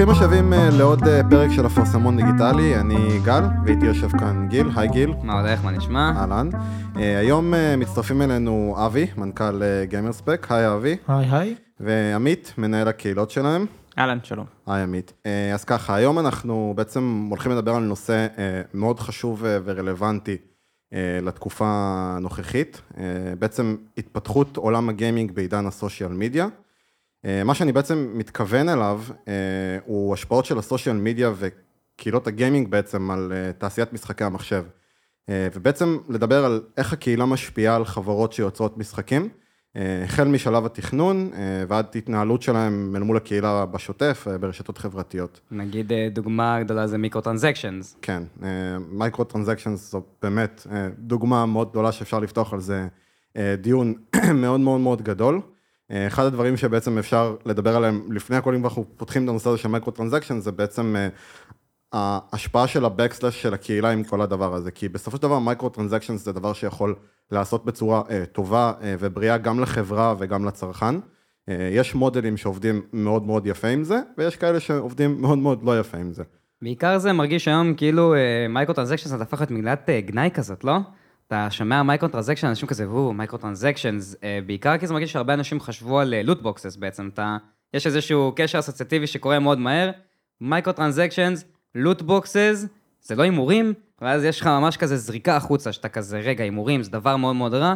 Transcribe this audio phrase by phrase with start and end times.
[0.00, 4.70] ברוכים השבים אה, לעוד אה, פרק של אפרסמון דיגיטלי, אני גל, ואיתי יושב כאן גיל,
[4.76, 5.12] היי גיל.
[5.22, 6.12] מה הולך, מה נשמע?
[6.16, 6.48] אהלן.
[6.96, 10.96] אה, היום מצטרפים אלינו אבי, מנכ"ל גיימרספק, היי אבי.
[11.08, 11.54] היי היי.
[11.80, 13.66] ועמית, מנהל הקהילות שלהם.
[13.98, 14.46] אהלן, שלום.
[14.66, 15.12] היי עמית.
[15.54, 18.26] אז ככה, היום אנחנו בעצם הולכים לדבר על נושא
[18.74, 20.36] מאוד חשוב ורלוונטי
[21.22, 22.82] לתקופה הנוכחית,
[23.38, 26.48] בעצם התפתחות עולם הגיימינג בעידן הסושיאל מדיה.
[27.24, 29.34] אה, מה שאני בעצם מתכוון אליו, אה,
[29.84, 34.64] הוא השפעות של ה social media וקהילות ה gaming בעצם על אה, תעשיית משחקי המחשב.
[35.54, 39.28] ובעצם לדבר על איך הקהילה משפיעה על חברות שיוצרות משחקים,
[40.04, 41.30] החל משלב התכנון
[41.68, 45.40] ועד התנהלות שלהם אל מול הקהילה בשוטף, ברשתות חברתיות.
[45.50, 47.96] נגיד דוגמה גדולה זה microtransactions.
[48.02, 48.22] כן,
[48.90, 50.66] microtransactions זו באמת
[50.98, 52.86] דוגמה מאוד גדולה שאפשר לפתוח על זה
[53.60, 53.94] דיון
[54.42, 55.40] מאוד מאוד מאוד גדול.
[55.90, 59.58] אה, אחד הדברים שבעצם אפשר לדבר עליהם לפני הכל, אם אנחנו פותחים את הנושא הזה
[59.58, 61.08] של microtransaction, זה בעצם אה,
[61.92, 66.16] ההשפעה של ה backlash של הקהילה עם כל הדבר הזה, כי בסופו של דבר microtransaction
[66.16, 66.94] זה דבר שיכול
[67.30, 70.94] לעשות בצורה אה, טובה ובריאה גם לחברה וגם לצרכן.
[71.48, 75.98] יש מודלים שעובדים מאוד מאוד יפה עם זה, ויש כאלה שעובדים מאוד מאוד לא יפה
[75.98, 76.22] עם זה.
[76.62, 78.14] בעיקר זה מרגיש היום כאילו
[78.48, 80.78] microtransaction זה הפך להיות מילת גנאי כזאת, לא?
[81.30, 86.14] אתה שומע microtransaction, אנשים כזה, וואו, microtransactions, בעיקר כי זה מרגיש שהרבה אנשים חשבו על
[86.22, 87.36] loot boxes אה, בעצם, אתה,
[87.74, 89.90] יש איזשהו קשר אסוציאטיבי שקורה מאוד מהר,
[90.40, 92.66] microtransactions, loot boxes,
[93.02, 96.90] זה לא הימורים, ואז יש לך ממש כזה זריקה החוצה, שאתה כזה, רגע, הימורים זה
[96.90, 97.74] דבר מאוד מאוד רע,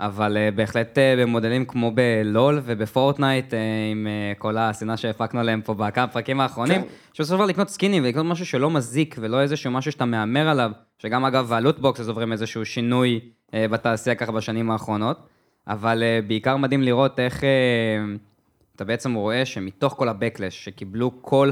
[0.00, 3.56] אבל אה, בהחלט אה, במודלים כמו ב LoL וב Fortnite, אה,
[3.92, 6.88] עם אה, כל השנאה שהפקנו עליהם פה בכמה פרקים האחרונים, כן.
[7.12, 10.70] שבסופו של דבר לקנות סקינים ולקנות משהו שלא מזיק ולא איזשהו משהו שאתה מהמר עליו,
[10.98, 15.26] שגם אגב ה loot box עוברים איזשהו שינוי אה, בתעשייה ככה בשנים האחרונות,
[15.68, 17.44] אבל אה, בעיקר מדהים לראות איך אה,
[18.76, 21.50] אתה בעצם רואה שמתוך כל ה backlash שקיבלו כל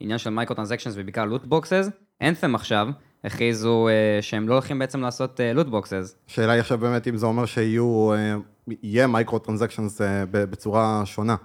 [0.00, 1.90] העניין של microtransactions ובעיקר loot boxes,
[2.22, 2.88] Anthem עכשיו,
[3.24, 6.14] הכריזו אה, שהם לא הולכים בעצם לעשות לוטבוקסס.
[6.14, 11.36] Uh, השאלה היא עכשיו באמת אם זה אומר שיהיו, אה, יהיה microtransactions אה, בצורה שונה.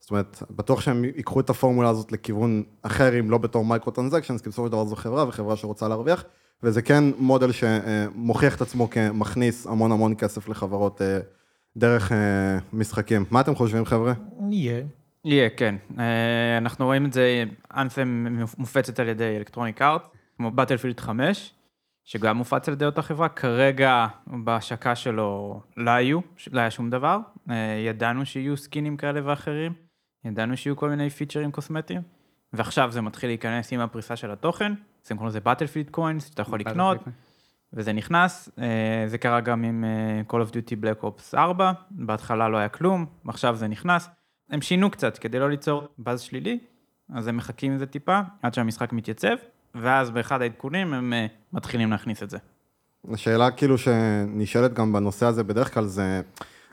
[0.00, 4.48] זאת אומרת, בטוח שהם ייקחו את הפורמולה הזאת לכיוון אחר, אם לא בתור microtransactions, כי
[4.48, 6.24] בסופו של דבר זו חברה וחברה שרוצה להרוויח,
[6.62, 11.04] וזה כן מודל שמוכיח את עצמו כמכניס המון המון כסף לחברות uh,
[11.76, 12.14] דרך uh,
[12.72, 13.24] משחקים.
[13.30, 14.12] מה אתם חושבים, חבר'ה?
[14.50, 14.82] יהיה.
[15.26, 15.74] יהיה, כן.
[16.58, 17.44] אנחנו רואים את זה,
[17.76, 18.26] אנת'ם
[18.58, 20.08] מופצת על ידי אלקטרוניק ארט.
[20.36, 21.54] כמו בטלפילד 5,
[22.04, 26.20] שגם מופץ על ידי אותה חברה, כרגע בהשקה שלו לא היו,
[26.52, 27.18] לא היה שום דבר,
[27.50, 27.54] אה,
[27.86, 29.72] ידענו שיהיו סקינים כאלה ואחרים,
[30.24, 32.02] ידענו שיהיו כל מיני פיצ'רים קוסמטיים,
[32.52, 34.72] ועכשיו זה מתחיל להיכנס עם הפריסה של התוכן,
[35.04, 37.04] זה קוראים לזה בטלפילד קוינס, שאתה יכול לקנות,
[37.72, 39.84] וזה נכנס, אה, זה קרה גם עם
[40.28, 44.10] Call of Duty Black Ops 4, בהתחלה לא היה כלום, עכשיו זה נכנס,
[44.50, 46.58] הם שינו קצת כדי לא ליצור באז שלילי,
[47.14, 49.36] אז הם מחכים עם זה טיפה, עד שהמשחק מתייצב.
[49.82, 52.38] ואז באחד העדכונים הם אה, מתחילים להכניס את זה.
[53.12, 56.20] השאלה כאילו שנשאלת גם בנושא הזה בדרך כלל זה,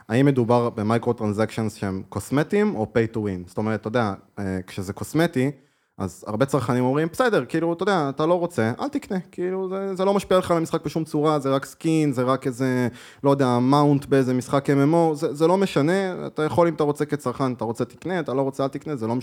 [0.08, 3.48] האם מדובר במייקרו טרנזקשנס שהם קוסמטיים או pay to win?
[3.48, 5.50] זאת אומרת, אתה יודע, אה, כשזה קוסמטי,
[5.98, 9.94] אז הרבה צרכנים אומרים, בסדר, כאילו, אתה יודע, אתה לא רוצה, אל תקנה, כאילו, זה,
[9.94, 12.88] זה לא משפיע לך על המשחק בשום צורה, זה רק skin, זה רק איזה,
[13.24, 17.04] לא יודע, mount באיזה משחק MMO, זה, זה לא משנה, אתה יכול אם אתה רוצה
[17.04, 19.14] כצרכן, אתה רוצה תקנה, אתה לא רוצה אל תקנה, זה לא,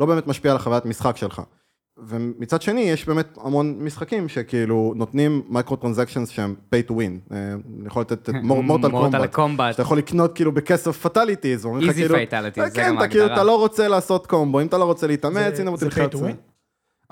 [0.00, 1.42] לא באמת משפיע על החוויית משחק שלך.
[2.08, 6.94] ומצד שני, יש באמת המון משחקים שכאילו נותנים microtransactions שהם pay to win.
[6.94, 11.66] אה, אני יכול לתת את Mortal Kombat, שאתה יכול לקנות כאילו בכסף fatalities.
[11.88, 13.28] Easy fatalities, זה כן, גם ההגדרה.
[13.28, 16.16] כן, אתה לא רוצה לעשות קומבו, אם אתה לא רוצה להתאמץ, הנה זה pay to
[16.16, 16.50] win?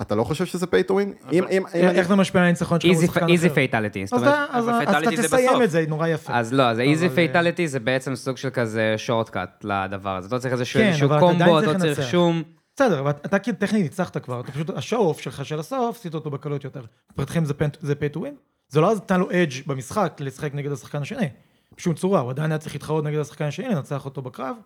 [0.00, 1.32] אתה לא חושב שזה pay to win?
[1.74, 4.04] איך זה משפיע על הניצחון שלך easy fatality.
[4.50, 6.32] אז אתה תסיים את זה, נורא יפה.
[6.34, 10.26] אז לא, אז easy fatality זה בעצם סוג של כזה shortcut לדבר הזה.
[10.26, 12.42] אתה לא צריך איזשהו קומבו, אתה לא צריך שום...
[12.78, 16.14] בסדר, אבל אתה כאילו טכנית ניצחת כבר, אתה פשוט, ה show-off שלך של הסוף, עשית
[16.14, 16.82] אותו בקלות יותר.
[17.18, 17.44] מבחינתכם
[17.80, 18.34] זה pay to win?
[18.68, 21.28] זה לא אז נתן לו edge במשחק לשחק נגד השחקן השני.
[21.76, 24.56] בשום צורה, הוא עדיין היה צריך להתחרות נגד השחקן השני, לנצח אותו בקרב.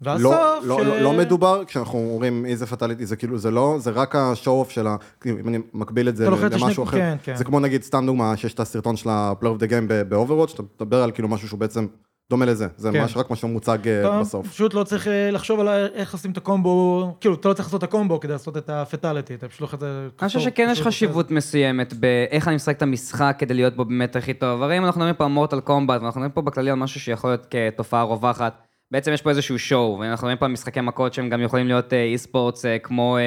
[0.00, 0.86] והסוף לא, לא, ש...
[0.86, 4.86] לא, לא מדובר, כשאנחנו אומרים איזה פטליטי, זה כאילו, זה לא, זה רק השואו-אוף של
[4.86, 4.96] ה...
[5.26, 7.36] אם אני מקביל את זה למשהו אחר, כן, כן.
[7.36, 10.62] זה כמו נגיד, סתם דוגמה, שיש את הסרטון של ה-Play of the Game ב-Overwatch, שאתה
[10.62, 11.86] מדבר על כאילו משהו שהוא בעצם
[12.30, 13.00] דומה לזה, זה כן.
[13.00, 14.48] ממש רק מה שמוצג אה, בסוף.
[14.48, 17.84] פשוט לא צריך אה, לחשוב על איך עושים את הקומבו, כאילו, אתה לא צריך לעשות
[17.84, 19.78] את הקומבו כדי לעשות את הפטליטי, אתה פשוט לא יכול...
[20.20, 24.16] אני חושב שכן יש חשיבות מסוימת באיך אני משחק את המשחק כדי להיות בו באמת
[24.16, 24.62] הכי טוב.
[24.62, 27.30] הרי אם אנחנו מדברים פה על מורטל קומבט, ואנחנו מדברים פה בכללי על משהו שיכול
[27.30, 31.28] להיות כתופעה רווחת, בעצם יש פה איזשהו show, ואנחנו מדברים פה על משחקי מכות שהם
[31.28, 33.18] גם יכולים להיות esports כמו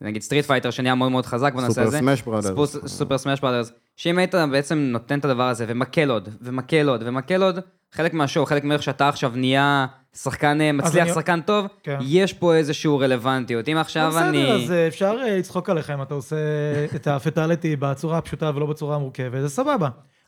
[0.00, 1.98] נגיד Street Fighter שנהיה מאוד מאוד חזק בנושא סופר הזה.
[1.98, 2.46] Smash Brothers.
[2.52, 3.72] ספוס- Super Smash Brothers.
[3.96, 7.58] שאם היית בעצם נותן את הדבר הזה ומקל עוד, ומקל עוד, ומקל עוד,
[7.92, 11.98] חלק מה show, חלק מאיך שאתה עכשיו נהיה שחקן אה, מצליח, אני- שחקן טוב, כן.
[12.00, 13.68] יש פה איזושהי רלוונטיות.
[13.68, 14.52] אם עכשיו בסדר, אני...
[14.64, 16.36] אז אה, אפשר אה, לצחוק עליך אם אתה עושה
[16.94, 19.76] את ה fatality בצורה הפשוטה ולא בצורה המורכבת, זה סבבה.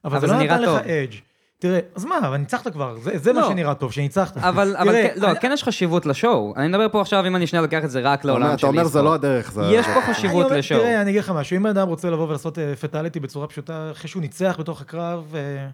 [0.05, 0.69] אבל אבל זה זה לא נתן לך.
[0.69, 1.15] אדג'.
[1.61, 3.49] תראה, אז מה, אבל ניצחת כבר, זה זה מה לא.
[3.49, 4.37] שנראה טוב, שניצחת.
[4.37, 6.55] אבל, אבל תראה, כן, לא, אני- כן יש חשיבות לשואו.
[6.57, 8.59] אני מדבר פה עכשיו, אם אני שנייה לוקח את זה רק אתה אומר- לעולם אתה
[8.59, 9.05] של אומר זה אי-ספורט.
[9.05, 9.63] לא הדרך, זה...
[9.73, 10.81] יש פה חשיבות לשואו.
[10.81, 14.09] תראה, אני אגיד לך משהו, אם בן אדם רוצה לבוא ולעשות פטליטי בצורה פשוטה, אחרי
[14.09, 15.69] שהוא ניצח בתוך הקרב, אה,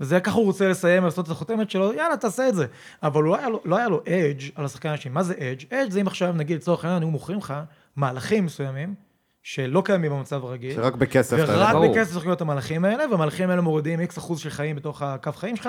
[0.00, 2.66] וזה ככה הוא רוצה לסיים ולעשות את החותמת שלו, יאללה, תעשה את זה.
[3.02, 5.12] אבל לא היה לו- לא היה לו אדג' על השחקן השני.
[5.12, 5.74] מה זה אדג'?
[5.74, 7.54] אדג' זה אם עכשיו, נגיד, לצורך העניין, היו מוכרים לך
[7.96, 8.94] מהלכים מסוימים,
[9.42, 10.74] שלא קיימים במצב הרגיל.
[10.74, 11.92] שרק בכסף אתה ורק ברור.
[11.92, 15.32] בכסף צריכים להיות את המהלכים האלה, והמהלכים האלה מורידים איקס אחוז של חיים בתוך הקו
[15.32, 15.68] חיים שלך,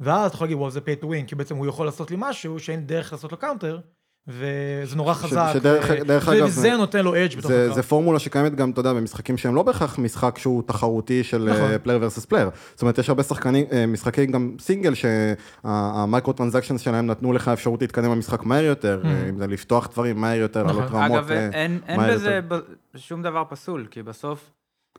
[0.00, 2.16] ואז אתה יכול להגיד, וואו, זה pay to win, כי בעצם הוא יכול לעשות לי
[2.20, 3.80] משהו שאין דרך לעשות לו counter,
[4.28, 5.50] וזה נורא חזק.
[5.54, 7.74] שדרך- ו- דרך אגב, וזה נותן לו edge בתוך זה, הקרב.
[7.74, 11.78] זה פורמולה שקיימת גם, אתה יודע, במשחקים שהם לא בהכרח משחק שהוא תחרותי של נכון.
[11.82, 12.50] player versus player.
[12.72, 17.80] זאת אומרת, יש הרבה שחקנים, אה, משחקים גם סינגל, שה microtransactions שלהם נתנו לך אפשרות
[17.82, 20.68] להתקדם במשחק מהר יותר, אה, אם זה לפתוח דברים מהר יותר, אמ.
[20.68, 20.76] נכון.
[20.82, 22.60] לעלות רמות אגב, אה, אין, אין מהר בזה יותר.
[22.94, 24.50] ב- שום דבר פסול, כי בסוף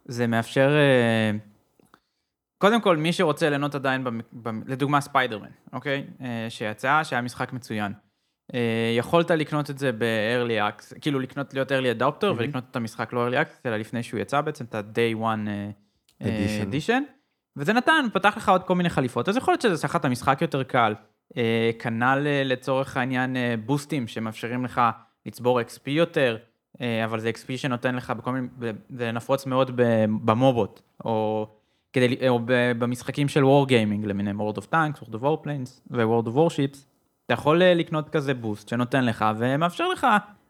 [0.05, 0.69] זה מאפשר...
[0.75, 1.37] אה,
[2.57, 6.03] קודם כל, מי שרוצה ליהנות עדיין, במ, במ, לדוגמה ספיידרמן, אוקיי?
[6.21, 7.91] אה, שיצא, שהיה משחק מצוין.
[8.53, 13.13] אה, יכולת לקנות את זה ב-early access, כאילו לקנות, להיות early adopter ולקנות את המשחק
[13.13, 15.69] לא early access, אלא לפני שהוא יצא בעצם, את ה-day one אה,
[16.21, 16.71] אה, Edition.
[16.71, 17.01] edition.
[17.57, 20.05] וזה נתן, פתח לך עוד כל מיני חליפות, אז יכול להיות שזה עשה לך את
[20.05, 20.93] המשחק יותר קל.
[21.79, 24.81] כנ"ל לצורך העניין בוסטים שמאפשרים לך
[25.25, 26.37] לצבור XP יותר,
[27.05, 28.47] אבל זה XP שנותן לך בכל מיני,
[28.89, 29.71] זה נפוץ מאוד
[30.25, 31.47] במובות, או,
[31.93, 32.39] כדי, או
[32.77, 36.94] במשחקים של Wargaming למיניהם, World of Tanks, World of Warplanes ו-World of Warships.
[37.25, 40.07] אתה יכול אה, לקנות כזה בוסט שנותן לך ומאפשר לך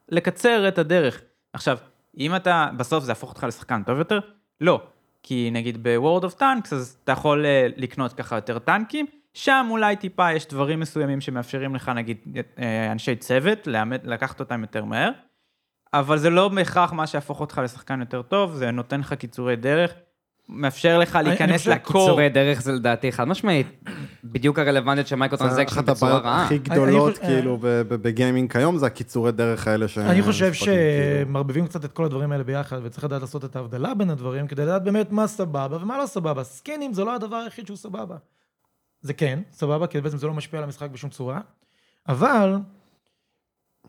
[0.09, 1.21] לקצר את הדרך.
[1.53, 1.77] עכשיו,
[2.17, 4.19] אם אתה, בסוף זה יהפוך אותך לשחקן טוב יותר?
[4.61, 4.81] לא.
[5.23, 9.95] כי נגיד ב-World of Tanks, אז אתה יכול אה, לקנות ככה יותר טנקים, שם אולי
[9.95, 12.17] טיפה יש דברים מסוימים שמאפשרים לך, נגיד,
[12.59, 15.11] אה, אנשי צוות, לאמת, לקחת אותם יותר מהר,
[15.93, 19.93] אבל זה לא בהכרח מה שיהפוך אותך לשחקן יותר טוב, זה נותן לך קיצורי דרך,
[20.49, 22.01] מאפשר לך להיכנס ל core.
[22.05, 23.67] קיצורי דרך זה לדעתי חד משמעית.
[24.23, 26.45] בדיוק הרלוונטיות של מייקרו זה טרנזקשן אחת בצורה הבעיות רעה.
[26.45, 29.97] הכי אני גדולות, חושב- כאילו, בגיימינג כיום, זה הקיצורי דרך האלה ש...
[29.97, 30.71] אני חושב כאילו.
[31.25, 34.61] שמערבבים קצת את כל הדברים האלה ביחד, וצריך לדעת לעשות את ההבדלה בין הדברים, כדי
[34.61, 36.43] לדעת באמת מה סבבה ומה לא סבבה.
[36.43, 38.15] סקינים זה לא הדבר היחיד שהוא סבבה.
[39.01, 41.39] זה כן, סבבה, כי בעצם זה לא משפיע על המשחק בשום צורה,
[42.09, 42.55] אבל,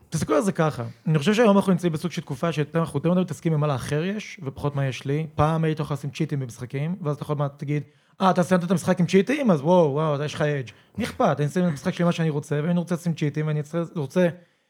[0.09, 3.21] תסתכלו על זה ככה, אני חושב שהיום אנחנו נמצאים בסוג של תקופה שאנחנו יותר מדי
[3.21, 5.27] מתעסקים במה לאחר יש, ופחות מה יש לי.
[5.35, 7.83] פעם היית יכול לשים צ'יטים במשחקים, ואז אתה יכול מה, תגיד,
[8.21, 9.51] אה, אתה סיימת את המשחק עם צ'יטים?
[9.51, 10.67] אז וואו, וואו, יש לך אדג'.
[10.97, 11.35] מי אכפת?
[11.39, 13.61] אני אשים את המשחק שלי מה שאני רוצה, ואני רוצה לשים צ'יטים, ואני
[13.95, 14.27] רוצה-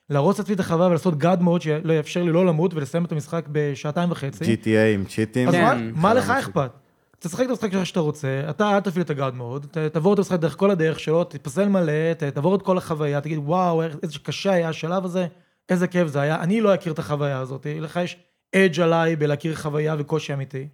[0.10, 3.46] להרוס לעצמי את החוויה ולעשות גאד מוד שלא יאפשר לי לא למות ולסיים את המשחק
[3.52, 4.44] בשעתיים וחצי.
[4.56, 5.48] GTA עם צ'יטים.
[5.48, 6.72] אז כן, מה- מה לך אכפת?
[7.20, 10.20] תשחק את המשחק שלך שאתה רוצה, אתה אל תפעיל את הגאד מוד, ת- תעבור את
[10.20, 14.52] המשחק דרך כל הדרך שלו, תתפסל מלא, תעבור את כל החוויה, תגיד וואו, איזה קשה
[14.52, 15.28] היה השלב הזה,
[15.70, 18.18] איזה כיף זה היה, אני לא אכיר את החוויה הזאת, לך יש
[18.56, 20.68] אדג' עליי בלהכיר חוויה וקושי אמיתי,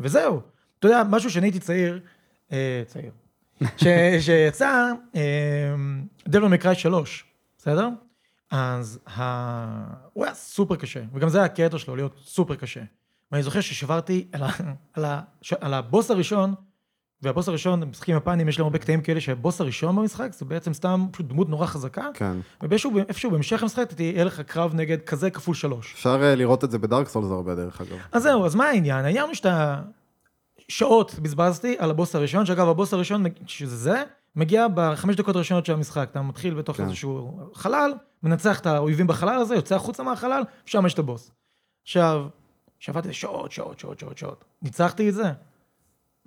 [0.00, 0.40] וזהו.
[0.78, 2.00] אתה יודע, משהו שאני הייתי צעיר,
[2.52, 3.10] אה, צעיר,
[3.76, 3.86] ש-
[4.26, 4.90] שיצא,
[6.28, 7.24] דבל מקראי 3,
[7.58, 7.88] בסדר?
[8.50, 9.22] אז ה...
[10.12, 12.80] הוא היה סופר קשה, וגם זה היה הקטע שלו, להיות סופר קשה.
[13.34, 14.48] ואני זוכר ששברתי על, ה...
[14.94, 15.20] על, ה...
[15.60, 16.54] על הבוס הראשון,
[17.22, 21.06] והבוס הראשון, במשחקים יפנים יש להם הרבה קטעים כאלה שהבוס הראשון במשחק זה בעצם סתם
[21.12, 22.36] פשוט דמות נורא חזקה, כן.
[22.60, 25.92] ואיפשהו איפשהו בהמשך המשחק תהיה לך קרב נגד כזה כפול שלוש.
[25.92, 27.96] אפשר אה, לראות את זה בדארק סולס הרבה, דרך אגב.
[28.12, 29.04] אז זהו, אז מה העניין?
[29.04, 29.80] העניין הוא שאתה...
[30.68, 34.02] שעות בזבזתי על הבוס הראשון, שאגב, הבוס הראשון, שזה זה,
[34.36, 36.08] מגיע בחמש דקות הראשונות של המשחק.
[36.10, 36.84] אתה מתחיל בתוך כן.
[36.84, 41.30] איזשהו חלל, מנצח את האויבים בחלל הזה, יוצא החוצה מהחלל, שם יש את הבוס.
[41.82, 42.26] עכשיו,
[42.84, 44.44] שעבדתי שעות, שעות, שעות, שעות, שעות.
[44.62, 45.32] ניצחתי את זה.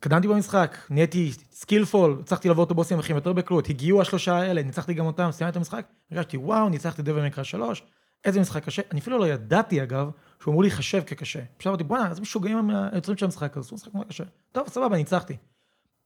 [0.01, 4.93] קדמתי במשחק, נהייתי skillful, הצלחתי לעבור את הבוסים הכי יותר בקלות, הגיעו השלושה האלה, ניצחתי
[4.93, 7.83] גם אותם, סיימתי את המשחק, הרגשתי וואו, ניצחתי Devil May Cry שלוש,
[8.25, 10.09] איזה משחק קשה, אני אפילו לא ידעתי אגב,
[10.41, 11.39] שהוא אמור להיחשב כקשה.
[11.55, 14.23] עכשיו אמרתי, בואנה, איזה משוגעים היוצרים של המשחק הזה, הוא משחק נורא קשה.
[14.51, 15.37] טוב, סבבה, ניצחתי.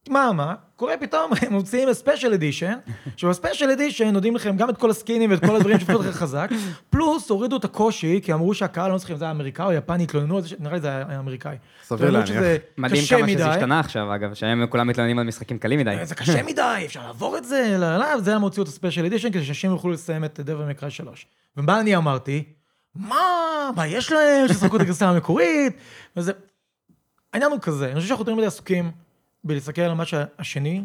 [0.08, 0.54] מה, מה?
[0.76, 2.74] קורה פתאום, הם מוציאים special edition,
[3.16, 6.50] שבספיישל אדישן נותנים לכם גם את כל הסקינים ואת כל הדברים שהפכו אותך חזק,
[6.90, 10.02] פלוס הורידו את הקושי, כי אמרו שהקהל לא זוכר אם זה היה אמריקאי או יפני,
[10.02, 11.56] התלוננו על זה, נראה לי זה היה אמריקאי.
[11.84, 12.28] סביר להניח.
[12.28, 13.50] שזה מדהים קשה כמה שזה.
[13.50, 15.96] השתנה עכשיו, אגב, שהם כולם מתלוננים על משחקים קלים מדי.
[16.02, 19.30] זה קשה מדי, אפשר לעבור את זה, לא, לא, זה הם הוציאו את הספיישל אדישן
[19.30, 21.26] כדי שאנשים יוכלו לסיים את דבל מקראי 3.
[21.56, 22.44] ומה אני אמרתי?
[22.94, 25.72] מה, מה יש להם, ששחקו את הגרסה המקורית,
[26.16, 26.32] וזה...
[27.32, 28.90] העניין הוא כזה, אני חושב שאנחנו יותר מדי עסוקים
[29.44, 30.84] בלהסתכל על מה שהשני,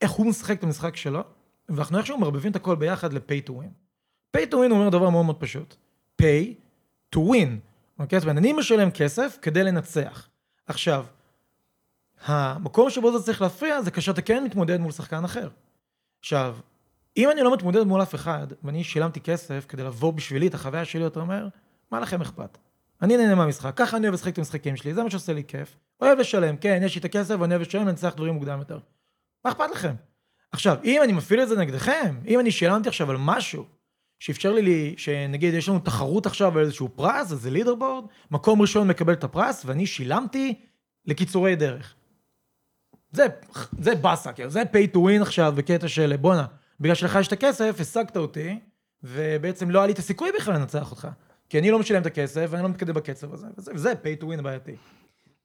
[0.00, 1.22] איך הוא משחק את המשחק שלו,
[1.68, 3.72] ואנחנו איכשהו מערבבים את הכל ביחד ל-pay to win.
[4.36, 5.76] pay to win אומר דבר מאוד מאוד פשוט.
[6.22, 6.54] pay
[7.14, 7.48] to win.
[7.98, 8.20] אוקיי?
[8.20, 10.28] זאת אומרת, אני משלם כסף כדי לנצח.
[10.66, 11.06] עכשיו,
[12.24, 15.48] המקום שבו זה צריך להפריע זה כאשר אתה כן מתמודד מול שחקן אחר.
[16.20, 16.56] עכשיו,
[17.16, 20.84] אם אני לא מתמודד מול אף אחד, ואני שילמתי כסף כדי לבוא בשבילי את החוויה
[20.84, 21.48] שלי יותר מהר,
[21.90, 22.58] מה לכם אכפת?
[23.02, 25.76] אני נהנה מהמשחק, ככה אני אוהב לשחק את המשחקים שלי, זה מה שעושה לי כיף.
[26.00, 28.78] אוהב לשלם, כן, יש לי את הכסף, ואני אוהב לשלם, לנצח דברים מוקדם יותר.
[29.44, 29.94] מה אכפת לכם?
[30.52, 33.64] עכשיו, אם אני מפעיל את זה נגדכם, אם אני שילמתי עכשיו על משהו,
[34.18, 38.60] שאפשר לי, שנגיד יש לנו תחרות עכשיו על איזשהו פרס, אז זה לידר בורד, מקום
[38.60, 40.60] ראשון מקבל את הפרס, ואני שילמתי
[41.06, 41.94] לקיצורי דרך.
[43.10, 43.26] זה,
[43.78, 46.46] זה באסה, כאילו, זה pay to win עכשיו בקטע של בואנה,
[46.80, 48.58] בגלל שלך יש את הכסף, השגת אותי,
[49.02, 51.08] ובעצם לא היה לי את הסיכוי בכלל לנצח אותך.
[51.52, 54.24] כי אני לא משלם את הכסף, ואני לא מתקדם בקצב הזה, וזה, וזה pay to
[54.24, 54.72] win בעייתי.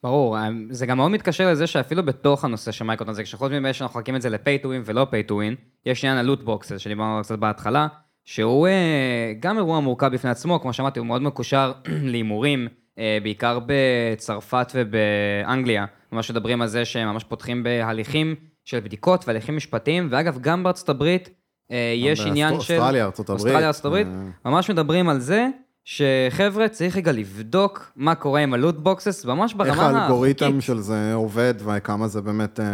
[0.03, 0.37] ברור,
[0.69, 4.15] זה גם מאוד מתקשר לזה שאפילו בתוך הנושא של micro transaction, חוץ מזה שאנחנו מחלקים
[4.15, 7.11] את זה ל-pay to win ולא pay to win, יש עניין ה loot boxes שדיברנו
[7.11, 7.87] עליו קצת בהתחלה,
[8.25, 11.71] שהוא אה, גם אירוע מורכב בפני עצמו, כמו שאמרתי, הוא מאוד מקושר
[12.11, 18.35] להימורים, אה, בעיקר בצרפת ובאנגליה, ממש מדברים על זה שהם ממש פותחים בהליכים
[18.65, 21.29] של בדיקות והליכים משפטיים, ואגב, גם בארצות הברית
[21.71, 22.55] אה, יש עניין של...
[22.55, 23.45] אוסטרליה, ארצות הברית.
[23.45, 24.07] אוסטרליה, ארצות הברית,
[24.45, 25.47] ממש מדברים על זה.
[25.89, 29.87] שחבר'ה, צריך רגע לבדוק מה קורה עם ה loot boxes, ממש ברמה החוקית.
[29.87, 32.65] איך האלגוריתם של זה עובד, וכמה זה באמת אה,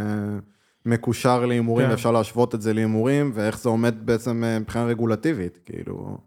[0.85, 1.91] מקושר להימורים, כן.
[1.91, 6.17] ואפשר להשוות את זה להימורים, ואיך זה עומד בעצם אה, מבחינה רגולטיבית, כאילו...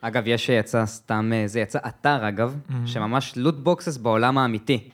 [0.00, 2.74] אגב, יש שיצא סתם, אה, זה יצא אתר אגב, mm-hmm.
[2.86, 4.88] שממש loot boxes בעולם האמיתי,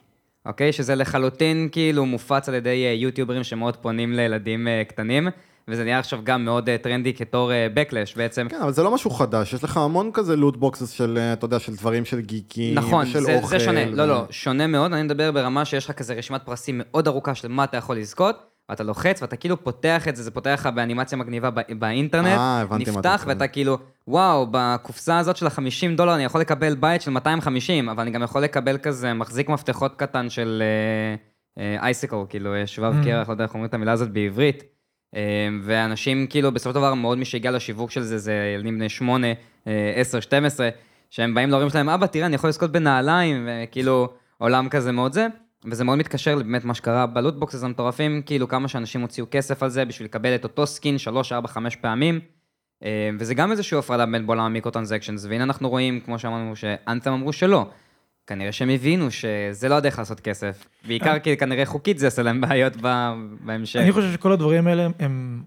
[0.47, 0.73] אוקיי?
[0.73, 5.29] שזה לחלוטין כאילו מופץ על ידי יוטיוברים שמאוד פונים לילדים קטנים.
[5.69, 8.47] וזה נהיה עכשיו גם מאוד uh, טרנדי כתור backlash בעצם.
[8.49, 11.45] כן, אבל זה לא משהו חדש, יש לך המון כזה loot boxes של, uh, אתה
[11.45, 13.49] יודע, של דברים של גיקים, נכון, של זה, אוכל.
[13.49, 13.97] זה שונה, ו...
[13.97, 17.49] לא, לא, שונה מאוד, אני מדבר ברמה שיש לך כזה רשימת פרסים מאוד ארוכה של
[17.49, 18.37] מה אתה יכול לזכות,
[18.69, 22.91] ואתה לוחץ ואתה כאילו פותח את זה, זה פותח לך באנימציה מגניבה באינטרנט, אה, הבנתי
[22.91, 27.89] נפתח ואתה כאילו, וואו, בקופסה הזאת של ה-50 דולר אני יכול לקבל בית של 250,
[27.89, 30.63] אבל אני גם יכול לקבל כזה מחזיק מפתחות קטן של
[31.59, 33.05] icicle, uh, uh, כאילו שבב mm.
[33.05, 34.78] קרח, לא יודע איך אומרים את המילה הזאת בעברית.
[35.15, 35.21] אמ,
[35.65, 39.27] ואנשים, כאילו, בסופו של דבר, מאוד מי שהגיע לשיווק של זה, זה ילדים בני 8,
[39.95, 40.69] 10, 12,
[41.11, 45.27] שהם באים להורים שלהם, אבא, תראה, אני יכול לזכות בנעליים, וכאילו, עולם כזה מאוד זה.
[45.65, 49.63] וזה מאוד מתקשר לבאמת מה שקרה ב loot boxes המטורפים, כאילו כמה שאנשים הוציאו כסף
[49.63, 52.21] על זה בשביל לקבל את אותו סקין 3, 4, 5 פעמים.
[52.83, 52.89] אמ,
[53.21, 57.33] וזה גם איזושהי הפרדה בין בעולם ה micro-transactions, והנה אנחנו רואים, כמו שאמרנו, שאנת'ם אמרו
[57.33, 57.67] שלא.
[58.29, 60.69] כנראה שהם הבינו שזה לא הדרך לעשות כסף.
[60.87, 61.19] בעיקר אה.
[61.19, 62.73] כי כנראה חוקית זה יעשה להם בעיות
[63.41, 63.81] בהמשך.
[63.81, 65.43] אני חושב שכל הדברים האלה הם...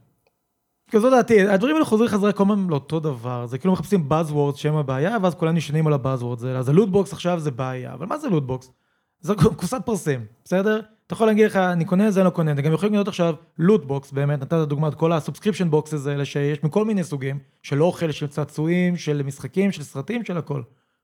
[0.92, 4.76] כזו דעתי, הדברים האלה חוזרים חזרה כל הזמן לאותו דבר, זה כאילו מחפשים buzzwords שהם
[4.76, 8.06] הבעיה, ואז כולם נשענים על ה-buzzwords האלה, אז ה loot box עכשיו זה בעיה, אבל
[8.06, 8.72] מה זה loot box?
[9.20, 10.82] זה קופסת פרסים, בסדר?
[11.08, 13.85] אתה יכול להגיד לך, אני קונה זה, לא קונה, אתה גם יכול לקנות עכשיו loot
[13.85, 17.84] box, באמת, נתת דוגמא את כל ה subscription boxes האלה שיש מכל מיני סוגים, של
[17.84, 20.62] אוכל, של צעצועים, של משחקים, של סרטים, של הכל.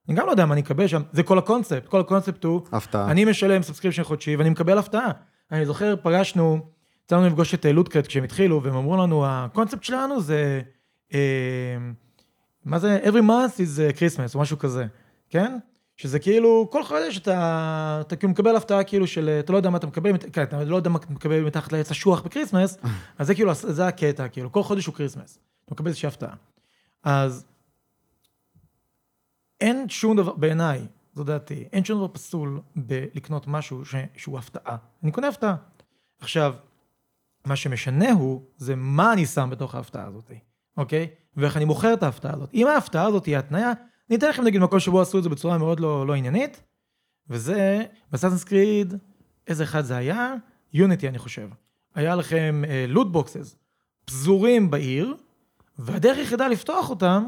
[0.08, 3.12] אני גם לא יודע מה אני אקבל שם, זה כל הקונספט, כל הקונספט הוא, הפתעה.
[3.12, 5.12] אני משלם subscription חודשי ואני מקבל הפתעה.
[5.52, 6.60] אני זוכר, פגשנו,
[7.06, 10.62] יצא לנו לפגוש את Loot Crate כשהם התחילו, והם אמרו לנו, הקונספט שלנו זה,
[11.14, 11.20] אה,
[12.66, 14.86] מה זה, every month is Christmas, או משהו כזה,
[15.30, 15.58] כן?
[15.98, 19.78] שזה כאילו, כל חודש אתה, אתה כאילו מקבל הפתעה כאילו של, אתה לא יודע מה
[19.78, 22.78] אתה מקבל, כן, אתה לא יודע מה אתה מקבל מתחת לעץ אשוח ב Christmas,
[23.18, 25.40] אז זה כאילו, זה הקטע, כאילו, כל חודש הוא Christmas.
[25.66, 26.34] אתה מקבל איזושהי הפתעה.
[27.04, 27.46] אז
[29.62, 34.78] אין שום דבר, בעיניי, זו דעתי, אין שום דבר פסול בלקנות משהו ש, שהוא הפתעה.
[35.04, 35.56] אני קונה הפתעה.
[36.20, 36.54] עכשיו,
[37.46, 40.32] מה שמשנה הוא, זה מה אני שם בתוך ההפתעה הזאת,
[40.78, 41.08] אוקיי?
[41.36, 42.54] ואיך אני מוכר את ההפתעה הזאת.
[42.54, 43.74] אם ההפתעה הזאת היא התניה,
[44.10, 46.64] אני אתן לכם נגיד מקום שבו עשו את זה בצורה מאוד לא, לא עניינית,
[47.30, 48.94] וזה, בסאסנס קריד,
[49.48, 50.34] איזה אחד זה היה?
[50.74, 51.50] יוניטי אני חושב.
[51.96, 53.56] היה לכם לוט uh, בוקסס
[54.06, 55.16] פזורים בעיר,
[55.80, 57.24] והדרך היחידה לפתוח אותם,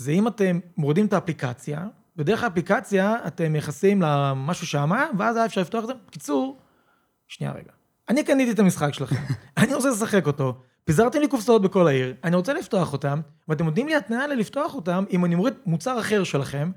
[0.00, 5.60] זה אם אתם מורידים את האפליקציה, ודרך האפליקציה אתם נכנסים למשהו שמה, ואז היה אפשר
[5.60, 5.94] לפתוח את זה.
[6.06, 6.58] בקיצור,
[7.28, 7.72] שנייה רגע.
[8.08, 9.16] אני קניתי את המשחק שלכם,
[9.58, 10.54] אני רוצה לשחק אותו,
[10.84, 15.04] פיזרתם לי קופסאות בכל העיר, אני רוצה לפתוח אותם, ואתם נותנים לי התנאה ללפתוח אותם,
[15.10, 16.70] אם אני מוריד מוצר אחר שלכם,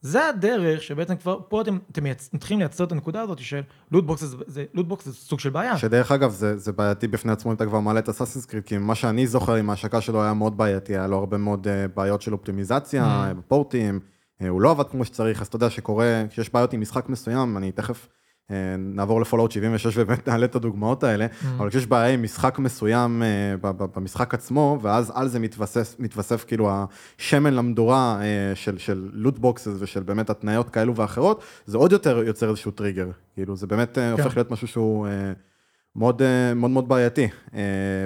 [0.00, 2.04] זה הדרך שבעצם כבר, פה אתם, אתם.
[2.32, 3.60] מתחילים לייצר את הנקודה הזאת של
[3.92, 5.78] loot box זה, loot box זה סוג של בעיה.
[5.78, 8.78] שדרך אגב, זה, זה בעייתי בפני עצמו אם אתה כבר מעלה את Assassin's Creed, כי
[8.78, 12.22] מה שאני זוכר עם ההשקה שלו היה מאוד בעייתי, היה לו הרבה מאוד uh, בעיות
[12.22, 13.34] של אופטימיזציה, mm.
[13.34, 14.00] בפורטים,
[14.42, 17.56] uh, הוא לא עבד כמו שצריך, אז אתה יודע שקורה, כשיש בעיות עם משחק מסוים,
[17.56, 18.08] אני תכף...
[18.50, 21.46] אה, נעבור ל Fallout 76 ובאמת נעלה את הדוגמאות האלה, mm.
[21.58, 26.70] אבל כשיש בעיה עם משחק מסוים אה, במשחק עצמו, ואז על זה מתווסף, מתווסף כאילו
[26.72, 32.22] השמן למדורה אה, של, של loot boxes ושל באמת התניות כאלו ואחרות, זה עוד יותר
[32.26, 34.12] יוצר איזשהו טריגר, כאילו זה באמת כן.
[34.18, 35.06] הופך להיות משהו שהוא
[35.96, 36.22] מאוד
[36.56, 37.28] מאוד, מאוד בעייתי.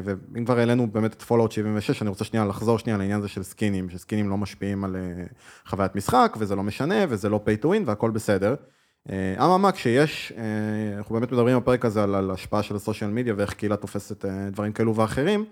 [0.05, 3.43] ואם כבר העלינו באמת את Fallout 76, אני רוצה שנייה לחזור שנייה לעניין הזה של
[3.43, 4.97] סקינים, שסקינים לא משפיעים על
[5.67, 8.55] חוויית משחק, וזה לא משנה, וזה לא pay to win, והכל בסדר.
[9.11, 13.35] אה, אממה, כשיש, אה, אנחנו באמת מדברים בפרק הזה על, השפעה של ה social media
[13.37, 15.45] ואיך קהילה תופסת אה, דברים כאלו ואחרים.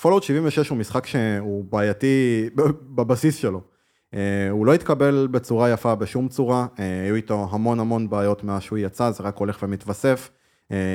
[0.00, 2.48] Fallout 76 הוא משחק שהוא בעייתי
[2.94, 3.60] בבסיס שלו.
[4.50, 6.66] הוא לא התקבל בצורה יפה בשום צורה,
[7.04, 10.30] היו איתו המון המון בעיות מאז שהוא יצא, זה רק הולך ומתווסף.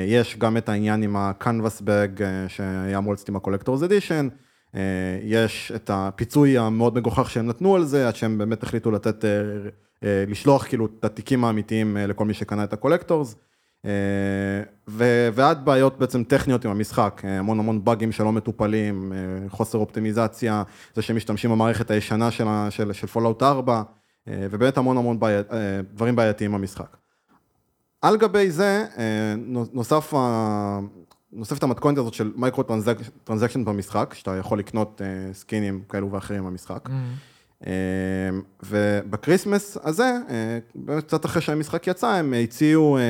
[0.06, 4.34] יש גם את העניין עם ה-canvas bag שהיה אמור לצאת עם ה-collector's edition,
[5.22, 9.24] יש את הפיצוי המאוד מגוחך שהם נתנו על זה, עד שהם באמת החליטו לתת,
[10.02, 13.34] לשלוח כאילו את התיקים האמיתיים לכל מי שקנה את ה-collectors.
[14.88, 19.12] ו- ועד בעיות בעצם טכניות עם המשחק, המון המון באגים שלא מטופלים,
[19.48, 20.62] חוסר אופטימיזציה,
[20.94, 23.82] זה שמשתמשים במערכת הישנה של, של, של Fallout 4,
[24.26, 25.34] ובאמת המון המון בעי,
[25.94, 26.96] דברים בעייתיים במשחק.
[28.02, 28.86] על גבי זה,
[29.72, 30.14] נוסף,
[31.32, 32.62] נוספת המתכונת הזאת של micro
[33.24, 35.00] transaction במשחק, שאתה יכול לקנות
[35.32, 36.86] סקינים כאלו ואחרים במשחק.
[36.86, 37.29] Mm-hmm.
[37.66, 43.02] אמ, וב Christmas הזה, אה, קצת אחרי שהמשחק יצא, הם הציעו אה,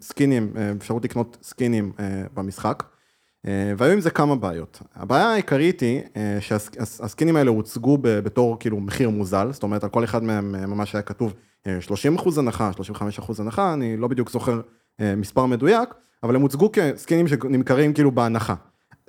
[0.00, 1.92] סקינים, אה, אפשרות לקנות סקינים
[2.34, 2.82] במשחק,
[3.78, 4.82] והיו עם זה כמה בעיות.
[4.94, 6.00] הבעיה העיקרית היא
[6.40, 11.02] שהסקינים האלה הוצגו בתור כאילו מחיר מוזל, זאת אומרת על כל אחד מהם ממש היה
[11.02, 11.34] כתוב
[11.80, 14.60] 30 אחוז הנחה, 35 אחוז הנחה, אני לא בדיוק זוכר
[15.16, 18.54] מספר מדויק, אבל הם הוצגו כסקינים שנמכרים כאילו בהנחה.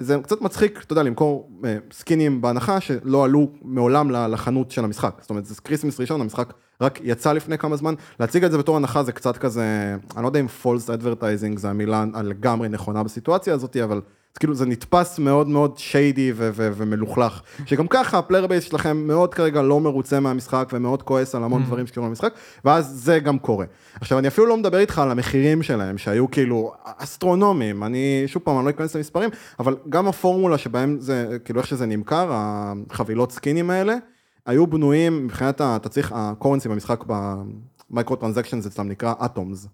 [0.01, 5.17] זה קצת מצחיק, אתה יודע, למכור אה, סקינים בהנחה שלא עלו מעולם לחנות של המשחק.
[5.21, 7.93] זאת אומרת, זה Christmas ראשון, המשחק רק יצא לפני כמה זמן.
[8.19, 11.69] להציג את זה בתור הנחה זה קצת כזה, אני לא יודע אם false advertising זה
[11.69, 14.01] המילה לגמרי נכונה בסיטואציה הזאת, אבל
[14.33, 19.33] זה כאילו זה נתפס מאוד מאוד shady ומלוכלך, שגם ככה ה player base שלכם מאוד
[19.33, 21.65] כרגע לא מרוצה מהמשחק ומאוד כועס על המון mm.
[21.65, 22.33] דברים שקורים במשחק,
[22.65, 23.65] ואז זה גם קורה.
[24.01, 28.57] עכשיו אני אפילו לא מדבר איתך על המחירים שלהם, שהיו כאילו אסטרונומיים, אני שוב פעם,
[28.57, 33.69] אני לא אכנס למספרים, אבל גם הפורמולה שבהם זה, כאילו איך שזה נמכר, החבילות סקינים
[33.69, 33.95] האלה,
[34.45, 37.03] היו בנויים מבחינת, אתה צריך, ה currency במשחק
[37.89, 39.67] ב micro transaction זה אצלם נקרא Atoms.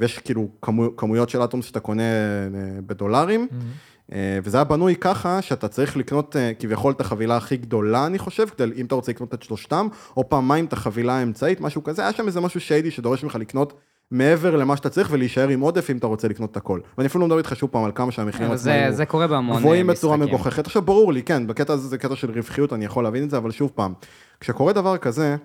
[0.00, 0.48] ויש כאילו
[0.96, 2.48] כמויות של אטומס שאתה קונה אה,
[2.86, 3.89] בדולרים, mm-hmm.
[4.12, 8.18] אה, וזה היה בנוי ככה שאתה צריך לקנות אה, כביכול את החבילה הכי גדולה, אני
[8.18, 12.02] חושב, כדי, אם אתה רוצה לקנות את שלושתם, או פעמיים את החבילה האמצעית, משהו כזה,
[12.02, 13.72] היה שם איזה משהו שיידי שדורש ממך לקנות
[14.10, 16.80] מעבר למה שאתה צריך ולהישאר עם עודף אם אתה רוצה לקנות את הכל.
[16.98, 19.86] ואני אפילו לא מדבר איתך שוב פעם על כמה שהמחירים עצמם זה קורה בהמון גבוהים
[19.86, 20.66] בצורה מגוחכת.
[20.66, 23.36] עכשיו ברור לי, כן, בקטע הזה זה קטע של רווחיות, אני יכול להבין את זה,
[23.36, 23.92] אבל שוב פעם,
[24.40, 25.36] כשקורה דבר כזה,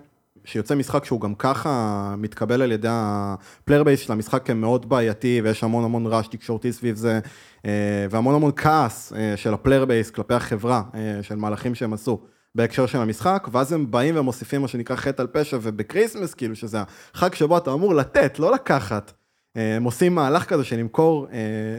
[0.46, 5.40] שיוצא משחק שהוא גם ככה מתקבל על ידי ה player base של המשחק כמאוד בעייתי,
[5.44, 7.20] ויש המון המון רעש תקשורתי סביב זה,
[7.66, 11.92] אה, והמון המון כעס אה, של ה player base כלפי החברה, אה, של מהלכים שהם
[11.92, 12.20] עשו.
[12.54, 16.56] בהקשר של המשחק, ואז הם באים ומוסיפים מה שנקרא חטא על פשע, וב Christmas, כאילו,
[16.56, 16.78] שזה
[17.14, 19.12] החג שבו אתה אמור לתת, לא לקחת.
[19.54, 21.26] הם עושים מהלך כזה של למכור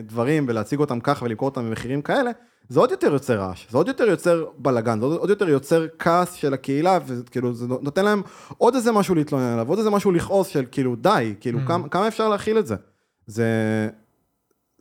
[0.03, 2.31] דברים ולהציג אותם ככה ולמכור אותם במחירים כאלה,
[2.69, 6.33] זה עוד יותר יוצר רעש, זה עוד יותר יוצר בלאגן, זה עוד יותר יוצר כעס
[6.33, 8.21] של הקהילה, וכאילו זה נותן להם
[8.57, 11.67] עוד איזה משהו להתלונן עליו, עוד איזה משהו לכעוס של כאילו די, כאילו mm.
[11.67, 12.75] כמה, כמה אפשר להכיל את זה?
[13.27, 13.45] זה,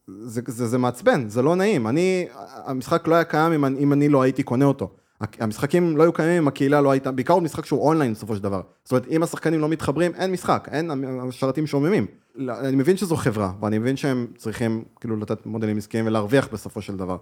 [0.07, 2.27] זה, זה, זה מעצבן, זה לא נעים, אני,
[2.64, 4.90] המשחק לא היה קיים אם, אם אני לא הייתי קונה אותו.
[5.20, 8.61] המשחקים לא היו קיימים אם הקהילה לא הייתה, בעיקר משחק שהוא אונליין בסופו של דבר.
[8.85, 10.90] זאת אומרת, אם השחקנים לא מתחברים, אין משחק, אין,
[11.29, 12.07] השרתים שוממים.
[12.38, 16.96] אני מבין שזו חברה, ואני מבין שהם צריכים כאילו לתת מודלים עסקיים ולהרוויח בסופו של
[16.96, 17.16] דבר.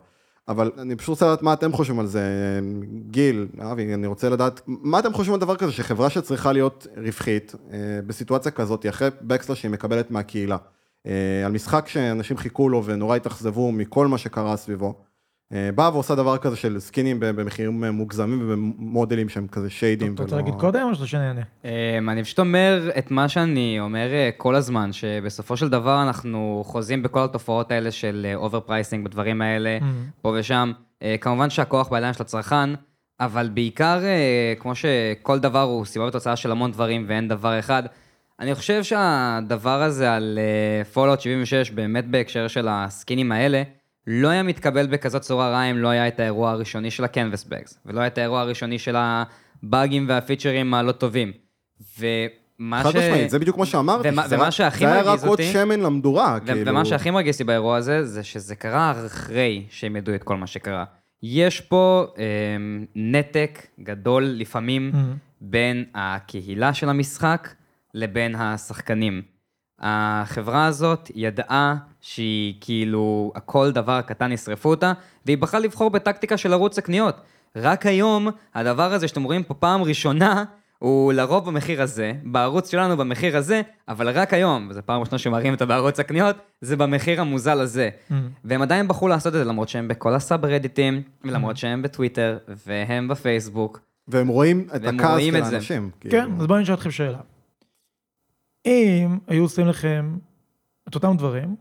[0.49, 2.23] אבל אני פשוט רוצה לדעת מה אתם חושבים על זה,
[3.11, 7.55] גיל, אבי, אני רוצה לדעת, מה אתם חושבים על דבר כזה, שחברה שצריכה להיות רווחית,
[7.73, 10.57] אה, בסיטואציה כזאת, אחרי backlash שהיא מקבלת מהקהילה,
[11.07, 14.95] אה, על משחק שאנשים חיכו לו ונורא התאכזבו מכל מה שקרה סביבו,
[15.75, 20.15] באה ועושה דבר כזה של סקינים במחירים מוגזמים ובמודלים שהם כזה shadyים.
[20.15, 22.13] אתה רוצה להגיד קודם או שאתה שאני אענה?
[22.13, 27.03] אני פשוט אומר את מה שאני אומר אה, כל הזמן, שבסופו של דבר אנחנו חוזים
[27.03, 30.23] בכל התופעות האלה של over pricing בדברים האלה, mm-hmm.
[30.23, 30.73] פה ושם.
[31.03, 32.71] אה, כמובן שהכוח בידיים של הצרכן,
[33.21, 34.01] אבל בעיקר,
[34.59, 37.83] כמו שכל דבר הוא סיבה ותוצאה של המון דברים ואין דבר אחד,
[38.41, 40.39] אני חושב שהדבר הזה על
[40.93, 43.63] Fallout 76, באמת בהקשר של הסקינים האלה,
[44.07, 47.75] לא היה מתקבל בכזאת צורה רע אם לא היה את האירוע הראשוני של ה-canvas bags,
[47.87, 51.33] ולא היה את האירוע הראשוני של הבאגים וה features הלא טובים.
[51.99, 52.87] ומה ש...
[52.87, 54.09] חד משמעית, זה בדיוק מה שאמרתי.
[54.09, 55.43] ומה, ומה שהכי מרגיז אותי...
[55.43, 56.71] זה היה רק עוד שמן למדורה, ו- כאילו...
[56.71, 60.47] ומה שהכי מרגיז אותי באירוע הזה, זה שזה קרה אחרי שהם ידעו את כל מה
[60.47, 60.85] שקרה.
[61.23, 62.25] יש פה אה,
[62.95, 65.17] נתק גדול לפעמים mm-hmm.
[65.41, 67.49] בין הקהילה של המשחק
[67.95, 69.23] לבין השחקנים.
[69.85, 74.93] החברה הזאת ידעה שהיא כאילו, הכל דבר קטן ישרפו אותה,
[75.27, 77.17] והיא בחרה לבחור בטקטיקה של ערוץ הקניות.
[77.57, 80.45] רק היום, הדבר הזה שאתם רואים פה פעם ראשונה,
[80.79, 85.55] הוא לרוב במחיר הזה, בערוץ שלנו במחיר הזה, אבל רק היום, וזו פעם ראשונה שמראים
[85.55, 87.91] אותו בערוץ הקניות, זה במחיר המוזל הזה.
[88.11, 88.15] Mm.
[88.45, 93.81] והם עדיין בחרו לעשות את זה, למרות שהם בכל הסאב-רדיטים, ולמרות שהם בטוויטר, והם בפייסבוק.
[94.09, 95.37] והם רואים את הכעס של.
[95.37, 95.91] האנשים.
[96.01, 96.41] כן, כאילו.
[96.41, 97.19] אז בואו נשאל אתכם שאלה.
[98.67, 100.19] אם היו עושים לכם
[100.89, 101.57] את אותם דברים,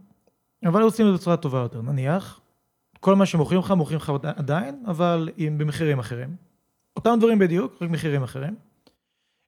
[0.66, 2.40] אבל היו עושים את זה בצורה טובה יותר, נניח,
[3.00, 6.36] כל מה שמוכרים לך, מוכרים לך עדיין, אבל עם, במחירים אחרים.
[6.96, 8.56] אותם דברים בדיוק, רק מחירים אחרים.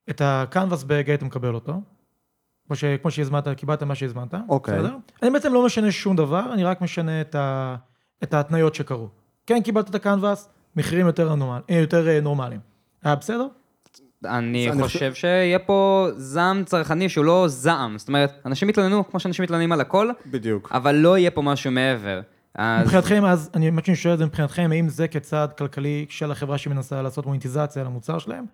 [0.10, 1.82] את הקנבס בג היית מקבל אותו,
[2.68, 4.80] כמו, ש, כמו שהזמנת, קיבלת מה שהזמנת, אוקיי.
[4.80, 4.98] בסדר?
[5.24, 7.76] אני בעצם לא משנה שום דבר, אני רק משנה את, ה,
[8.24, 9.10] את ההתניות שקרו.
[9.46, 12.60] כן, קיבלת את הקנבס, מחירים יותר, נורמל, אה, יותר אה, נורמליים.
[13.04, 13.48] היה בסדר?
[14.26, 17.98] אני חושב שיהיה פה זעם צרכני שהוא לא זעם.
[17.98, 20.72] זאת אומרת, אנשים יתלוננו כמו שאנשים מתלוננים על הכל, בדיוק.
[20.72, 22.22] אבל לא יהיה פה משהו מעבר.
[22.56, 26.32] אז מבחינתכם, אז אני, מה שאני שואל את זה מבחינתכם, האם זה כצעד כלכלי של
[26.32, 28.46] החברה שמנסה לעשות מוניטיזציה למוצר שלהם?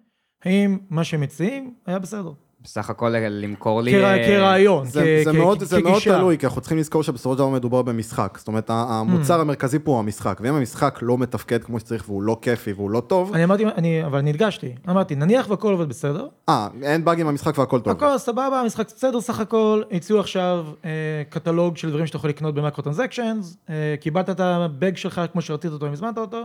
[0.45, 2.31] האם מה שהם מציעים היה בסדר?
[2.63, 4.03] בסך הכל למכור לי...
[4.05, 6.17] אה, כרעיון, זה, כ- זה, כ- מאוד, כ- זה מאוד כגישה.
[6.17, 8.35] תלוי, כי אנחנו צריכים לזכור שבסופו של דבר מדובר במשחק.
[8.37, 9.41] זאת אומרת, ה- המוצר Hmm.
[9.41, 12.99] המרכזי פה הוא המשחק, ואם המשחק לא מתפקד כמו שצריך והוא לא כיפי והוא לא
[12.99, 17.27] טוב, אני אמרתי, אני, אבל אני הדגשתי, אמרתי, נניח והכל עובד בסדר, אה, אין באגים
[17.27, 17.93] במשחק והכל טוב.
[17.93, 20.89] הכל סבבה, המשחק בסדר סך הכל, הציעו עכשיו אה,
[21.29, 25.71] קטלוג של דברים שאתה יכול לקנות במקרו טרנזקשנס, אה, קיבלת את הבג שלך כמו שרצית
[25.71, 26.41] אותו אם הזמנת אותו,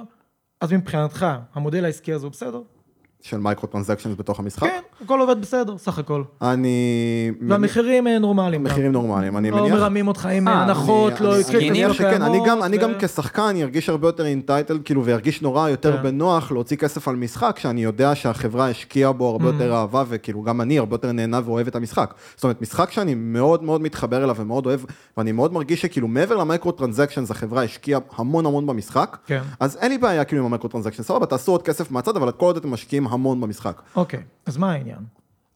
[0.60, 2.60] אז מבחינתך, המודל העסקי הזה הוא בסדר?
[3.26, 4.66] של micro transactions בתוך המשחק.
[4.66, 6.22] כן, הכל עובד בסדר, סך הכל.
[6.42, 6.76] אני...
[7.48, 8.64] והמחירים אה, נורמליים.
[8.64, 9.74] מחירים נורמליים, אני לא מניח...
[9.74, 12.98] מרמים אותך עם אה, הנחות, אני- לא אני- מניח שכן, אני גם, אני גם ו-
[12.98, 16.02] כשחקן ארגיש הרבה יותר entitled, כאילו, וירגיש נורא יותר כן.
[16.02, 19.52] בנוח להוציא כסף על משחק, שאני יודע שהחברה השקיעה בו הרבה Mm.
[19.52, 22.14] יותר אהבה, וכאילו גם אני הרבה יותר נהנה ואוהב את המשחק.
[22.34, 24.80] זאת אומרת, משחק שאני מאוד מאוד מתחבר אליו ומאוד אוהב,
[25.16, 29.40] ואני מאוד מרגיש שכאילו מעבר ל micro transactions, החברה השקיעה המון המון במשחק, כן.
[29.60, 32.30] אז אין לי בעיה כאילו עם ה micro transactions, סבבה, תעשו עוד כסף מהצד, אבל
[32.32, 33.82] כל עוד אתם משקיעים המון במשחק.
[33.96, 34.98] אוקיי, אז מה העניין?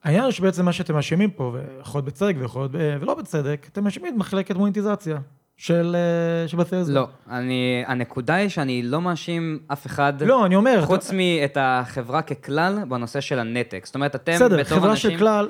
[0.04, 3.66] העניין הוא שבעצם מה שאתם מאשימים פה, ויכול להיות בצדק ויכול להיות ב- ולא בצדק,
[3.72, 5.18] אתם מאשימים את מחלקת מוניטיזציה
[5.56, 6.94] של אה, של.
[6.94, 12.22] לא, אני, הנקודה היא שאני לא מאשים אף אחד, לא, אני אומר, חוץ מאת החברה
[12.22, 13.86] ככלל, בנושא של הנתק.
[13.86, 15.10] זאת אומרת, אתם בסדר, בתור חברה אנשים...
[15.10, 15.48] של כלל,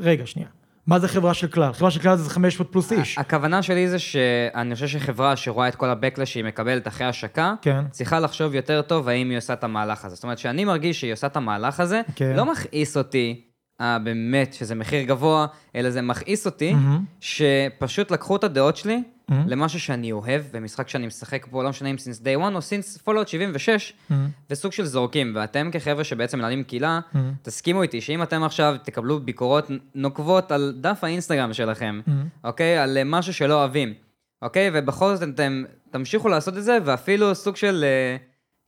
[0.00, 0.48] רגע, שנייה.
[0.86, 1.72] מה זה חברה של כלל?
[1.72, 3.18] חברה של כלל זה 500 פלוס איש.
[3.18, 7.84] הכוונה שלי זה שאני חושב שחברה שרואה את כל ה-Backlash שהיא מקבלת אחרי השקה, כן.
[7.90, 10.14] צריכה לחשוב יותר טוב האם היא עושה את המהלך הזה.
[10.14, 12.32] זאת אומרת, שאני מרגיש שהיא עושה את המהלך הזה, כן.
[12.36, 13.44] לא מכעיס אותי,
[13.80, 17.04] אה, באמת, שזה מחיר גבוה, אלא זה מכעיס אותי, מהמם.
[17.20, 19.48] שפשוט לקחו את הדעות שלי מהמם.
[19.48, 22.96] למשהו שאני אוהב, במשחק שאני משחק בו, לא משנה אם סינס day one או סינס
[22.96, 24.28] פולאוט 76, מהמם.
[24.50, 27.32] וסוג של זורקים, ואתם כחבר'ה שבעצם מנהלים קהילה, מהמם.
[27.42, 32.24] תסכימו איתי שאם אתם עכשיו תקבלו ביקורות נוקבות על דף האינסטגרם שלכם, מהמם.
[32.44, 32.78] אוקיי?
[32.78, 33.94] על אה, משהו שלא אוהבים,
[34.42, 34.70] אוקיי?
[34.74, 38.16] ובכל זאת אתם תמשיכו לעשות את זה, ואפילו סוג של, אה,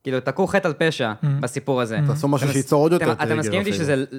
[0.08, 1.98] כאילו, תכו חטא על פשע בסיפור הזה.
[2.06, 3.78] תעשו משהו שייצור עוד יותר אתם- מסכימים איתי.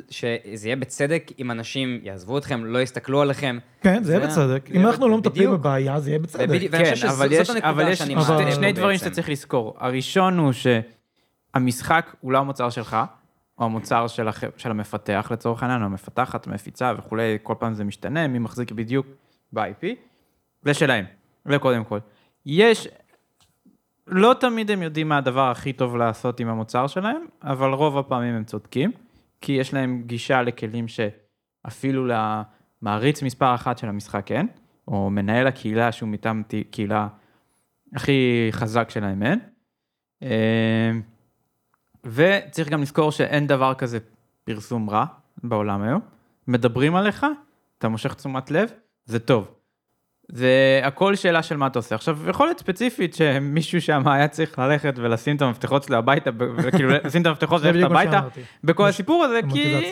[0.09, 3.57] שזה יהיה בצדק אם אנשים יעזבו אתכם, לא יסתכלו עליכם?
[3.81, 4.69] כן, זה יהיה בצדק.
[4.73, 5.17] אם אנחנו לא.
[5.17, 6.47] מטפלים בבעיה, זה יהיה בצדק.
[6.71, 6.93] כן,
[7.63, 7.97] אבל יש,
[8.57, 8.97] שני, דברים.
[8.97, 9.75] שאתה צריך לזכור.
[9.79, 10.51] הראשון הוא
[11.55, 12.97] שהמשחק הוא לא המוצר שלך,
[13.55, 14.43] הוא המוצר של, הח...
[14.57, 19.07] של המפתח לצורך העניין, או המפתחת, המפיצה וכולי, כל פעם זה משתנה, מי מחזיק בדיוק
[19.53, 19.85] ב-IP.
[20.65, 21.05] זה שלהם,
[21.45, 21.99] זה קודם כל.
[22.45, 22.87] יש,
[24.11, 28.35] לא תמיד הם יודעים מה הדבר הכי טוב לעשות עם המוצר שלהם, אבל רוב הפעמים
[28.35, 28.91] הם צודקים,
[29.41, 34.47] כי יש להם גישה לכלים שאפילו למעריץ מספר אחת של המשחק אין,
[34.87, 37.07] או מנהל הקהילה שהוא מטעם קהילה
[37.95, 39.39] הכי חזק שלהם אין.
[40.23, 40.91] אה,
[42.03, 43.99] וצריך גם לזכור שאין דבר כזה
[44.43, 45.05] פרסום רע
[45.43, 46.01] בעולם היום.
[46.47, 47.25] מדברים עליך,
[47.77, 48.69] אתה מושך תשומת לב,
[49.05, 49.58] זה טוב.
[50.31, 50.49] זה
[50.83, 51.95] הכל שאלה של מה אתה עושה.
[51.95, 56.89] עכשיו, יכול להיות ספציפית שמישהו שם היה צריך ללכת ולשים את המפתחות שלו הביתה, וכאילו
[57.05, 58.19] לשים את המפתחות וללכת הביתה.
[58.63, 59.91] בכל מש- הסיפור הזה, כי.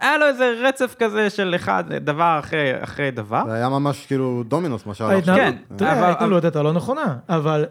[0.00, 3.42] היה לו איזה רצף כזה של אחד, דבר אחרי, אחרי דבר.
[3.46, 6.62] זה היה ממש כאילו דומינוס, מה שהיה לו ההתנהלות, כן, אתה יודע, אבל- ההתנהלות הייתה
[6.62, 7.66] לא נכונה, אבל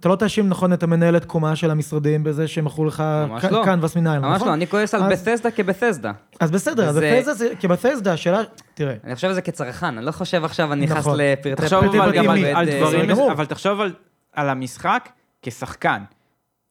[0.00, 3.62] אתה לא תאשים נכון את המנהלת קומה של המשרדים בזה שהם מכרו לך ממש לא.
[3.64, 4.48] קנבס מנהל, ממש נכון?
[4.48, 6.12] לא, אני כועס על אז- בתסדה כבתסדה.
[6.40, 6.94] אז בסדר, אז
[7.38, 8.40] זה- כי בפייסדה השאלה,
[8.74, 11.18] תראה, אני חושב על זה כצרכן, אני לא חושב עכשיו, אני נכנס נכון.
[11.20, 13.10] לפרטי תחשוב פרטי אבל פרטים גם על, דברים.
[13.30, 13.92] אבל תחשוב על,
[14.32, 15.08] על המשחק
[15.42, 16.02] כשחקן.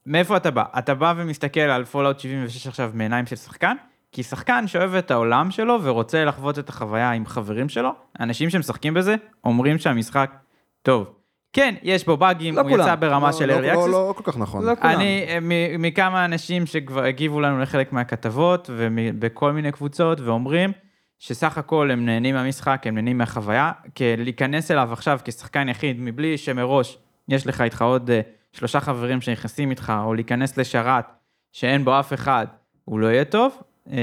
[0.06, 0.64] מאיפה אתה בא?
[0.80, 3.76] אתה בא ומסתכל על פולאאוט 76 עכשיו מעיניים של שחקן?
[4.12, 8.94] כי שחקן שאוהב את העולם שלו ורוצה לחוות את החוויה עם חברים שלו, אנשים שמשחקים
[8.94, 10.32] בזה אומרים שהמשחק
[10.82, 11.08] טוב.
[11.54, 12.84] כן, יש בו באגים, לא הוא כולם.
[12.84, 13.90] יצא ברמה לא- של לא- early לא- access.
[13.90, 14.66] לא כל כך נכון.
[14.66, 14.94] לא כולם.
[14.94, 20.72] אני, אה, מ- מכמה אנשים שכבר הגיבו לנו לחלק מהכתבות ובכל מיני קבוצות ואומרים
[21.20, 26.38] שסך הכל הם נהנים מהמשחק, הם נהנים מהחוויה, כי להיכנס אליו עכשיו כשחקן יחיד מבלי
[26.38, 26.98] שמראש
[27.30, 31.06] יש לך איתך עוד אה, שלושה חברים שנכנסים איתך, או להיכנס לשרת
[31.52, 32.48] שאין בו אף אחד,
[32.86, 33.58] הוא לא יהיה טוב,
[33.92, 33.98] אה,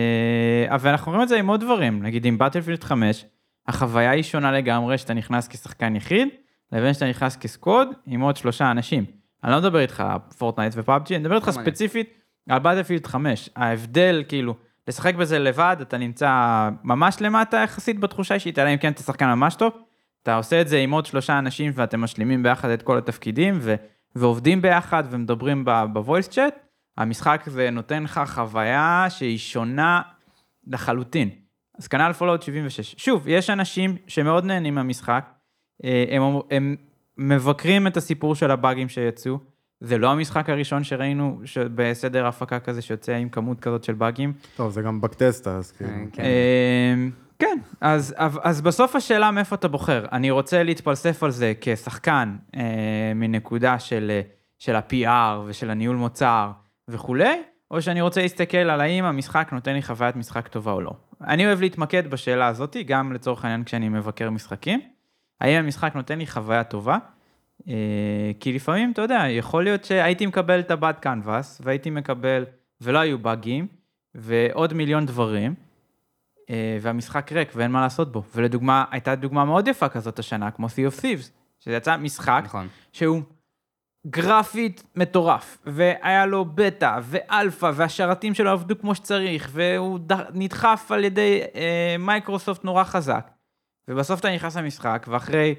[0.69, 3.25] אבל אנחנו רואים את זה עם עוד דברים, נגיד עם Battlefield 5,
[3.69, 6.29] החוויה היא שונה לגמרי שאתה נכנס כשחקן יחיד,
[6.73, 9.05] לבין שאתה נכנס כ squad עם עוד שלושה אנשים.
[9.45, 10.05] אני לא מדבר איתך
[10.39, 11.53] Fortnite ו PUBG, אני מדבר איתך לא.
[11.53, 12.11] ספציפית
[12.49, 13.51] על Battlefield 5.
[13.57, 14.55] ההבדל, כאילו,
[14.89, 16.31] לשחק בזה לבד, אתה נמצא
[16.85, 19.73] ממש למטה יחסית בתחושה אישית, אלא אם כן אתה שחקן ממש טוב.
[20.23, 23.75] אתה עושה את זה עם עוד שלושה אנשים ואתם משלימים ביחד את כל התפקידים ו-
[24.15, 26.55] ועובדים ביחד ומדברים ב voice chat.
[26.97, 30.03] המשחק הזה נותן לך חוויה שהיא שונה
[30.67, 31.31] לחלוטין.
[31.79, 32.95] אז כנ"ל Fallout 76.
[32.99, 35.31] שוב, יש אנשים שמאוד נהנים מהמשחק,
[35.85, 36.77] הם, אומר- הם
[37.19, 39.39] מבקרים את הסיפור של הבאגים שיצאו.
[39.81, 41.41] זה לא המשחק הראשון שראינו
[41.75, 44.33] בסדר הפקה כזה שיוצא עם כמות כזאת של באגים.
[44.57, 45.91] טוב, זה גם בקטסטה, אז כאילו.
[46.13, 46.23] כן.
[46.23, 50.05] אמ, כן, אז, אז, אז בסוף השאלה מאיפה אתה בוחר.
[50.13, 54.21] אני רוצה להתפלסף על זה כשחקן אה, מנקודה של, אה,
[54.59, 56.51] של ה-PR ושל הניהול מוצר
[56.89, 60.91] וכולי, או שאני רוצה להסתכל על האם המשחק נותן לי חוויית משחק טובה או לא.
[61.27, 64.81] אני אוהב להתמקד בשאלה הזאת, גם לצורך העניין כשאני מבקר משחקים.
[65.41, 66.99] האם המשחק נותן לי חוויה טובה?
[67.69, 72.45] אה, כי לפעמים, אתה יודע, יכול להיות שהייתי מקבל את הבד קנבס, והייתי מקבל,
[72.81, 73.67] ולא היו באגים,
[74.15, 75.55] ועוד מיליון דברים,
[76.51, 78.23] אה, והמשחק ריק ואין מה לעשות בו.
[78.35, 82.69] ולדוגמה, הייתה דוגמה מאוד יפה כזאת השנה, כמו Sea of Thieves, שזה יצא משחק נכון.
[82.93, 83.23] שהוא
[84.07, 89.99] גרפית מטורף, והיה לו בטא ואלפא, והשרתים שלו עבדו כמו שצריך, והוא
[90.35, 93.31] נדחף על ידי אה, מייקרוסופט נורא חזק.
[93.89, 95.55] ובסוף אתה נכנס למשחק, ואחרי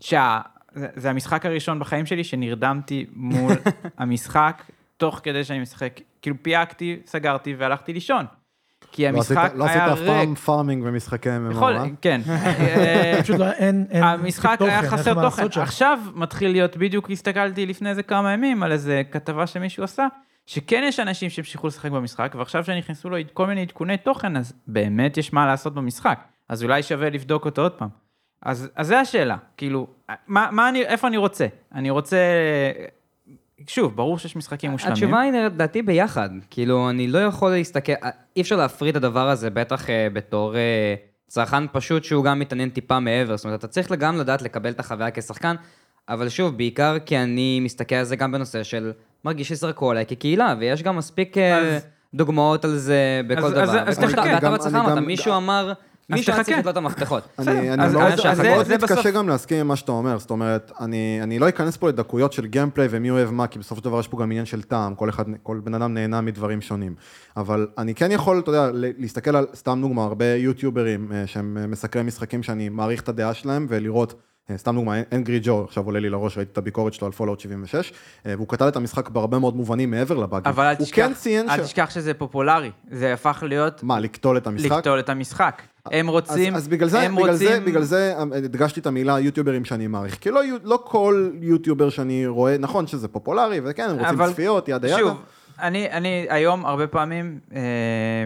[0.00, 0.40] שעה,
[0.72, 3.52] זה, זה המשחק הראשון בחיים שלי שנרדמתי מול
[3.98, 4.62] המשחק,
[4.96, 8.26] תוך כדי שאני משחק, כאילו פייקתי, סגרתי והלכתי לישון.
[8.92, 10.38] כי לא עשית- המשחק לא עשית היה אף פעם ריק.
[10.38, 11.84] פארמינג במשחקי MMO, יכול, אה?
[12.00, 12.20] כן.
[12.28, 15.46] אה, פשוט לא, אין, אין המשחק תוכן, היה חסר תוכן.
[15.60, 20.06] עכשיו מתחיל להיות, בדיוק הסתכלתי לפני איזה כמה ימים על איזה כתבה שמישהו עשה,
[20.46, 25.16] שכן יש אנשים שהמשיכו לשחק במשחק, ועכשיו שנכנסו לו כל מיני עדכוני תוכן, אז באמת
[25.16, 26.18] יש מה לעשות במשחק.
[26.48, 27.88] אז אולי שווה לבדוק אותו עוד פעם.
[28.42, 29.86] אז, אז זה השאלה, כאילו,
[30.26, 31.46] מה, מה אני, איפה אני רוצה?
[31.74, 32.16] אני רוצה,
[33.66, 34.92] שוב, ברור שיש משחקים מושלמים.
[34.92, 36.30] התשובה היא לדעתי ביחד.
[36.50, 37.92] כאילו, אני לא יכול להסתכל,
[38.36, 40.94] אי אפשר להפריד את הדבר הזה, בטח אה, בתור אה,
[41.26, 43.36] צרכן פשוט שהוא גם מתעניין טיפה מעבר.
[43.36, 45.56] זאת אומרת, אתה צריך גם לדעת לקבל את החוויה כשחקן,
[46.08, 48.92] אבל שוב, בעיקר כי אני מסתכל על זה גם בנושא של
[49.24, 53.62] מרגיש שזרקו עליי כקהילה, ויש גם מספיק אה, אז- דוגמאות על זה בכל אז- דבר.
[53.62, 54.38] אז- אז תחכה.
[54.40, 55.72] גם- בעצמך אמרת, גם- מישהו אמר,
[56.10, 56.58] מישהו היה צריך.
[56.58, 57.28] לתלות את המפתחות.
[57.38, 61.76] אני, מאוד, זה מתקשה גם להסכים עם מה שאתה אומר, זאת אומרת, אני, לא אכנס
[61.76, 64.44] פה לדקויות של gameplay ומי אוהב מה, כי בסופו של דבר יש פה גם עניין
[64.44, 64.94] של טעם,
[65.42, 66.94] כל בן אדם נהנה מדברים שונים.
[67.36, 71.66] אבל אני כן יכול, אתה יודע, להסתכל על, סתם דוגמה, הרבה יוטיוברים אה, שהם אה,
[71.66, 74.14] מסקרי משחקים שאני מעריך את הדעה שלהם, ולראות,
[74.56, 77.92] סתם דוגמה, Angry Joe, עכשיו עולה לי לראש, ראיתי את הביקורת שלו על Fallout 76,
[78.26, 80.52] אה, והוא כתב את המשחק בהרבה מאוד מובנים מעבר לבאגים.
[80.52, 81.60] אבל אל תשכח, כן אל ש...
[81.60, 84.72] תשכח שזה פופולרי, זה הפך להיות מה, לקטול את המשחק?
[84.72, 85.62] לקטול את המשחק.
[85.86, 87.48] הם רוצים, אז, אז בגלל, זה, הם בגלל, רוצים...
[87.48, 90.18] זה, בגלל זה אמ, הדגשתי את המילה יוטיוברים שאני מעריך.
[90.20, 94.68] כי לא, לא כל יוטיובר שאני רואה, נכון שזה פופולרי, וכן, הם רוצים אבל צפיות,
[94.68, 94.98] ידה ידה.
[94.98, 95.22] שוב,
[95.60, 97.60] אני, אני היום הרבה פעמים, אה,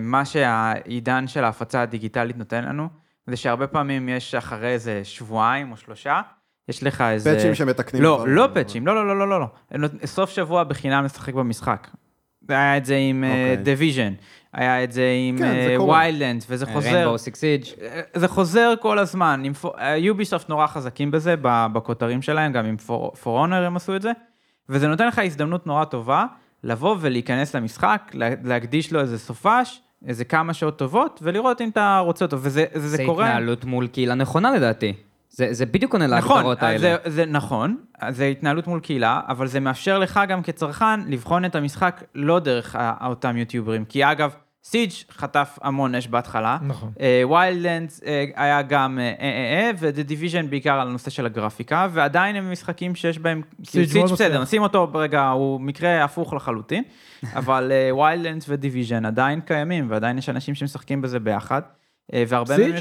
[0.01, 5.77] מה שהעידן של ההפצה הדיגיטלית נותן לנו, זה שהרבה פעמים יש אחרי איזה שבועיים או
[5.77, 6.21] שלושה,
[6.69, 7.35] יש לך איזה...
[7.35, 8.25] פאצ'ים שמתקנים לא.
[8.29, 9.41] לא פאצ'ים, לא, לא, לא, לא, לא,
[9.81, 9.89] לא.
[10.05, 11.89] סוף שבוע בחינם לשחק במשחק.
[12.49, 13.57] היה את זה עם אוקיי.
[13.57, 14.13] Division,
[14.53, 15.99] היה את זה עם כן, זה קורה.
[15.99, 16.91] Wildlands, וזה חוזר.
[16.91, 17.65] Rainbow Six Siege.
[18.15, 19.43] זה חוזר כל הזמן,
[19.97, 24.11] Ubisoft נורא חזקים בזה, בכותרים שלהם, גם עם For Honor הם עשו את זה,
[24.69, 26.25] וזה נותן לך הזדמנות נורא טובה
[26.65, 31.99] לבוא ולהיכנס למשחק, לה- להקדיש לו איזה סופש, איזה כמה שעות טובות, ולראות אם אתה
[31.99, 33.27] רוצה אותו, וזה זה, זה קורה...
[33.27, 34.93] התנהלות מול קהילה נכונה לדעתי.
[35.31, 36.79] זה זה בדיוק עונה נכון, להגדרות האלה.
[36.79, 37.77] זה, זה נכון,
[38.09, 42.77] זה התנהלות מול קהילה, אבל זה מאפשר לך גם כצרכן לבחון את המשחק לא דרך
[43.05, 46.93] אותם יוטיוברים, כי אגב, Siege חטף המון אש בהתחלה, נכון.
[47.31, 48.01] Wildlands
[48.35, 53.19] היה גם אה, אה, אה, Division בעיקר על הנושא של הגרפיקה, ועדיין הם משחקים שיש
[53.19, 54.43] בהם, כאילו, Siege בסדר, מצליח.
[54.43, 56.85] נשים אותו רגע, הוא מקרה הפוך לחלוטין,
[57.39, 61.82] אבל Wildlands ו-Division עדיין קיימים, ועדיין יש אנשים שמשחקים בזה ביחד, אה,
[62.29, 62.73] והרבה מהם...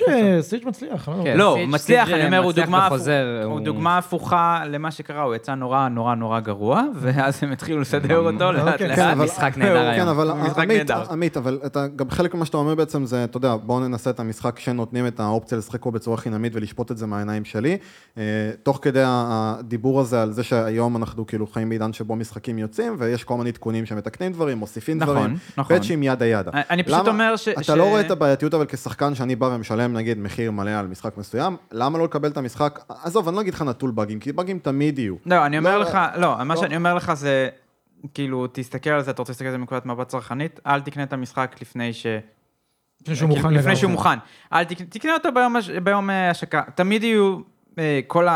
[0.42, 0.62] סיג'.
[0.64, 1.10] אה, מצליח.
[1.10, 1.24] לא.
[1.24, 1.38] כן.
[1.38, 3.00] לא, מצליח, סיג' אני אומר, הוא דוגמה, הפוך,
[3.44, 7.80] הוא הוא- דוגמה הפוכה למה שקרה, הוא יצא נורא נורא נורא גרוע, ואז הם התחילו
[7.82, 8.96] לסדר אותו לאט אוקיי, לאט.
[8.98, 10.08] כן, אבל- משחק נהדר כן, היום.
[10.08, 10.90] אבל משחק עמית.
[10.92, 14.20] עמית, אבל אתה, גם חלק ממה שאתה אומר בעצם זה, אתה יודע, בואו ננסה את
[14.20, 17.78] המשחק שנותנים את האופציה לשחק בו בצורה חינמית ולשפוט את זה מהעיניים שלי.
[18.18, 18.24] אה,
[18.64, 23.24] תוך כדי הדיבור הזה על זה שהיום אנחנו כאילו חיים בעידן שבו משחקים יוצאים, ויש
[23.24, 25.78] כל מיני עדכונים שמתקנים דברים, מוסיפים נכון, דברים, נכון.
[25.78, 26.52] פאצ'ים ידה ידה.
[26.70, 27.48] אני פשוט למה- אומר ש...
[27.48, 30.88] אתה ש- לא רואה את הבעייתיות אבל כשחקן שאני בא ומשלם נגיד מחיר מלא על
[30.88, 34.32] משחק מסוים, למה לא לקבל את המשחק, עזוב, אני לא אגיד לך נטול באגים, כי
[34.32, 35.16] באגים תמיד יהיו.
[35.26, 36.62] לא, אני אומר לא, לך, לא, מה לא.
[36.62, 37.50] שאני אומר לך זה,
[38.14, 41.14] כאילו, תסתכל על זה, אתה רוצה להסתכל על זה מנקודת מבט צרכנית, אל תקנה את
[41.14, 42.06] המשחק לפני ש...
[43.02, 43.76] לפני שהוא מוכן לפני.
[43.76, 44.18] שהוא מוכן.
[44.54, 46.62] אל תקנה, תקנה אותו ביום, ביום אה, השקה.
[46.76, 47.38] תמיד יהיו
[47.80, 48.28] אה, כל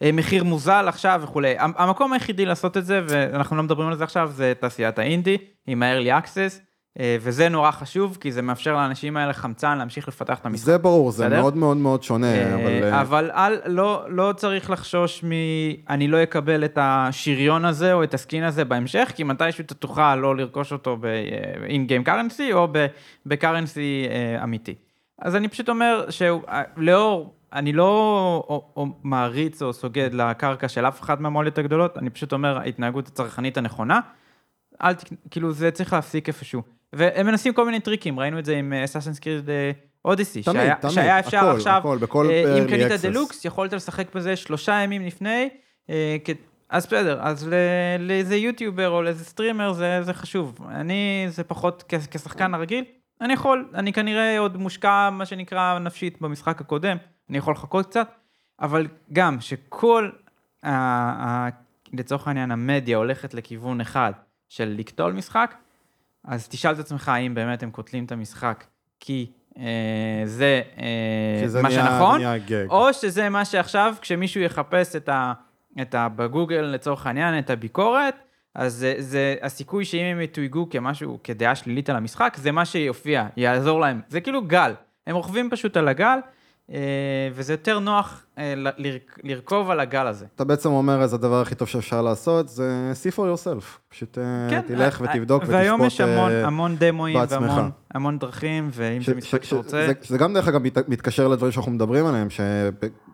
[0.00, 1.58] המחיר מוזל עכשיו וכולי.
[1.58, 5.36] המ- המקום היחידי לעשות את זה, ואנחנו לא מדברים על זה עכשיו, זה תעשיית האינדי,
[5.66, 6.64] עם ה-early access, אה,
[7.20, 10.66] וזה נורא חשוב, כי זה מאפשר לאנשים האלה חמצן להמשיך לפתח את המשחק.
[10.66, 11.40] זה ברור, זה בסדר?
[11.40, 12.82] מאוד מאוד מאוד שונה, אה, אבל...
[12.82, 15.30] אה, אבל אל, לא, לא צריך לחשוש מ...
[15.88, 20.16] אני לא אקבל את השריון הזה או את הסקין הזה בהמשך, כי מתישהו אתה תוכל
[20.16, 22.68] לא לרכוש אותו ב-in-game currency או
[23.26, 24.74] ב-currency אה, אמיתי.
[25.18, 27.88] אז אני פשוט אומר שלאור, אני לא
[28.48, 33.08] או, או מעריץ או סוגד לקרקע של אף אחת מהמועלת הגדולות, אני פשוט אומר, ההתנהגות
[33.08, 34.00] הצרכנית הנכונה,
[34.84, 34.92] אל.
[35.30, 36.79] כאילו, זה צריך להפסיק איפשהו.
[36.92, 39.48] והם מנסים כל מיני טריקים, ראינו את זה עם אסאסנס קריד
[40.04, 43.02] Odyssey, תמיד, שהיה, תמיד, שהיה אפשר הכל, עכשיו, הכל, בכל אה, אם קנית access.
[43.02, 45.48] Deluxe, יכולת לשחק בזה שלושה ימים לפני,
[45.90, 46.30] אה, כ-
[46.70, 47.50] אז בסדר, אז
[47.98, 50.58] לאיזה יוטיובר או לאיזה streamer זה, זה חשוב.
[50.70, 52.84] אני, זה פחות כ- כשחקן הרגיל,
[53.20, 56.96] אני יכול, אני כנראה עוד מושקע, מה שנקרא, נפשית במשחק הקודם,
[57.30, 58.08] אני יכול לחכות קצת,
[58.60, 60.10] אבל גם שכל,
[60.62, 60.70] ה-
[61.26, 61.48] ה-
[61.92, 64.12] לצורך העניין, המדיה הולכת לכיוון אחד
[64.48, 65.54] של לקטול משחק,
[66.24, 68.64] אז תשאל את עצמך האם באמת הם קוטלים את המשחק
[69.00, 69.62] כי אה,
[70.24, 72.66] זה, אה, מה נהיה- שנכון, נהיה גג.
[72.70, 75.32] או שזה מה שעכשיו, כשמישהו יחפש את ה...
[75.82, 76.08] את ה...
[76.08, 78.14] בגוגל לצורך העניין, את הביקורת,
[78.54, 83.26] אז זה, זה הסיכוי שאם הם יתויגו כמשהו, כדעה שלילית על המשחק, זה מה שיופיע,
[83.36, 84.00] יעזור להם.
[84.08, 84.72] זה כאילו גל.
[85.06, 86.18] הם רוכבים פשוט על הגל,
[87.34, 88.54] וזה יותר נוח אה,
[89.24, 90.26] לרכוב על הגל הזה.
[90.36, 93.64] אתה בעצם אומר, אז הדבר הכי טוב שאפשר לעשות זה see for yourself.
[93.88, 95.54] פשוט אה, תלך אה, ותבדוק ותשפוט.
[95.60, 97.40] והיום יש המון, אה, המון דמוים בעצמך.
[97.50, 99.86] והמון המון דרכים, ואם ש- זה משחק ש- שאתה רוצה...
[99.86, 102.28] זה, זה גם דרך אגב מת- מתקשר לדברים שאנחנו מדברים עליהם,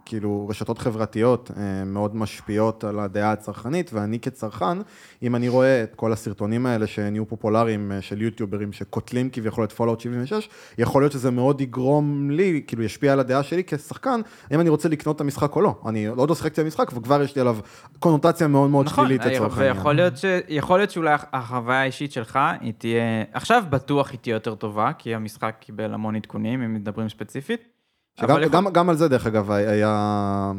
[0.07, 4.79] שכאילו רשתות חברתיות אה, מאוד משפיעות על הדעה הצרכנית, ואני כצרכן,
[5.23, 9.73] אם אני רואה את כל הסרטונים האלה שנהיו פופולריים אה, של יוטיוברים שקוטלים כביכול את
[9.73, 14.21] Fallout 76, יכול להיות שזה מאוד יגרום לי, כאילו ישפיע על הדעה שלי כשחקן,
[14.53, 15.75] אם אני רוצה לקנות את המשחק או לא.
[15.87, 17.57] אני עוד לא שיחקתי במשחק וכבר יש לי עליו
[17.99, 19.77] קונוטציה מאוד מאוד נכון, שלילית לצורך העניין.
[19.77, 20.25] ויכול להיות, ש...
[20.49, 25.15] יכול להיות שאולי החוויה האישית שלך, היא תהיה, עכשיו בטוח היא תהיה יותר טובה, כי
[25.15, 27.76] המשחק קיבל המון עדכונים, אם מדברים ספציפית.
[28.21, 30.53] שגם, אבל יכול- גם, גם על זה, דרך אגב, היה,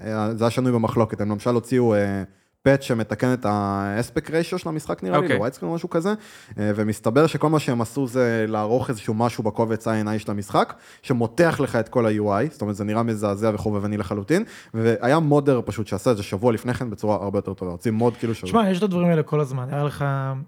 [0.00, 1.20] היה, זה היה שנוי במחלוקת.
[1.20, 2.22] הם למשל הוציאו אה,
[2.62, 5.36] פאץ' שמתקן את האספק ריישו של המשחק, נראה לי, אוקיי.
[5.36, 6.08] לווייטסקרין או משהו כזה,
[6.58, 11.60] אה, ומסתבר שכל מה שהם עשו זה לערוך איזשהו משהו בקובץ INI של המשחק, שמותח
[11.60, 16.10] לך את כל ה-UI, זאת אומרת, זה נראה מזעזע וחובבני לחלוטין, והיה modder פשוט שעשה
[16.10, 17.70] את זה שבוע לפני כן בצורה הרבה יותר טובה.
[17.72, 18.48] הוציא mod כאילו שהוא...
[18.48, 19.66] תשמע, יש את הדברים האלה כל הזמן.
[19.70, 20.04] היה לך,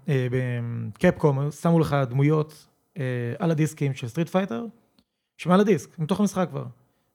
[0.09, 2.65] אה, ב Capcom, שמו לך דמויות
[2.97, 3.03] אה,
[3.39, 4.65] על הדיסקים של Street Fighter,
[5.37, 6.65] שמעל הדיסק, מתוך המשחק כבר.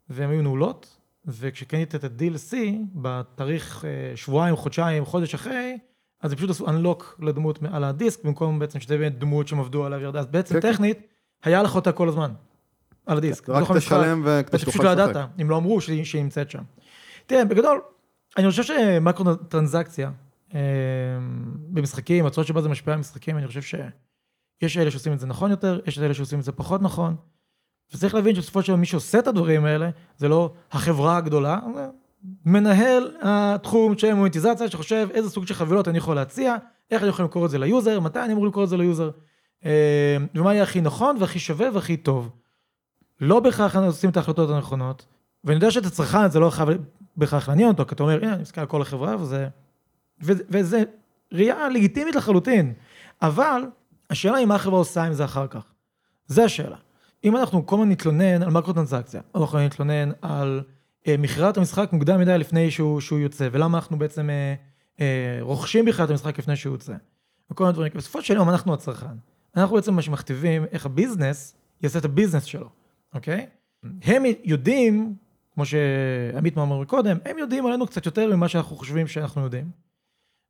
[0.09, 2.57] והן היו נעולות, וכשקנית את ה-DLC,
[2.95, 5.79] בתאריך אה, שבועיים, חודשיים, חודש אחרי,
[6.21, 9.85] אז הם פשוט עשו unlock לדמות על הדיסק, במקום בעצם שתהיה באמת דמות שהם עבדו
[9.85, 10.21] עליו ירדה.
[10.21, 10.73] אז בעצם כן, כן.
[10.73, 10.99] טכנית,
[11.43, 12.33] היה לך אותה כל הזמן,
[13.07, 13.49] על הדיסק.
[13.49, 13.77] רק.
[13.77, 15.11] תשלם וכדי אתה פשוט שתוכל לא לשחק.
[15.11, 16.63] ידעת, אם לא אמרו שהיא שהיא נמצאת שם.
[17.27, 17.81] תראה, בגדול,
[18.39, 20.11] אני חושב שמיקרו טרנזקציה
[20.55, 20.61] אה,
[21.69, 25.51] במשחקים, הצורת שבה זה משפיע על משחקים, אני חושב שיש אלה שעושים את זה נכון
[25.51, 27.17] יותר, יש אלה שעושים את זה פחות נכון.
[27.95, 31.87] וצריך להבין שבסופו של דבר מי שעושה את הדברים האלה, זה לא החברה הגדולה, זה
[32.47, 36.57] מנהל התחום של מוניטיזציה, שחושב איזה סוג של חבילות אני יכול להציע,
[36.91, 38.82] איך אני יכול למכור את זה ל user, מתי אני אמור למכור את זה ל
[38.82, 39.11] user,
[39.65, 42.31] אה, ומה יהיה הכי נכון והכי שווה והכי טוב.
[43.21, 45.07] לא בהכרח עושים את ההחלטות הנכונות,
[45.45, 46.69] ואני יודע שאת הצרכן זה לא חייב
[47.17, 49.49] בהכרח לעניין אותו, כי אתה אומר, הנה, אני מסתכל על כל החברה, וזה...
[50.21, 50.83] וזה, וזה
[51.33, 52.73] ראייה לגיטימית לחלוטין,
[53.23, 53.63] אבל
[54.11, 55.65] השאלה היא מה החברה עושה עם זה אחר כך.
[56.27, 56.77] זה השאלה.
[57.25, 60.63] אם אנחנו כל הזמן נתלונן על מקרו-טרנזקציה, אנחנו נתלונן על
[61.07, 64.55] אה, מכירת המשחק מוקדם מדי לפני שהוא, שהוא יוצא, ולמה אנחנו בעצם אה,
[65.01, 66.95] אה, רוכשים בכלל את המשחק לפני שהוא יוצא,
[67.51, 69.17] וכל מיני דברים, בסופו של יום אנחנו הצרכן.
[69.57, 72.69] אנחנו בעצם מה שמכתיבים איך הביזנס יעשה את הביזנס שלו,
[73.15, 73.47] אוקיי?
[74.03, 75.15] הם יודעים,
[75.55, 79.71] כמו שעמית אמר קודם, הם יודעים עלינו קצת יותר ממה שאנחנו חושבים שאנחנו יודעים.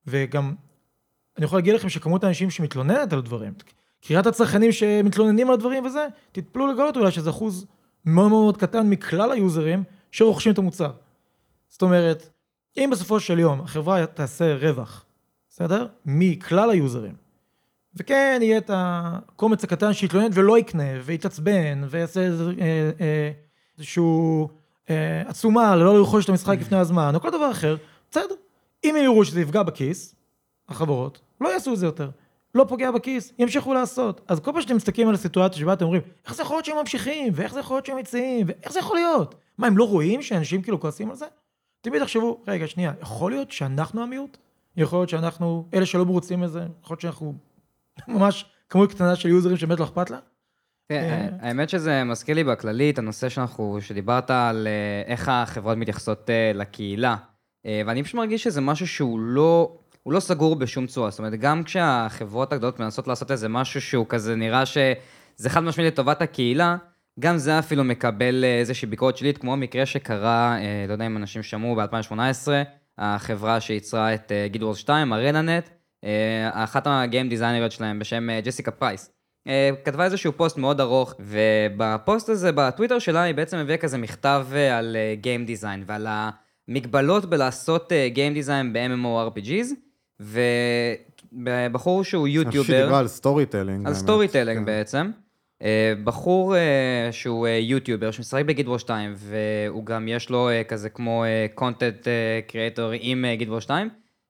[0.06, 0.54] וגם,
[1.38, 3.54] אני יכול להגיד לכם שכמות האנשים שמתלוננת על דברים,
[4.04, 7.66] קריאת הצרכנים שמתלוננים על הדברים וזה, תתפלו לגלות אולי שזה אחוז
[8.04, 10.90] מאוד מאוד קטן מכלל היוזרים שרוכשים את המוצר.
[11.68, 12.28] זאת אומרת,
[12.76, 15.04] אם בסופו של יום החברה תעשה רווח,
[15.50, 15.86] בסדר?
[16.06, 17.14] מכלל היוזרים,
[17.94, 23.30] וכן יהיה את הקומץ הקטן שיתלונן ולא יקנה, ויתעצבן, ויעשה אה, אה,
[23.78, 24.48] איזשהו
[24.90, 27.76] אה, עצומה ללא לרכוש את המשחק לפני הזמן, או כל דבר אחר,
[28.10, 28.34] בסדר.
[28.84, 30.14] אם הם יראו שזה יפגע בכיס,
[30.68, 32.10] החברות, לא יעשו את זה יותר.
[32.54, 34.20] לא פוגע בכיס, ימשיכו לעשות.
[34.28, 36.76] אז כל פעם שאתם מסתכלים על הסיטואציה שבה אתם אומרים, איך זה יכול להיות שהם
[36.78, 39.34] ממשיכים, ואיך זה יכול להיות שהם מציעים, ואיך זה יכול להיות?
[39.58, 41.26] מה, הם לא רואים שאנשים כאילו כועסים על זה?
[41.80, 44.36] תמיד תחשבו, רגע, שנייה, יכול להיות שאנחנו המיעוט?
[44.76, 47.34] יכול להיות שאנחנו, אלה שלא מרוצים מזה, יכול להיות שאנחנו
[48.08, 50.18] ממש כמות קטנה של יוזרים שבאמת לא אכפת לה?
[50.88, 56.30] כן, האמת שזה מזכיר לי בכללי את הנושא שאנחנו, שדיברת על אה, איך החברות מתייחסות
[56.30, 57.16] אה, לקהילה.
[57.66, 61.10] אה, ואני פשוט מרגיש שזה משהו שהוא לא, הוא לא סגור בשום צורה.
[61.10, 65.86] זאת אומרת, גם כשהחברות הגדולות מנסות לעשות איזה משהו שהוא כזה נראה שזה חד משמעי
[65.86, 66.76] לטובת הקהילה,
[67.20, 70.56] גם זה אפילו מקבל איזושהי ביקורת שלילית, כמו המקרה שקרה,
[70.88, 72.48] לא יודע אם אנשים שמעו ב-2018,
[72.98, 75.68] החברה שייצרה את Guild Wars 2, ArenaNet,
[76.52, 79.10] אחת ה game דיזיינריות שלהם בשם ג'סיקה פרייס.
[79.48, 84.46] אה, כתבה איזשהו פוסט מאוד ארוך, ובפוסט הזה, בטוויטר שלה, היא בעצם הביאה כזה מכתב
[84.52, 86.06] אה, על game אה, design, ועל
[86.68, 89.74] המגבלות בלעשות game design ב-MMORPGs,
[90.22, 92.66] ובחור שהוא יוטיובר...
[92.66, 93.86] שדיברה על storytelling.
[93.86, 94.64] על storytelling כן.
[94.64, 95.10] בעצם.
[96.04, 96.54] בחור
[97.10, 102.08] שהוא יוטיובר שמשחק בגיד וור 2, והוא גם יש לו כזה כמו קונטנט
[102.46, 103.88] קריאטור עם גיד וור 2,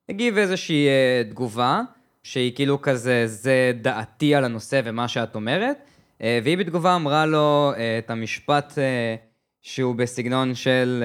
[0.09, 0.87] הגיב איזושהי
[1.29, 1.81] תגובה.
[2.23, 5.77] שהיא כאילו כזה, זה דעתי על הנושא ומה שאת אומרת,
[6.21, 9.15] אה, והיא בתגובה אמרה לו אה, את המשפט אה,
[9.61, 11.03] שהוא בסגנון של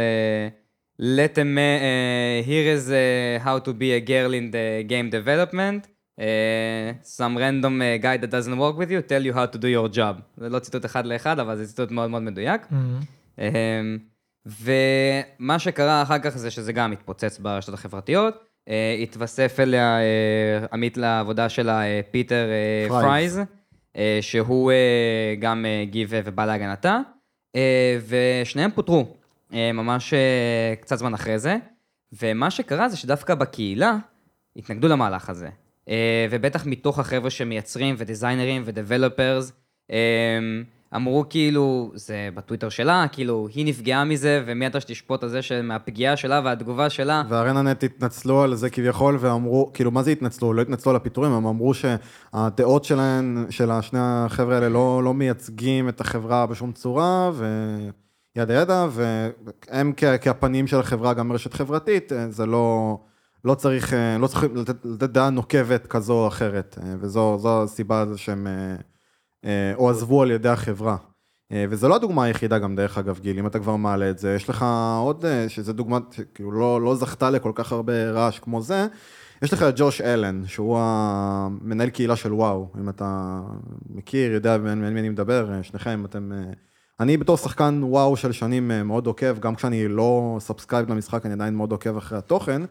[0.99, 5.11] let a man, uh, here is uh, how to be a girl in the game
[5.11, 5.87] development,
[6.21, 9.69] uh, some random uh, guy that doesn't work with you, tell you how to do
[9.69, 10.23] your job.
[10.37, 12.63] זה לא ציטוט אחד לאחד, אבל זה ציטוט מאוד מאוד מדויק.
[12.63, 13.39] Mm-hmm.
[13.39, 13.43] Uh,
[14.47, 18.49] ומה שקרה אחר כך זה שזה גם התפוצץ ברשתות החברתיות.
[18.69, 22.49] אה, התווסף אליה אה, עמית לעבודה שלה אה, פיטר
[22.89, 23.41] פרייז,
[24.21, 24.73] שהוא
[25.39, 27.01] גם הגיב ובא להגנתה,
[28.09, 29.17] ושניהם פוטרו
[29.53, 30.15] ממש
[30.81, 31.57] קצת זמן אחרי זה,
[32.23, 33.97] ומה שקרה זה שדווקא בקהילה
[34.57, 35.49] התנגדו למהלך הזה,
[36.31, 39.53] ובטח מתוך החבר'ה שמייצרים ודיזיינרים ודבלופרס,
[40.97, 46.17] אמרו כאילו, זה בטוויטר שלה, כאילו, היא נפגעה מזה, ומי אתה שתשפוט על זה שמהפגיעה
[46.17, 47.23] שלה והתגובה שלה.
[47.29, 50.53] והרננט התנצלו על זה כביכול, ואמרו, כאילו, מה זה התנצלו?
[50.53, 55.89] לא התנצלו על הפיטורים, הם אמרו שהדעות שלהם, של שני החבר'ה האלה, לא, לא מייצגים
[55.89, 57.93] את החברה בשום צורה, וידה
[58.37, 62.99] ידה, והם כהפנים של החברה, גם רשת חברתית, זה לא...
[63.45, 68.47] לא צריך, לא צריך לתת, לתת דעה נוקבת כזו או אחרת, וזו הסיבה שהם
[69.45, 70.97] אה, או עזבו על ידי החברה.
[71.53, 74.35] אה, וזו לא הדוגמה היחידה גם, דרך אגב, גיל, אם אתה כבר מעלה את זה,
[74.35, 74.65] יש לך
[75.01, 78.87] עוד, אה, שזו דוגמה שכאילו לא, לא זכתה לכל כך הרבה רעש כמו זה,
[79.43, 83.41] יש לך את ג'וש אלן, שהוא המנהל קהילה של וואו, אם אתה
[83.91, 86.33] מכיר, יודע בין מי אני מדבר, שניכם, אתם...
[87.01, 91.55] אני בתור שחקן וואו של שנים מאוד עוקב, גם כשאני לא subscribe למשחק, אני עדיין
[91.55, 92.63] מאוד עוקב אחרי התוכן.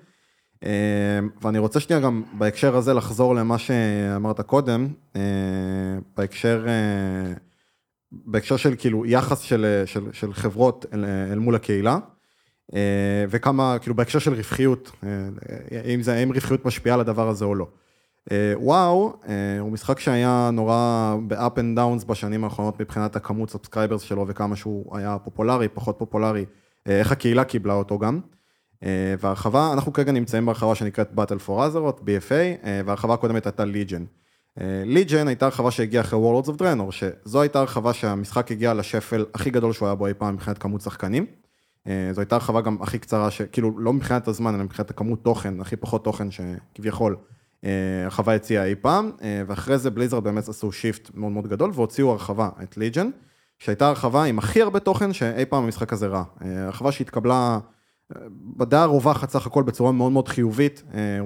[0.64, 5.22] אה, ואני רוצה שנייה גם בהקשר הזה לחזור למה שאמרת קודם, אה,
[6.18, 7.34] בהקשר, אה,
[8.12, 11.98] בהקשר של כאילו יחס של, של, של חברות אל, אל מול הקהילה,
[13.30, 14.92] וכמה, כאילו בהקשר של רווחיות,
[15.94, 17.68] אם זה, אם רווחיות משפיעה על הדבר הזה או לא.
[18.56, 19.14] וואו,
[19.60, 24.98] הוא משחק שהיה נורא ב-up and downs בשנים האחרונות מבחינת הכמות subscribers שלו וכמה שהוא
[24.98, 26.46] היה פופולרי, פחות פופולרי,
[26.86, 28.20] איך הקהילה קיבלה אותו גם.
[28.84, 33.64] אה, והרחבה, אנחנו כרגע נמצאים בהרחבה שנקראת Battle for Azeroth, BFA, אה, והרחבה הקודמת הייתה
[33.64, 34.02] Legion.
[34.62, 39.50] אה, הייתה הרחבה שהגיעה אחרי Warlords of Draenor, שזו הייתה הרחבה שהמשחק הגיע לשפל הכי
[39.50, 41.26] גדול שהוא היה בו אי פעם מבחינת כמות שחקנים.
[42.12, 45.76] זו הייתה הרחבה גם הכי קצרה, שכאילו לא מבחינת הזמן, אלא מבחינת הכמות תוכן, הכי
[45.76, 47.16] פחות תוכן שכביכול
[48.04, 49.12] הרחבה הציעה אי פעם,
[49.48, 53.10] ואחרי זה בליזרד באמת עשו שיפט מאוד מאוד גדול והוציאו הרחבה, את ליג'ן,
[53.60, 56.24] שהייתה הרחבה עם הכי הרבה תוכן שאי פעם המשחק הזה ראה.
[56.42, 57.60] הרחבה שהתקבלה...
[58.58, 61.20] בדעה הרווחת סך הכל בצורה מאוד מאוד חיובית, אה,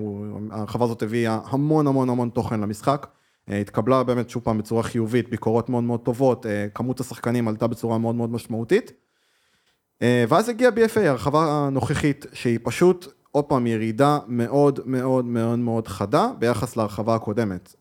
[0.52, 3.08] ההרחבה הזאת הביאה המון המון המון תוכן למשחק,
[3.50, 7.68] אה, התקבלה באמת שוב פעם בצורה חיובית, ביקורות מאוד מאוד טובות, אה, כמות השחקנים עלתה
[7.68, 8.92] בצורה מאוד מאוד משמעותית.
[10.28, 16.28] ואז הגיעה BFA, הרחבה הנוכחית, שהיא פשוט, עוד פעם, ירידה מאוד מאוד מאוד מאוד חדה
[16.40, 17.76] ביחס להרחבה הקודמת.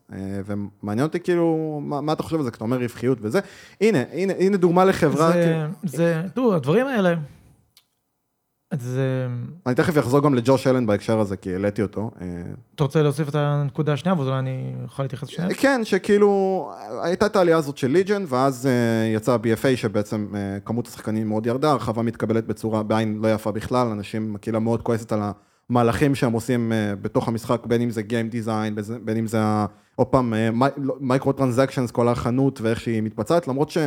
[0.46, 3.40] ומעניין אותי כאילו, מה, מה אתה חושב על זה, כשאתה אומר רווחיות וזה.
[3.80, 5.32] הנה, הנה, הנה דוגמה לחברה.
[5.32, 5.68] זה, כאילו...
[5.84, 7.14] זה, תראו, הדברים האלה...
[8.70, 9.00] אז...
[9.66, 12.10] אני תכף אחזור גם לג'וש אלן בהקשר הזה, כי העליתי אותו.
[12.20, 12.26] אה,
[12.74, 15.54] אתה רוצה להוסיף את הנקודה השנייה, ואולי אני יכול להתייחס לשנייה?
[15.54, 20.86] כן, שכאילו, הייתה את העלייה הזאת של ליג'ן, ואז אה, יצא BFA, שבעצם אה, כמות
[20.86, 25.20] השחקנים מאוד ירדה, הרחבה מתקבלת בצורה, בעין לא יפה בכלל, אנשים, הקהילה מאוד כועסת על
[25.70, 29.38] המהלכים שהם עושים בתוך המשחק, בין אם זה Game Design, בין אם זה,
[29.94, 30.34] עוד פעם,
[31.00, 33.78] מייקרו טרנזקשנס, כל החנות ואיך שהיא מתבצעת, למרות ש...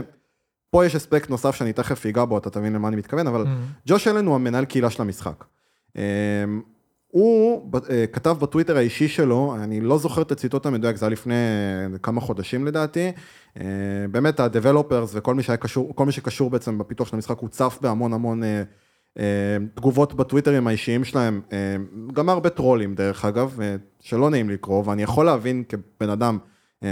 [0.73, 3.45] פה יש אספקט נוסף שאני תכף אגע בו, אתה תבין למה אני מתכוון, אבל.
[3.87, 5.43] ג'וש אלן הוא המנהל קהילה של המשחק.
[5.95, 6.01] אמ,
[7.07, 11.33] הוא אה, כתב בטוויטר האישי שלו, אני לא זוכר את הציטוט המדויק, זה היה לפני
[11.33, 13.11] אה, כמה חודשים לדעתי,
[13.59, 13.65] אה,
[14.11, 18.43] באמת ה-Developers וכל מי, קשור, מי שקשור בעצם בפיתוח של המשחק הוצף בהמון המון
[19.75, 21.41] תגובות בטוויטרים האישיים שלהם,
[22.13, 23.59] גם הרבה טרולים דרך אגב,
[23.99, 26.37] שלא נעים לקרוא, ואני יכול להבין כבן אדם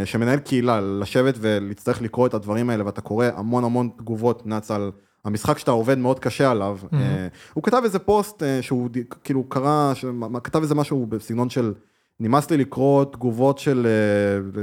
[0.06, 4.92] שמנהל קהילה, לשבת ולהצטרך לקרוא את הדברים האלה, ואתה קורא המון המון תגובות נאץ על
[5.26, 6.78] המשחק שאתה עובד מאוד קשה עליו.
[6.84, 6.96] Mhm.
[6.96, 8.90] אה, הוא כתב איזה פוסט אה, שהוא
[9.24, 10.06] כאילו קרא, ש-
[10.44, 11.74] כתב איזה משהו בסגנון של,
[12.20, 14.62] נמאס לי לקרוא תגובות של אה,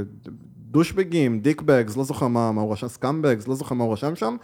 [0.71, 4.35] דושבגים, dickbags, לא זוכר מה מה הוא רשם, scumbags, לא זוכר מה הוא רשם שם.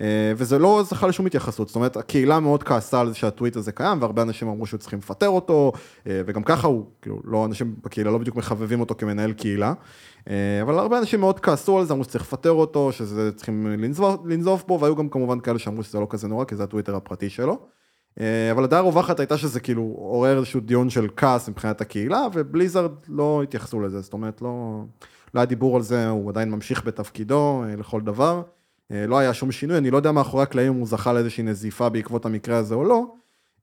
[0.00, 3.72] אה, וזה לא זכה לשום התייחסות, זאת אומרת, הקהילה מאוד כעסה על זה שהטוויט הזה
[3.72, 5.72] קיים, והרבה אנשים אמרו שהיו צריכים לפטר אותו,
[6.06, 9.72] אה, וגם ככה הוא, כאילו, לא, אנשים בקהילה לא בדיוק מחבבים אותו כמנהל קהילה, אה,
[10.62, 14.64] אבל הרבה אנשים מאוד כעסו על זה, אמרו שצריך לפטר אותו, שזה צריכים לנזוף, לנזוף
[14.66, 17.58] בו, והיו גם כמובן כאלה שאמרו שזה לא כזה נורא, כי זה הטוויטר הפרטי שלו.
[18.20, 22.92] אה, אבל הדעה הרווחת הייתה שזה כאילו עורר איזשהו דיון של כעס מבחינת הקהילה, ובליזרד
[23.08, 24.82] לא התייחסו לזה, זאת אומרת, לא,
[25.34, 28.42] לא היה דיבור על זה, הוא עדיין ממשיך בתפקידו אה, לכל דבר.
[28.92, 31.88] אה, לא היה שום שינוי, אני לא יודע מאחורי הקלעים אם הוא זכה לאיזושהי נזיפה
[31.88, 33.04] בעקבות המקרה הזה או לא,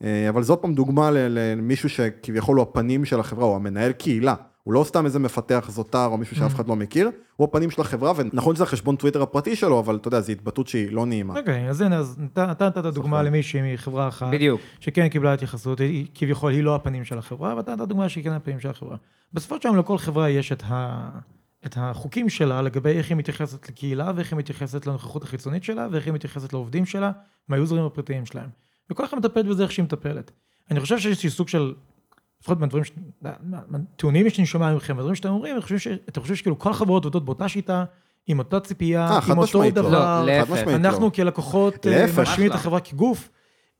[0.03, 4.35] אה, אבל זאת פעם דוגמה למישהו שכביכול הוא הפנים של החברה, הוא המנהל קהילה,
[4.67, 7.81] הוא לא סתם איזה מפתח זוטר או מישהו שאף אחד לא מכיר, הוא הפנים של
[7.81, 11.39] החברה, ונכון שזה החשבון טוויטר הפרטי שלו, אבל אתה יודע, זו התבטאות שהיא לא נעימה.
[11.39, 14.27] אוקיי, אז הנה, אז אתה אתה נתת דוגמה למישהי מחברה אחת.
[14.31, 14.61] בדיוק.
[14.79, 18.31] שכן קיבלה התייחסות, היא- כביכול היא לא הפנים של החברה, ואתה נתת דוגמה שהיא כן
[18.31, 18.97] הפנים של החברה.
[19.33, 21.09] בסופו של דבר לכל חברה יש את, ה...
[21.65, 26.05] את החוקים שלה לגבי איך היא מתייחסת לקהילה, ואיך היא מתייחסת לנוכחות החיצונית שלה, ואיך
[26.05, 27.11] היא מתייחסת לעובדים שלה,
[27.49, 28.49] מהיוזרים הפרטיים שלהם.
[28.91, 30.31] וכל אחד מטפלת בזה איך שהיא מטפלת.
[30.71, 31.73] אני חושב שיש סוג של,
[32.41, 32.83] לפחות מהדברים,
[33.67, 37.03] מהטיעונים שאני שומע מכם, מהדברים שאתם אומרים, אני חושב ש- אתם חושבים שכאילו כל החברות
[37.05, 37.83] עובדות באותה שיטה,
[38.27, 39.69] עם אותה ציפייה, אה, עם אותו לא.
[39.69, 41.09] דבר, לא, משמעית אנחנו לא.
[41.09, 42.05] כלקוחות אה.
[42.17, 42.55] מאשימים את.
[42.55, 43.29] החברה כגוף.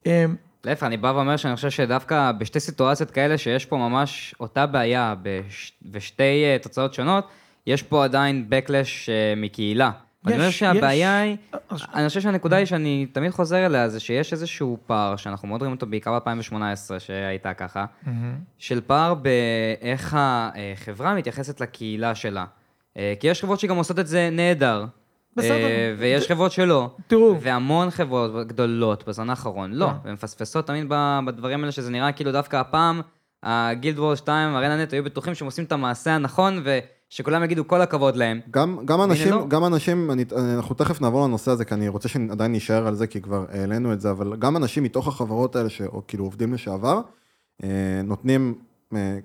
[0.07, 0.25] אה,
[0.63, 5.15] להפך, אני בא ואומר שאני חושב שדווקא בשתי סיטואציות כאלה, שיש פה ממש אותה בעיה
[5.21, 5.73] בש...
[5.81, 7.27] בשתי תוצאות שונות,
[7.67, 9.91] יש פה עדיין backlash מקהילה.
[10.27, 11.37] אני חושב שהבעיה יש.
[11.53, 15.47] היא, אז- אני חושב שהנקודה היא שאני תמיד חוזר אליה, זה שיש איזשהו פער, שאנחנו
[15.47, 16.53] מאוד רואים אותו בעיקר ב-2018,
[16.99, 17.85] שהייתה ככה,
[18.57, 22.45] של פער באיך החברה מתייחסת לקהילה שלה.
[22.97, 24.85] אה, כי יש חברות שגם עושות את זה נהדר.
[25.35, 25.51] בסדר.
[25.53, 26.89] אה, ויש חברות שלא.
[27.07, 27.41] תראו.
[27.41, 29.87] והמון חברות גדולות בזמן האחרון, לא.
[30.03, 30.09] כן.
[30.09, 30.85] ומפספסות תמיד
[31.27, 33.01] בדברים האלה, שזה נראה כאילו דווקא הפעם,
[33.43, 36.61] הגילד וור 2, ארנה נט, היו בטוחים שהם עושים את המעשה הנכון,
[37.11, 38.39] ושכולם יגידו כל הכבוד להם.
[38.51, 39.45] גם, גם אנשים, לא.
[39.47, 43.07] גם אנשים, אני, אנחנו תכף נעבור לנושא הזה, כי אני רוצה שעדיין נישאר על זה,
[43.07, 47.01] כי כבר העלינו את זה, אבל גם אנשים מתוך החברות האלה, שכאילו עובדים לשעבר,
[47.63, 47.69] אה,
[48.03, 48.53] נותנים,
[48.95, 49.17] אה,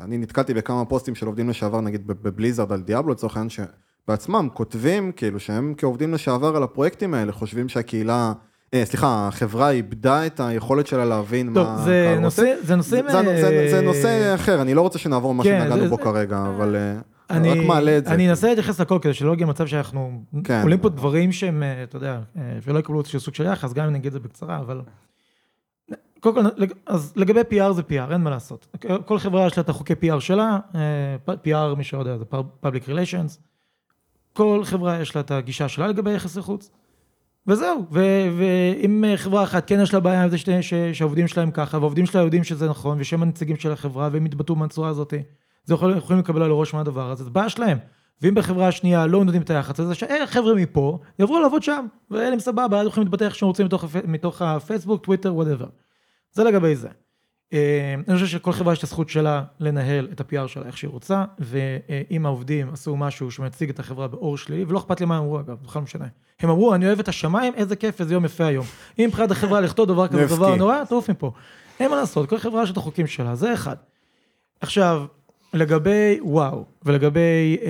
[0.00, 4.48] אני נתקלתי בכמה פוסטים של עובדים לשעבר, נגיד בב- בבליזרד על דיאבלו, לצורך העניין, שבעצמם
[4.54, 8.32] כותבים, כאילו, שהם כעובדים לשעבר על הפרויקטים האלה, חושבים שהקהילה,
[8.74, 12.54] אה, סליחה, החברה איבדה את היכולת שלה להבין טוב, מה זה נושא.
[12.62, 13.04] זה נושאים...
[13.10, 15.96] זה, זה, זה, זה נושא אחר, אני לא רוצה שנעבור מה כן, שנגענו זה- בו
[15.96, 16.76] זה- כרגע, אבל
[17.30, 18.14] אני, רק מעלה את זה.
[18.14, 20.62] אני אנסה להתייחס לכל כדי שלא יגיע מצב שאנחנו כן.
[20.62, 23.86] עולים פה דברים שהם, אה, אתה יודע, אה, שלא יקבלו איזשהו סוג של יחס, גם
[23.86, 24.80] אם נגיד את זה בקצרה, אבל...
[26.20, 28.76] קודם כל, אז לגבי PR זה PR, אין מה לעשות.
[29.06, 32.24] כל חברה יש לה את החוקי PR שלה, אה, PR, מי שלא יודע, זה
[32.64, 33.38] Public Relations.
[34.32, 36.70] כל חברה יש לה את הגישה שלה לגבי יחסי חוץ.
[37.46, 40.36] וזהו, ו- ואם חברה אחת כן יש לה בעיה עם זה
[40.92, 44.88] שהעובדים שלהם ככה, והעובדים שלה יודעים שזה נכון, ושהם הנציגים של החברה, והם יתבטאו מהצורה
[44.88, 45.14] הזאת,
[45.64, 47.78] זה יכול, יכולים לקבל על הראש מהדבר הזה, זה בעיה שלהם.
[48.22, 52.40] ואם בחברה השנייה לא נותנים את היחס הזה, שהחבר'ה מפה יעברו לעבוד שם, ואלה הם
[52.40, 53.84] סבבה, אז יכולים להתבטא איך שהם רוצים מתוך.
[54.04, 55.66] מתוך הפייסבוק, טוויטר, whatever.
[56.32, 56.88] זה לגבי זה.
[57.52, 60.90] אה, אני חושב שכל חברה יש את הזכות שלה לנהל את ה-PR שלה איך שהיא
[60.90, 65.22] רוצה, ואם העובדים עשו משהו שמציג את החברה באור שלילי, ולא אכפת לי מה הם
[65.22, 66.06] אמרו אגב, בכלל לא משנה.
[66.40, 68.64] הם אמרו, אני אוהב את השמיים, איזה כיף, איזה יום יפה היום.
[68.98, 70.26] אם מבחינת החברה לכתוב דבר כזה.
[70.26, 71.32] דבר נורא, תעוף מפה.
[71.80, 73.76] אין מה לעשות, כל חברה יש את החוקים שלה, זה אחד.
[74.60, 75.06] עכשיו,
[75.54, 77.68] לגבי וואו, ולגבי אה,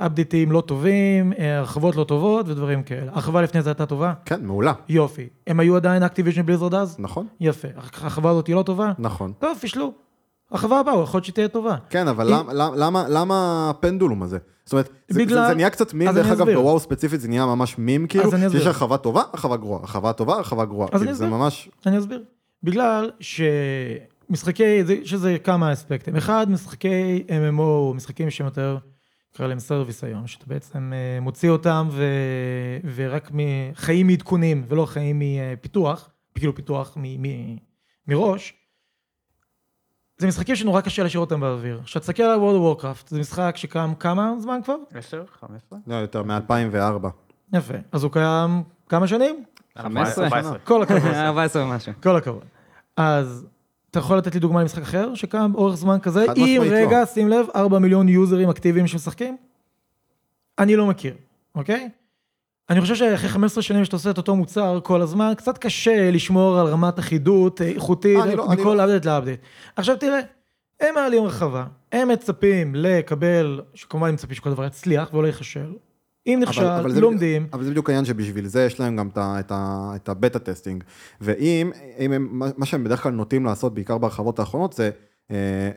[0.00, 3.10] אה, אפדייטים לא טובים, אה, הרחבות לא טובות ודברים כאלה.
[3.14, 4.12] הרחבה לפני זה הייתה טובה?
[4.24, 5.28] כן, מעולה, יופי.
[5.46, 6.96] הם היו עדיין אקטיביז'ן בליזרד אז?
[6.98, 7.68] נכון, יפה.
[7.76, 8.92] הרחבה הזאת היא לא טובה?
[8.98, 9.32] נכון.
[9.38, 9.92] טוב, פישלו.
[10.50, 11.76] הרחבה הבאה, יכול להיות שהיא תהיה טובה.
[11.90, 14.38] כן, אבל למה, למה, למה, הפנדולום הזה?
[14.64, 16.50] זאת אומרת, זה, בגלל- זה, זה נהיה קצת מים, דרך אגב.
[16.50, 18.30] בוואו ספציפית זה נהיה ממש מים, כאילו.
[18.50, 20.88] שיש הרחבה טובה, הרחבה גרועה, הרחבה טובה, הרחבה גרועה.
[20.92, 21.38] אז כאילו, אני זה אסביר.
[21.38, 22.22] ממש, אני אסביר.
[22.62, 23.10] בגלל
[24.28, 26.16] שמשחקי, זה- שזה כמה אספקטים.
[26.16, 28.78] אחד, משחקי MMO, משחקים שהם יותר,
[29.34, 32.04] נקרא להם סרוויס היום, שאתה בעצם אה, מוציא אותם ו...
[32.94, 33.30] ורק.
[33.74, 37.22] חיים מעדכונים ולא חיים מפיתוח, כאילו פיתוח מ...
[37.22, 37.56] מ...
[38.08, 38.54] מראש.
[40.18, 41.78] זה משחקים שנורא קשה להשאיר אותם באוויר.
[41.82, 44.76] עכשיו תסתכל על World of Warcraft, זה משחק שקם כמה זמן כבר?
[44.94, 45.78] 10, 15?
[45.86, 47.06] לא יותר, מ-2004.
[47.52, 47.74] יפה.
[47.92, 49.44] אז הוא קיים כמה שנים?
[49.78, 50.24] 15?
[50.24, 50.58] 14.
[50.58, 51.02] כל הכבוד.
[51.14, 51.92] 14 ומשהו.
[52.02, 52.42] כל הכבוד.
[52.96, 53.46] אז
[53.94, 56.26] אתה יכול לתת לי דוגמה למשחק אחר שקם באורך זמן כזה?
[56.36, 56.70] אם לא.
[56.70, 59.36] רגע, שים לב, 4 מיליון יוזרים אקטיביים שמשחקים?
[60.58, 61.14] אני לא מכיר,
[61.54, 61.88] אוקיי?
[62.70, 66.58] אני חושב שאחרי 15 שנים שאתה עושה את אותו מוצר כל הזמן, קצת קשה לשמור
[66.58, 69.38] על רמת אחידות אה, איכותית לא- מכל לא- אפדט לאפדט.
[69.76, 70.20] עכשיו תראה,
[70.80, 75.72] הם מעלים הרחבה, הם מצפים לקבל, שכמובן הם מצפים שכל דבר יצליח ולא ייכשל.
[76.26, 76.62] אם נכשל,
[77.00, 77.46] לומדים.
[77.52, 79.52] אבל זה בדיוק העניין שבשביל זה יש להם גם את את
[79.96, 80.84] את ה beta testing.
[81.20, 84.90] ואם, אם הם, מה- שהם בדרך כלל נוטים לעשות, בעיקר בהרחבות האחרונות, זה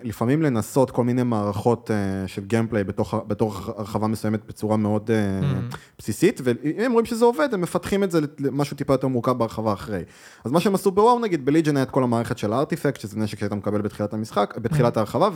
[0.03, 5.17] לפעמים לנסות כל מיני מערכות אה, של gameplay בתוך, בתוך הרחבה מסוימת בצורה מאוד אה,
[5.41, 5.75] Mm.
[5.99, 9.73] בסיסית, ואם הם רואים שזה עובד, הם מפתחים את זה למשהו טיפה יותר מורכב בהרחבה
[9.73, 10.03] אחרי.
[10.45, 12.99] אז מה שהם עשו בוואו, נגיד, ב Legion היה את כל המערכת של ה artifact,
[12.99, 15.29] שזה נשק שאתה מקבל בתחילת המשחק, בתחילת ההרחבה,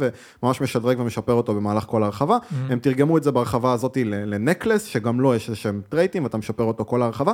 [0.43, 2.38] וממש משדרג ומשפר אותו במהלך כל ההרחבה.
[2.70, 6.38] הם תרגמו את זה בהרחבה הזאת ל necklace, שגם לו יש איזשהם trait ים, ואתה
[6.38, 7.32] משפר אותו כל ההרחבה.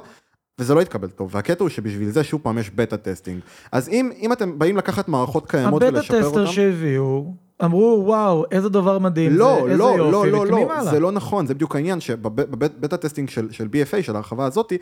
[0.60, 3.41] וזה לא התקבל טוב, והקטע הוא שבשביל זה שוב פעם יש beta testing.
[3.72, 6.28] אז אם, אם אתם באים לקחת מערכות קיימות הבטה ולשפר אותן...
[6.28, 7.34] tester שהביאו,
[7.64, 10.84] אמרו, וואו, איזה דבר מדהים לא, זה, איזה לא, יופי, לא, לא, לא, הלאה.
[10.84, 14.78] זה לא נכון, זה בדיוק העניין, שב beta testing של, של BFA, של ההרחבה הזאתי,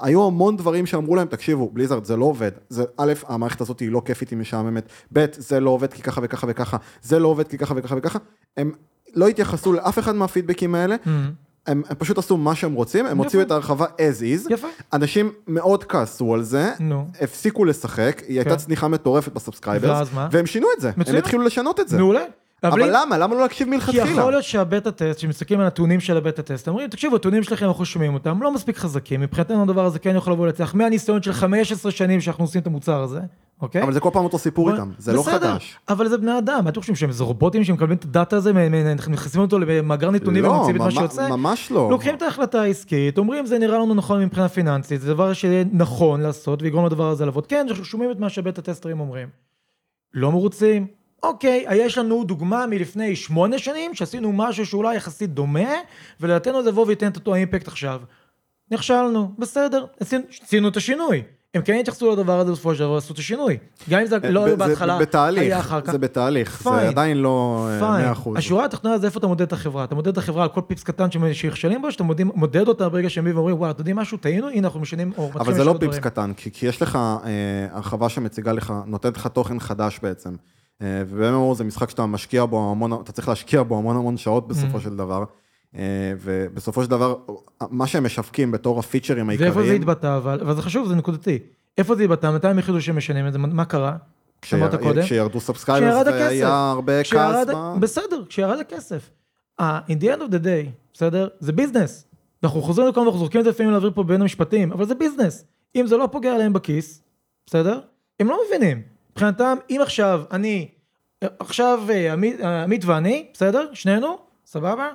[0.00, 3.90] היו המון דברים שאמרו להם, תקשיבו, Blizzard, זה לא עובד, זה, א', המערכת הזאת היא
[3.90, 7.48] לא כיפית, היא משעממת, ב', זה לא עובד כי ככה וככה וככה, זה לא עובד
[7.48, 8.18] כי ככה וככה וככה,
[8.56, 8.72] הם
[9.14, 11.08] לא התייחסו לאף אחד מהפידבקים האלה, Mm,
[11.66, 13.46] הם, הם פשוט עשו מה שהם רוצים, הם הוציאו יפה.
[13.46, 14.68] את ההרחבה as is, יפה.
[14.92, 17.06] אנשים מאוד כעסו על זה, נו.
[17.20, 18.56] הפסיקו לשחק, היא הייתה כן.
[18.56, 20.28] צניחה מטורפת ב subscribers, ואז מה?
[20.32, 21.16] והם שינו את זה, הם מצוין.
[21.16, 21.98] התחילו לשנות את זה.
[21.98, 22.22] מעולה.
[22.64, 23.18] אבל למה?
[23.18, 24.10] למה לא להקשיב כי מלכתחילה?
[24.10, 27.42] יכול להיות שה beta test, כשמסתכלים על הנתונים של ה beta test, אומרים, תקשיבו, הנתונים
[27.42, 31.22] שלכם, אנחנו שומעים אותם, לא מספיק חזקים, מבחינתנו הדבר הזה כן יכול לבוא להצליח, מהניסיון
[31.22, 33.20] של 15 שנים שאנחנו עושים את המוצר הזה,
[33.60, 33.82] אוקיי?
[33.82, 35.78] אבל זה כל פעם אותו סיפור איתם, זה לא חדש.
[35.88, 38.52] אבל זה בני אדם, אתם חושבים שהם איזה רובוטים שמקבלים את הדאטה הזה,
[39.08, 41.28] מכניסים אותו למאגר נתונים לא, ומוצאים את מה שיוצא?
[41.28, 41.88] ממש לא.
[41.90, 46.62] לוקחים את ההחלטה העסקית, אומרים זה נראה לנו נכון מבחינה פיננסית, זה דבר שנכון לעשות
[46.62, 47.46] ויגרום לדבר הזה לעבוד.
[47.46, 49.28] כן, אנחנו שומעים את מה שבית הטסטרים אומרים.
[50.14, 50.99] לא מרוצים?
[51.22, 55.74] אוקיי, יש לנו דוגמה מלפני שמונה שנים שעשינו משהו שאולי יחסית דומה,
[56.20, 58.00] ולדעתנו זה יבוא וייתן את אותו אימפקט עכשיו.
[58.70, 61.22] נכשלנו, בסדר, עשינו, עשינו את השינוי.
[61.54, 63.58] הם כן התייחסו לדבר הזה בסופו של דבר, עשו את השינוי.
[63.90, 65.92] גם אם זה לא היה בהתחלה, בתהליך, היה אחר כך.
[65.92, 66.80] זה בתהליך, פיין.
[66.80, 68.12] זה עדיין לא אה, פיין.
[68.12, 68.38] 100%.
[68.38, 69.84] השורה התחתונה זה איפה אתה מודד את החברה.
[69.84, 73.10] אתה מודד את החברה על כל פיפס קטן שנכשלים בו, שאתה מודד, מודד אותה ברגע
[73.10, 75.64] שהם באים ואומרים, וואו, אתם יודעים משהו, טעינו, הנה אנחנו משנים, או מתחילים אבל זה
[75.64, 77.20] לא פיפס דברים." קטן, כי, כי יש לך אה,
[77.72, 80.34] הרחבה שמציגה לך, נותנת לך תוכן חדש בעצם.
[80.82, 84.48] אה, וב-MMO זה משחק שאתה משקיע בו המון, אתה צריך להשקיע בו המון המון שעות
[84.48, 84.80] בסופו Mm.
[84.80, 85.24] של דבר.
[85.76, 85.82] אה,
[86.20, 87.14] ובסופו של דבר,
[87.70, 91.38] מה שהם משווקים בתור הפיצ'רים ואיפה זה העיקריים, התבטא, אבל, אבל זה חשוב, זה נקודתי.
[91.78, 93.96] איפה זה התבטא, מתי הם החליטו שהם משנים את זה, מה קרה?
[94.54, 95.02] אמרת קודם.
[95.02, 96.12] כשירדו subscribers הכסף.
[96.20, 97.48] והיה הרבה כעס.
[97.80, 99.10] בסדר, כשירד הכסף.
[99.60, 101.28] Uh, in the end of the day, בסדר?
[101.40, 102.04] זה business.
[102.44, 105.44] אנחנו חוזרים לכאן ואנחנו זורקים את זה לפעמים להעביר פה בין המשפטים, אבל זה business.
[105.76, 107.02] אם זה לא פוגע להם בכיס,
[107.46, 107.80] בסדר?
[108.20, 108.82] הם לא מבינים.
[109.10, 110.68] מבחינתם, אם עכשיו אני,
[111.38, 113.74] עכשיו אה, עמית, אה, עמית ואני, בסדר?
[113.74, 114.88] שנינו, סבבה?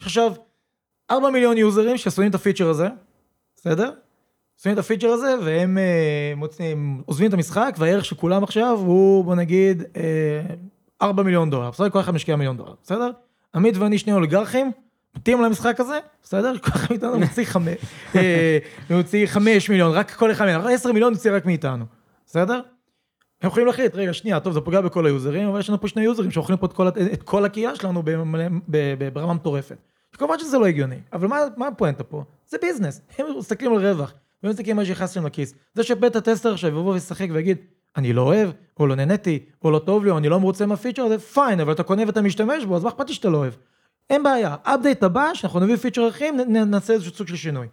[0.00, 0.32] יש עכשיו
[1.10, 2.88] 4 מיליון יוזרים שעשויים את הפיצ'ר הזה,
[3.56, 3.90] בסדר?
[4.58, 9.24] עושים את הפיצ'ר הזה והם אה, מוצאים, עוזבים את המשחק והערך של כולם עכשיו הוא
[9.24, 10.54] בוא נגיד אה,
[11.02, 11.90] 4 מיליון דולר, בסדר?
[11.90, 13.10] כל אחד משקיע מיליון דולר, בסדר?
[13.54, 14.72] עמית ואני שני אוליגרכים,
[15.16, 16.58] מתים למשחק הזה, בסדר?
[16.58, 17.76] כל אחד מאיתנו מוציא חמש,
[18.90, 21.84] מוציא חמש מיליון, רק כל אחד מאיתנו, 10 מיליון מוציא רק מאיתנו,
[22.26, 22.60] בסדר?
[23.42, 26.02] הם יכולים להחליט, רגע, שנייה, טוב, זה פוגע בכל היוזרים, אבל יש לנו פה שני
[26.02, 28.02] יוזרים שאוכלים פה את כל, את כל הקהילה שלנו
[29.12, 29.76] ברמה מטורפת.
[30.12, 32.24] כמובן שזה לא הגיוני, אבל מה, מה הפואנטה פה?
[32.48, 35.54] זה business, הם מסתכלים על רווח, והם מסתכלים על מה שנכנס להם לכיס.
[35.74, 37.58] זה שה beta tester עכשיו יבוא וישחק ויגיד,
[37.96, 41.02] אני לא אוהב, או לא נהניתי, או לא טוב לי, או אני לא מרוצה מהפיצ'ר
[41.02, 43.52] הזה, fine, אבל אתה קונה ואתה משתמש בו, אז מה אכפת לי שאתה לא אוהב?
[44.10, 47.66] אין בעיה, update הבא, שאנחנו נביא פיצ'ר אחרים, נעשה איזשהו סוג של שינוי.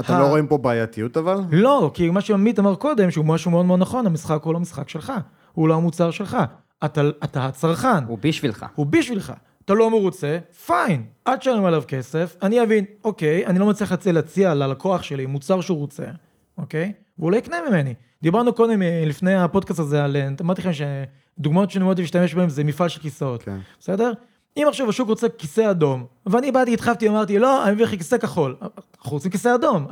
[0.00, 1.40] אתם ה- לא רואים פה בעייתיות אבל?
[1.50, 4.88] לא, כי מה שעמית אמר קודם, שהוא משהו מאוד מאוד נכון, המשחק הוא לא משחק
[4.88, 5.12] שלך,
[5.52, 6.36] הוא לא המוצר שלך,
[6.84, 8.66] אתה, אתה הצרכן, הוא בשבילך.
[8.74, 9.32] הוא בשבילך.
[9.64, 14.12] אתה לא מרוצה, פיין, אל תשלם עליו כסף, אני אבין, אוקיי, אני לא מצליח להציע,
[14.12, 16.04] להציע ללקוח שלי מוצר שהוא רוצה,
[16.58, 16.92] אוקיי?
[17.18, 17.94] והוא לא יקנה ממני.
[18.22, 22.48] דיברנו קודם, אה, לפני הפודקאסט הזה, על, אה, אמרתי לכם שדוגמאות שאני מאוד להשתמש בהן
[22.48, 23.56] זה מפעל של כיסאות, כן.
[23.80, 24.12] בסדר?
[24.56, 28.18] אם עכשיו השוק רוצה כיסא אדום, ואני באתי, התחבתי, אמרתי, לא, אני מביא לך כיסא
[28.18, 28.56] כחול.
[28.62, 29.86] אנחנו רוצים כיסא אדום,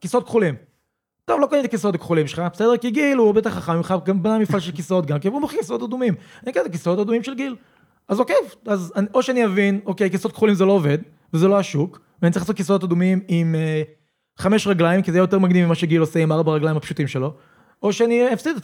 [0.00, 0.54] כיסאות כחולים.
[1.24, 2.76] טוב, לא קניתי כיסאות הכחולים שלך, בסדר?
[2.76, 5.56] כי גיל הוא בטח חכם ממך, גם בנה מפעל של כיסאות גם, כי הוא מוכר
[5.56, 6.14] כיסאות אדומים.
[6.42, 7.56] אני קניתי כיסאות אדומים של גיל.
[8.08, 8.36] אז אוקיי,
[8.66, 10.98] אז אני, או שאני אבין, אוקיי, כיסאות כחולים זה לא עובד,
[11.32, 13.82] וזה לא השוק, ואני צריך לעשות כיסאות אדומים עם אה,
[14.38, 17.34] חמש רגליים, כי זה יותר מגניב ממה שגיל עושה עם ארבע רגליים הפשוטים שלו,
[17.82, 18.56] או שאני אפסיד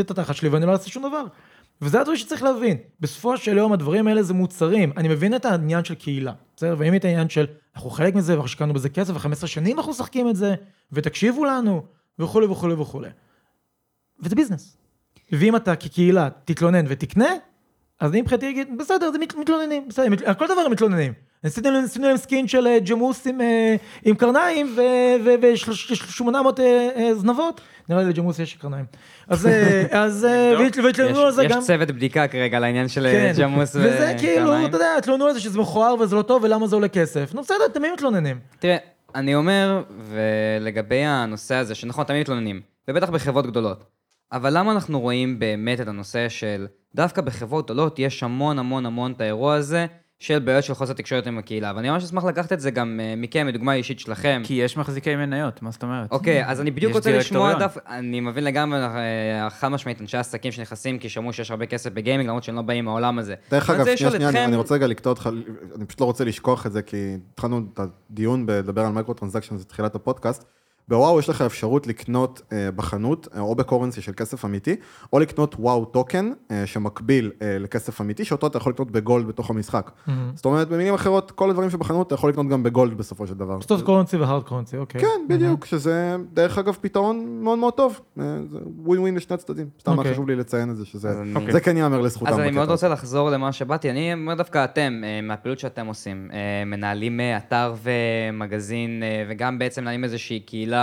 [0.00, 1.24] את התחת שלי ואני לא אעשה שום דבר.
[1.82, 2.76] וזה הדברים שצריך להבין.
[3.00, 4.92] בסופו של יום הדברים האלה זה מוצרים.
[4.96, 6.74] אני מבין את העניין של קהילה, בסדר?
[6.78, 7.46] ואם את העניין של
[7.76, 10.54] אנחנו חלק מזה ואנחנו השקענו בזה כסף ו-15 שנים אנחנו משחקים את זה,
[10.92, 11.82] ותקשיבו לנו,
[12.18, 13.08] וכולי וכולי וכולי.
[14.20, 14.76] וזה business.
[15.32, 17.28] ואם אתה כקהילה תתלונן ותקנה,
[18.00, 21.12] אז אני מבחינתי אגיד, בסדר, זה מת- מתלוננים, בסדר, על כל דבר הם מתלוננים.
[21.42, 27.60] עשינו להם- עשינו להם skin של אה, ג'מוס עם, אה, עם קרניים ו-800 אה, זנבות,
[27.88, 28.84] נראה לי לג'מוס יש קרניים.
[29.28, 29.48] אז
[29.90, 30.26] אז,
[30.58, 31.60] והת- והתלוננו על יש זה יש גם.
[31.60, 34.66] צוות בדיקה כרגע לעניין של כן, ג'מוס וזה כאילו, וקרניים.
[34.66, 37.34] אתה יודע, התלוננו על זה שזה מכוער וזה לא טוב ולמה זה עולה כסף.
[37.34, 38.38] נו בסדר, תמיד מתלוננים.
[38.58, 38.76] תראה,
[39.14, 42.60] אני אומר, ולגבי הנושא הזה, שנכון, תמיד מתלוננים,
[42.90, 43.84] ובטח בחברות גדולות,
[44.32, 49.12] אבל למה אנחנו רואים באמת את הנושא של, דווקא בחברות גדולות יש המון המון המון
[49.12, 49.86] את האירוע הזה
[50.18, 53.14] של בעיות של חוסר תקשורת עם הקהילה, ואני ממש אשמח לקחת את זה גם אה,
[53.16, 54.42] מכם, מדוגמה אישית שלכם.
[54.44, 56.12] כי יש מחזיקי מניות, מה זאת אומרת?
[56.12, 57.54] אוקיי, אז אני בדיוק רוצה לשמוע.
[57.58, 61.90] דווקא, אני מבין לגמרי, אה, חד משמעית, אנשי עסקים שנכנסים כי שמעו שיש הרבה כסף
[61.92, 63.34] בגיימינג, למרות שהם לא באים מהעולם הזה.
[63.50, 65.30] דרך אגב, שנייה, שנייה, אני- רוצה רגע לקטוע אותך,
[65.76, 66.96] אני פשוט לא רוצה לשכוח את זה, כי
[67.32, 70.44] התחלנו את הדיון בלדבר על microtransaction, זה תחילת הפודקאסט.
[70.88, 74.76] בוואו יש לך אפשרות לקנות אה, בחנות, אה, או ב currency של כסף אמיתי,
[75.12, 77.30] או לקנות WoW Token, אה, שמקביל
[77.60, 79.90] לכסף אמיתי, שאותו אתה יכול לקנות ב gold בתוך המשחק.
[80.34, 83.34] זאת אומרת, במילים אחרות, כל הדברים שבחנות אתה יכול לקנות גם ב gold בסופו של
[83.34, 83.60] דבר.
[83.60, 85.00] soft currency ו hard currency, אוקיי.
[85.00, 88.00] כן, בדיוק, שזה דרך אגב פתרון מאוד מאוד טוב.
[88.16, 88.22] זה
[88.84, 89.66] ווין ווין לשני הצדדים.
[89.80, 90.12] סתם היה אוקיי.
[90.12, 92.32] חשוב לי לציין את זה, שזה אני- זה כן ייאמר לזכותם.
[92.32, 92.70] אז אני מאוד.
[92.70, 93.90] רוצה לחזור למה שבאתי.
[93.90, 96.30] אני אומר דווקא אתם, מהפעילות שאתם עושים,
[96.66, 100.75] מנהלים אתר ומגזין, וגם בעצם מנהלים איזושהי קהילה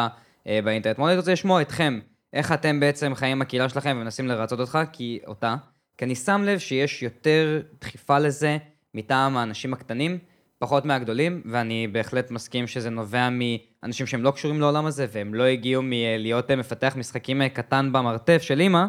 [0.47, 0.97] אה, באינטרנט.
[0.97, 1.99] מאוד רוצה לשמוע אתכם,
[2.33, 5.55] איך אתם בעצם חיים עם הקהילה שלכם ומנסים לרצות אותך, כי אותה.
[5.97, 8.57] כי אני שם לב שיש יותר דחיפה לזה
[8.93, 10.17] מטעם האנשים הקטנים,
[10.59, 15.43] פחות מהגדולים, ואני בהחלט מסכים שזה נובע מאנשים שהם לא קשורים לעולם הזה, והם לא
[15.43, 18.85] הגיעו מלהיות אה, מפתח משחקים אה, קטן במרתף של אימא,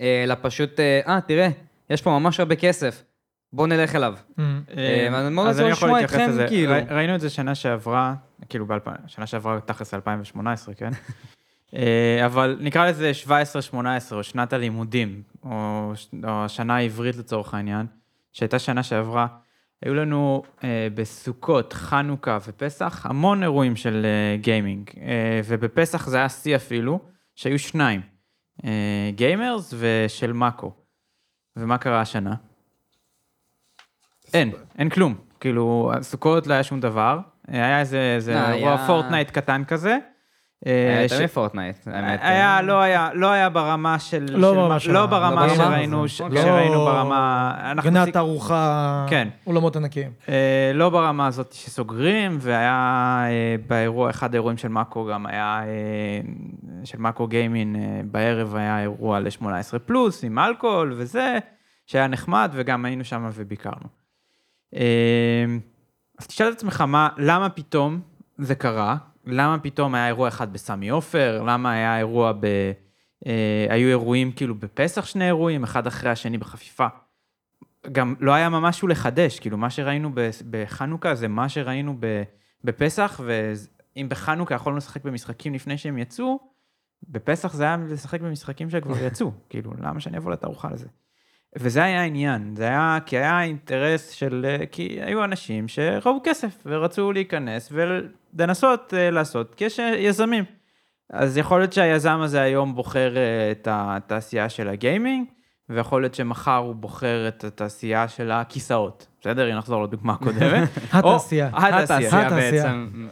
[0.00, 1.48] אה, אלא פשוט, אה, אה, תראה,
[1.90, 3.04] יש פה ממש הרבה כסף,
[3.52, 4.14] בוא נלך אליו.
[4.76, 6.46] אה, מאוד אז רוצה אני יכול לשמוע להתייחס אתכם, לזה.
[6.48, 6.72] כאילו.
[6.90, 8.14] ראינו את זה שנה שעברה,
[8.48, 10.90] כאילו באלפיים, שנה שעברה תכלס 2018, כן?
[11.76, 13.12] אה, אבל נקרא לזה
[13.72, 13.74] 17-18,
[14.12, 15.92] או שנת הלימודים, או
[16.24, 17.86] או השנה העברית לצורך העניין,
[18.32, 19.26] שהייתה שנה שעברה.
[19.82, 26.28] היו לנו אה, בסוכות, חנוכה ופסח המון אירועים של אה, גיימינג, אה, ובפסח זה היה
[26.28, 27.00] שיא אפילו,
[27.34, 28.00] שהיו שניים,
[28.64, 30.72] אה, gamers ושל מאקו.
[31.56, 32.34] ומה קרה השנה?
[34.34, 35.14] אין, אין כלום.
[35.40, 37.18] כאילו, סוכות לא היה שום דבר,
[37.48, 39.98] היה איזה, איזה לא, אירוע היה- Fortnite קטן כזה.
[40.66, 42.20] אה, היה יותר מ Fortnite, האמת.
[42.22, 42.62] היה, אה.
[42.62, 44.26] לא היה, לא היה ברמה של...
[44.30, 46.42] לא ברמה לא לא ברמה שראינו, אוקיי.
[46.42, 47.54] שראינו ברמה...
[47.70, 49.28] אנחנו גני תערוכה, כן.
[49.46, 50.10] אולמות ענקיים.
[50.28, 52.72] אה, לא ברמה הזאת שסוגרים, והיה
[53.28, 56.20] אה, באירוע, אחד האירועים של מאקו גם היה, אה,
[56.84, 61.38] של מאקו גיימין, אה, בערב היה אירוע ל-18 פלוס, עם אלכוהול וזה,
[61.86, 63.88] שהיה נחמד, וגם היינו שם וביקרנו.
[66.18, 68.00] אז תשאל את עצמך, מה, למה פתאום
[68.38, 68.96] זה קרה?
[69.24, 71.42] למה פתאום היה אירוע אחד בסמי עופר?
[71.42, 72.46] למה היה אירוע ב...
[73.26, 76.86] אה, היו אירועים כאילו בפסח שני אירועים, אחד אחרי השני בחפיפה.
[77.92, 80.10] גם לא היה ממש משהו לחדש, כאילו מה שראינו
[80.50, 81.96] בחנוכה זה מה שראינו
[82.64, 86.38] בפסח, ואם בחנוכה יכולנו לשחק במשחקים לפני שהם יצאו,
[87.08, 90.86] בפסח זה היה לשחק במשחקים שכבר יצאו, כאילו, למה שאני אבוא לתערוכה לזה?
[91.58, 96.58] וזה היה העניין, זה היה, כי היה אינטרס של, אה, כי היו אנשים שראו כסף
[96.66, 100.44] ורצו להיכנס ולנסות אה, לעשות, כי יש אה, יזמים.
[101.12, 103.14] אז יכול להיות שהיזם הזה היום בוחר
[103.50, 105.26] את התעשייה של הגיימינג,
[105.68, 109.06] ויכול להיות שמחר הוא בוחר את התעשייה של הכיסאות.
[109.20, 109.52] בסדר?
[109.52, 110.68] אם נחזור לדוגמה הקודמת.
[110.92, 111.50] התעשייה.
[111.52, 112.30] התעשייה.
[112.30, 113.06] בעצם.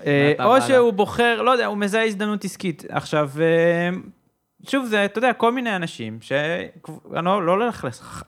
[0.44, 0.60] או.
[0.60, 2.84] שהוא בוחר, לא יודע, הוא מזהה הזדמנות עסקית.
[2.88, 3.30] עכשיו,
[4.68, 6.32] שוב, זה, אתה יודע, כל מיני אנשים, ש...
[7.10, 7.58] לא, לא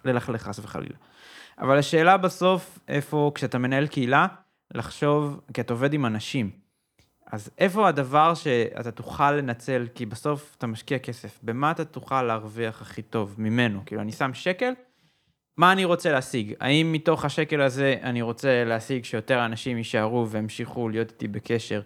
[0.04, 0.96] ללכלך, חס וחלילה.
[1.58, 4.26] אבל השאלה בסוף, איפה, כשאתה מנהל קהילה,
[4.74, 6.50] לחשוב, כי אתה עובד עם אנשים.
[7.32, 12.82] אז איפה הדבר שאתה תוכל לנצל, כי בסוף אתה משקיע כסף, במה אתה תוכל להרוויח
[12.82, 13.80] הכי טוב ממנו?
[13.86, 14.72] כאילו, אני שם שקל,
[15.56, 16.54] מה אני רוצה להשיג?
[16.60, 21.80] האם מתוך השקל הזה אני רוצה להשיג שיותר אנשים יישארו והמשיכו להיות איתי בקשר,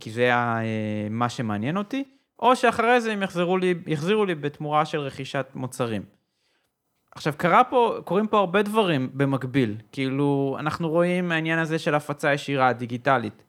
[0.00, 0.62] כי זה אה,
[1.10, 2.04] מה שמעניין אותי,
[2.38, 6.02] או שאחרי זה הם יחזרו לי, יחזירו לי בתמורה של רכישת מוצרים.
[7.16, 9.76] עכשיו, קרה פה, קורים פה הרבה דברים במקביל.
[9.92, 13.44] כאילו, אנחנו רואים העניין הזה של הפצה ישירה, דיגיטלית.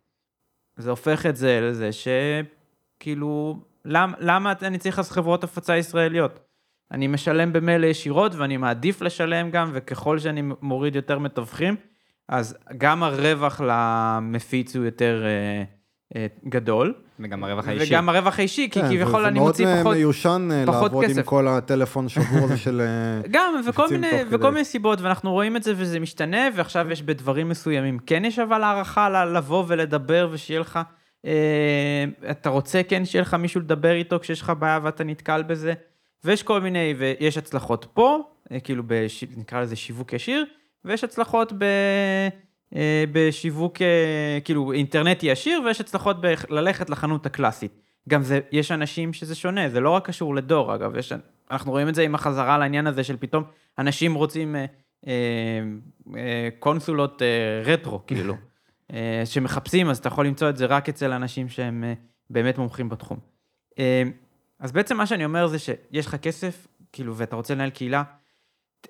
[0.78, 6.40] זה הופך את זה לזה שכאילו, למ, למה אני צריך אז חברות הפצה ישראליות?
[6.92, 11.76] אני משלם במילא ישירות ואני מעדיף לשלם גם, וככל שאני מוריד יותר מתווכים,
[12.30, 15.64] אז גם הרווח למפיץ הוא יותר אה,
[16.50, 17.94] גדול, וגם הרווח האישי.
[17.94, 19.96] וגם הרווח האישי, כי כן, כביכול זה אני מאוד, מוציא אה, פחות...
[19.96, 21.22] מיושן אה, פחות לעבוד עם כסף.
[21.26, 22.82] כל הטלפון שבור הזה של...
[22.82, 23.62] אה, גם,
[24.30, 28.40] וכל מיני, סיבות, ואנחנו רואים את זה וזה משתנה, ועכשיו יש בדברים מסוימים, כן יש
[28.40, 30.80] אבל הערכה לבוא ולדבר ושיהיה לך,
[31.26, 35.74] אה, אתה רוצה כן שיהיה לך מישהו לדבר איתו כשיש לך בעיה ואתה נתקל בזה,
[36.24, 38.20] ויש כל מיני, ויש הצלחות פה,
[38.52, 38.84] אה, כאילו,
[39.38, 40.46] נקרא לזה שיווק ישיר,
[40.86, 41.66] ויש הצלחות ב...
[42.76, 46.18] אה, בשיווק אה, כאילו אינטרנטי ישיר, ויש הצלחות
[46.50, 47.72] ללכת לחנות הקלאסית.
[48.10, 51.14] גם זה, יש אנשים שזה שונה, זה לא רק קשור לדור, אגב, יש,
[51.52, 53.44] אנחנו רואים את זה עם החזרה לעניין הזה של פתאום
[53.80, 54.66] אנשים רוצים אה,
[55.08, 55.14] אה,
[56.16, 58.36] אה, קונסולות אה, רטרו, כאילו,
[58.94, 61.94] אה, שמחפשים, אז אתה יכול למצוא את זה רק אצל אנשים שהם אה,
[62.30, 63.20] באמת מומחים בתחום.
[63.80, 64.04] אה,
[64.60, 68.04] אז בעצם מה שאני אומר זה שיש לך כסף, כאילו, ואתה רוצה לנהל קהילה,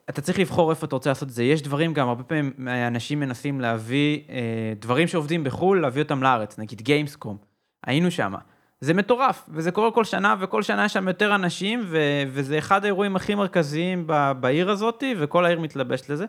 [0.10, 1.44] אתה צריך לבחור איפה אתה רוצה לעשות את זה.
[1.44, 2.54] יש דברים גם, הרבה פעמים
[2.88, 7.38] אנשים מנסים להביא אה, דברים שעובדים בחו"ל, להביא אותם לארץ, נגיד גיימסקום.
[7.86, 8.34] היינו שם.
[8.82, 12.84] זה מטורף, וזה קורה כל שנה, וכל שנה יש שם יותר אנשים, ו- וזה אחד
[12.84, 16.26] האירועים הכי מרכזיים ב- בעיר הזאת, וכל העיר מתלבשת לזה.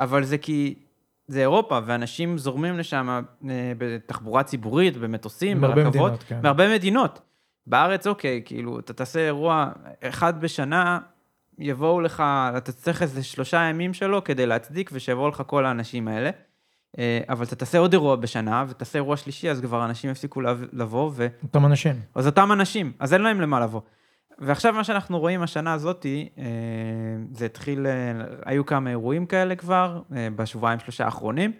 [0.00, 0.74] אבל זה כי
[1.26, 3.08] זה אירופה, ואנשים זורמים לשם
[3.48, 5.94] אה, בתחבורה ציבורית, במטוסים, מהרבה ברכבות.
[6.12, 6.40] מדינות, כן.
[6.42, 7.20] מהרבה מדינות.
[7.66, 9.68] בארץ, אוקיי, כאילו, אתה תעשה אירוע
[10.02, 10.98] אחד בשנה,
[11.60, 12.22] יבואו לך,
[12.56, 16.30] אתה צריך איזה שלושה ימים שלו כדי להצדיק, ושיבואו לך כל האנשים האלה.
[16.98, 20.66] אה, אבל אתה תעשה עוד אירוע בשנה, ותעשה אירוע שלישי, אז כבר אנשים יפסיקו לב-
[20.72, 21.26] לבוא, ו...
[21.42, 22.00] אותם אנשים.
[22.14, 23.80] אז אותם אנשים, אז אין להם למה לבוא.
[24.38, 26.44] ועכשיו מה שאנחנו רואים השנה הזאתי, אה,
[27.32, 27.92] זה התחיל, אה,
[28.44, 30.02] היו כמה אירועים כאלה כבר,
[30.36, 31.52] בשבועיים שלושה האחרונים,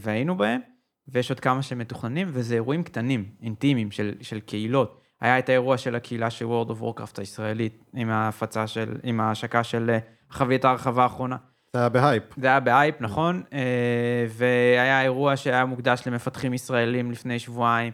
[0.00, 0.60] והיינו בהם,
[1.08, 5.00] ויש עוד כמה שמתוכננים, וזה אירועים קטנים, אינטימיים, של, של קהילות.
[5.20, 9.64] היה את האירוע של הקהילה של World of Warcraft הישראלית, עם ההפצה של, עם ההשקה
[9.64, 9.98] של אה,
[10.30, 11.36] חבילת ההרחבה האחרונה.
[11.72, 12.22] זה היה בהייפ.
[12.36, 17.92] זה היה בהייפ, נכון, אה, והיה אירוע שהיה מוקדש למפתחים ישראלים לפני שבועיים,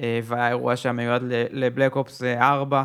[0.00, 2.82] אה, והיה אירוע שהיה מיועד ל Black Ops 4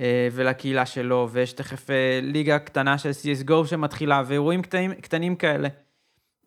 [0.00, 1.86] אה, ולקהילה שלו, ויש תכף
[2.22, 5.68] ליגה קטנה של CSGO שמתחילה, ואירועים קטנים, קטנים כאלה.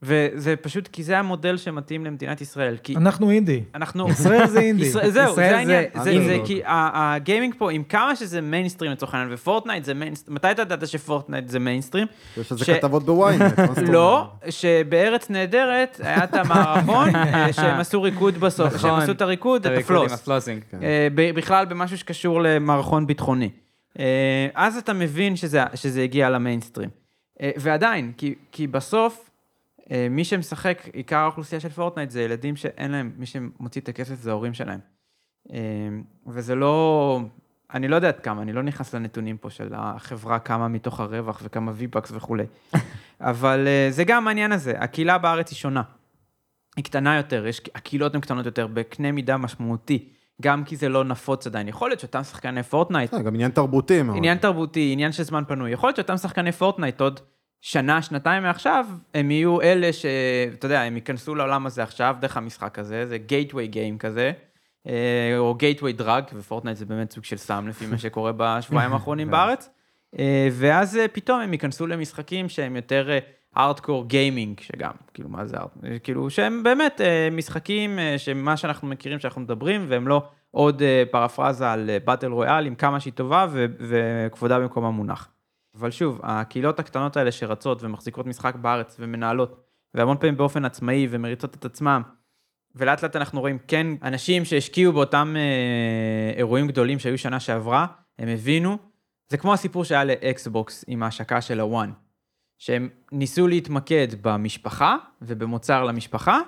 [0.04, 3.64] וזה פשוט כי זה המודל שמתאים למדינת ישראל, כי אנחנו אינדי.
[3.76, 4.10] אנחנו...
[4.10, 4.86] ישראל זה אינדי.
[4.86, 5.84] ישראל- זהו, ישראל זה העניין.
[5.96, 6.38] זה זה, זה.
[6.46, 10.62] כי הגיימינג פה, עם כמה שזה מיינסטרים לצורך העניין, ו Fortnite זה מיינסטרים, מתי אתה
[10.62, 12.08] ידעת ש Fortnite זה מיינסטרים?
[12.38, 13.42] יש איזה ש- כתבות בוויינט.
[13.60, 13.78] אומרת?
[13.90, 17.10] לא, שבארץ נהדרת היה את המערכון,
[17.56, 19.02] שהם עשו ריקוד בסוף, שהם נכון.
[19.02, 20.12] עשו את הריקוד, את ה floss.
[20.12, 20.62] ה flossing.
[20.72, 20.80] כן.
[20.84, 23.50] אה, בכלל במשהו שקשור למערכון ביטחוני.
[24.00, 24.06] אה,
[24.56, 26.90] אז אתה מבין שזה, שזה הגיע למיינסטרים.
[27.42, 29.30] אה, ועדיין, כי, כי בסוף,
[30.10, 34.30] מי שמשחק, עיקר האוכלוסייה של פורטנייט זה ילדים שאין להם, מי שמוציא את הכסף זה
[34.32, 34.80] ההורים שלהם.
[35.54, 35.58] אה,
[36.28, 37.20] וזה לא,
[37.74, 41.42] אני לא יודע עד כמה, אני לא נכנס לנתונים פה של החברה, כמה מתוך הרווח
[41.44, 42.44] וכמה V-Bucks וכולי.
[43.22, 45.82] אבל אה, זה גם העניין הזה, הקהילה בארץ היא שונה.
[46.78, 50.10] היא קטנה יותר, יש, הקהילות הן קטנות יותר בקנה מידה משמעותי,
[50.42, 51.68] גם כי זה לא נפוץ עדיין.
[51.68, 54.00] יכול להיות שאותם שחקני Fortnite, גם עניין תרבותי.
[54.00, 57.20] עניין תרבותי, עניין של זמן פנוי, יכול להיות שאותם שחקני Fortnite עוד
[57.62, 60.06] שנה, שנתיים מעכשיו, הם יהיו אלה ש...
[60.54, 64.32] אתה יודע, הם ייכנסו לעולם הזה עכשיו דרך המשחק הזה, זה gateway game כזה,
[64.88, 68.94] אה, או gateway drug, ו Fortnite זה באמת סוג של סם לפי מה שקורה בשבועיים
[68.94, 69.70] האחרונים בארץ.
[70.20, 73.10] אה, ואז אה, פתאום הם ייכנסו למשחקים שהם יותר
[73.56, 76.00] hardcore gaming, שגם, כאילו, מה זה hard?
[76.04, 77.02] כאילו, שהם באמת
[77.32, 80.82] משחקים שמה שאנחנו מכירים, שאנחנו מדברים, והם לא עוד
[81.12, 85.30] פרפרזה על באטל רויאל עם כמה שהיא טובה ו- וכבודה במקום המונח.
[85.76, 89.62] אבל שוב, הקהילות הקטנות האלה שרצות ומחזיקות משחק בארץ ומנהלות,
[89.94, 92.02] והמון פעמים באופן עצמאי ומריצות את עצמם,
[92.76, 97.88] ולאט לאט אנחנו רואים, כן, אנשים שהשקיעו באותם אה, אירועים גדולים שהיו שנה שעברה,
[98.20, 98.78] הם הבינו,
[99.30, 101.92] זה כמו הסיפור שהיה לאקסבוקס עם ההשקה של הוואן,
[102.58, 106.40] שהם ניסו להתמקד במשפחה ובמוצר למשפחה,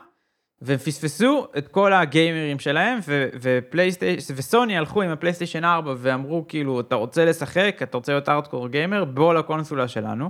[0.65, 6.79] והם פספסו את כל הגיימרים שלהם, ו- ופלייסטיישן, וסוני הלכו עם הפלייסטיישן 4 ואמרו, כאילו,
[6.79, 10.29] אתה רוצה לשחק, אתה רוצה להיות ארדקור גיימר, בוא לקונסולה שלנו.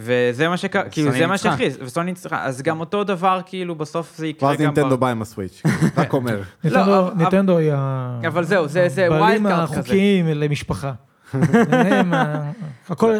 [0.00, 1.38] וזה מה שקרה, כאילו, זה מה.
[1.38, 4.64] שהכריז, וסוני ניצחה, אז גם אותו דבר, כאילו, בסוף זה יקרה ואז גם...
[4.64, 5.62] נינטנדו ב- בא עם הסוויץ',
[5.96, 6.42] רק אומר.
[6.64, 8.20] אבל- ניטנדו היא ה...
[8.26, 9.80] אבל זהו, זה- wild card כזה.
[9.80, 10.92] החוקיים למשפחה.
[11.32, 12.50] הם, ה-
[12.88, 13.14] הכל,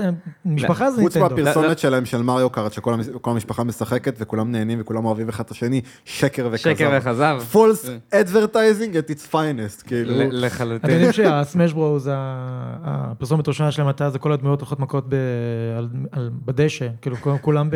[0.45, 1.43] משפחה זה חוץ ניטנדו.
[1.45, 5.45] מהפרסומת שלהם של מריו קארט, שכל המש- כל המשפחה משחקת וכולם נהנים וכולם אוהבים אחד
[5.45, 6.63] את השני, שקר וכזב.
[6.75, 7.39] שקר וכזב.
[7.53, 10.11] פולס advertising at its finest, כאילו.
[10.19, 10.91] ל- אתם לחלוטין.
[10.91, 12.11] יודעים שהסמאש ברוז,
[12.85, 15.05] הפרסומת הראשונה שלהם הייתה, זה כל הדמויות הולכות מכות
[16.45, 17.69] בדשא, כאילו כולם-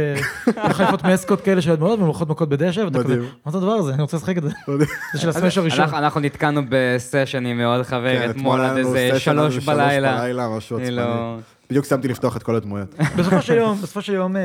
[0.64, 3.16] בחליפות מסקות כאלה של הדמויות, והן הולכות מכות בדשא, ואתה כזה.
[3.47, 3.95] מה זה הדבר הזה?
[3.95, 4.49] אני רוצה לשחק את זה.
[5.14, 5.85] זה של הסמאש הראשון.
[5.95, 10.28] אנחנו- נתקענו בסשן עם עוד חבר כן, אתמול עד איזה שלוש בלילה.
[10.29, 10.79] בלילה, משהו.
[10.93, 11.37] לא...
[11.70, 12.95] בדיוק סיימתי לפתוח את כל הדמויות.
[13.18, 14.43] בסופו של יום, בסופו של יום, אה,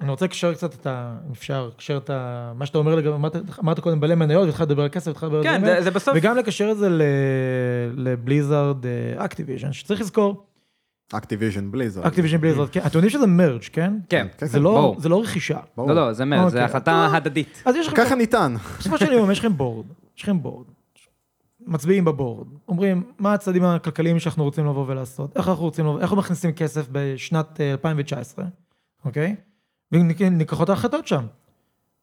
[0.00, 1.16] אני רוצה לקשר קצת את ה...
[1.26, 2.52] אם אפשר, לקשר את ה...
[2.54, 3.14] מה שאתה אומר לגבי,
[3.60, 6.14] אמרת- קודם בעלי מניות, והתחלת לדבר על כסף, והתחלת לדבר על כן, זה- בסוף...
[6.16, 7.02] וגם לקשר את זה ל-
[7.96, 8.76] ל Blizzard
[9.16, 10.46] Activision, שצריך לזכור,
[11.12, 12.06] Activision Blizzard.
[12.06, 13.92] Activision Blizzard, כן, אתם יודעים שזה merge, כן?
[14.08, 14.26] כן.
[14.38, 15.00] כן, זה לא- ברור.
[15.00, 15.58] זה לא רכישה.
[15.78, 16.60] לא, לא, זה מ- זה אוקיי.
[16.62, 17.62] החלטה הדדית.
[17.64, 18.54] אז יש לכם, ככה ניתן.
[18.78, 19.86] בסופו של יום יש לכם board,
[20.16, 20.66] יש לכם בורד.
[21.66, 26.04] מצביעים בבורד, אומרים מה הצעדים הכלכליים שאנחנו רוצים לבוא ולעשות, איך אנחנו רוצים לבוא, איך
[26.04, 28.44] אנחנו מכניסים כסף בשנת אה, 2019,
[29.04, 29.36] אוקיי?
[29.92, 31.26] ונלקחות ההחלטות שם.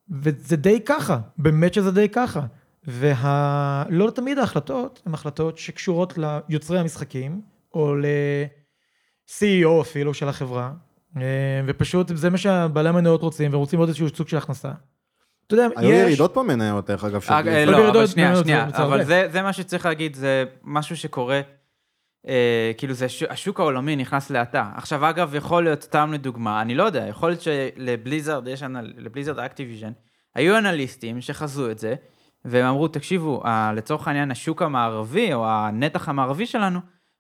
[0.10, 2.46] וזה די ככה, באמת שזה די ככה.
[2.88, 7.42] ולא תמיד ההחלטות הן החלטות שקשורות ליוצרי המשחקים,
[7.74, 10.74] או ל-CEO אפילו של החברה,
[11.18, 14.72] אה, ופשוט זה מה שהבעלי המניות רוצים, והם רוצים עוד איזשהו סוג של הכנסה.
[15.54, 16.00] אתה יודע, היו יש...
[16.08, 17.68] ירידות במניות, דרך אגב, אה, בליזרד.
[17.76, 19.04] לא, אבל שנייה, מניות שנייה, אבל.
[19.04, 21.42] זה זה מה שצריך להגיד, זה משהו שקורה,
[22.28, 24.70] אה, כאילו זה, ש- השוק העולמי נכנס להאטה.
[24.76, 29.40] עכשיו, אגב, יכול להיות, סתם לדוגמה, אני לא יודע, יכול להיות שלבליזרד, יש, אנל- לבליזרד
[29.40, 29.92] אקטיביז'ן,
[30.36, 31.96] היו אנליסטים שחזו את זה,
[32.46, 36.80] והם אמרו, תקשיבו, ה- לצורך העניין, השוק המערבי, או הנתח המערבי שלנו,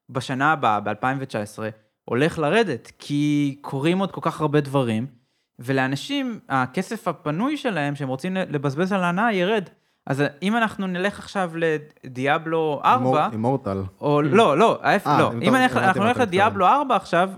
[0.09, 1.59] בשנה הבאה, ב-2019,
[2.05, 5.20] הולך לרדת, כי קורים עוד כל כך הרבה דברים,
[5.59, 9.69] ולאנשים, הכסף הפנוי שלהם, שהם רוצים לבזבז על ההנאה, ירד.
[10.07, 13.83] אז אם אנחנו נלך עכשיו לדיאבלו 4, אימורטל.
[14.01, 15.31] או לא, לא, ההפך, אה, לא.
[15.41, 17.29] אם אנחנו נלך לדיאבלו 4 עכשיו,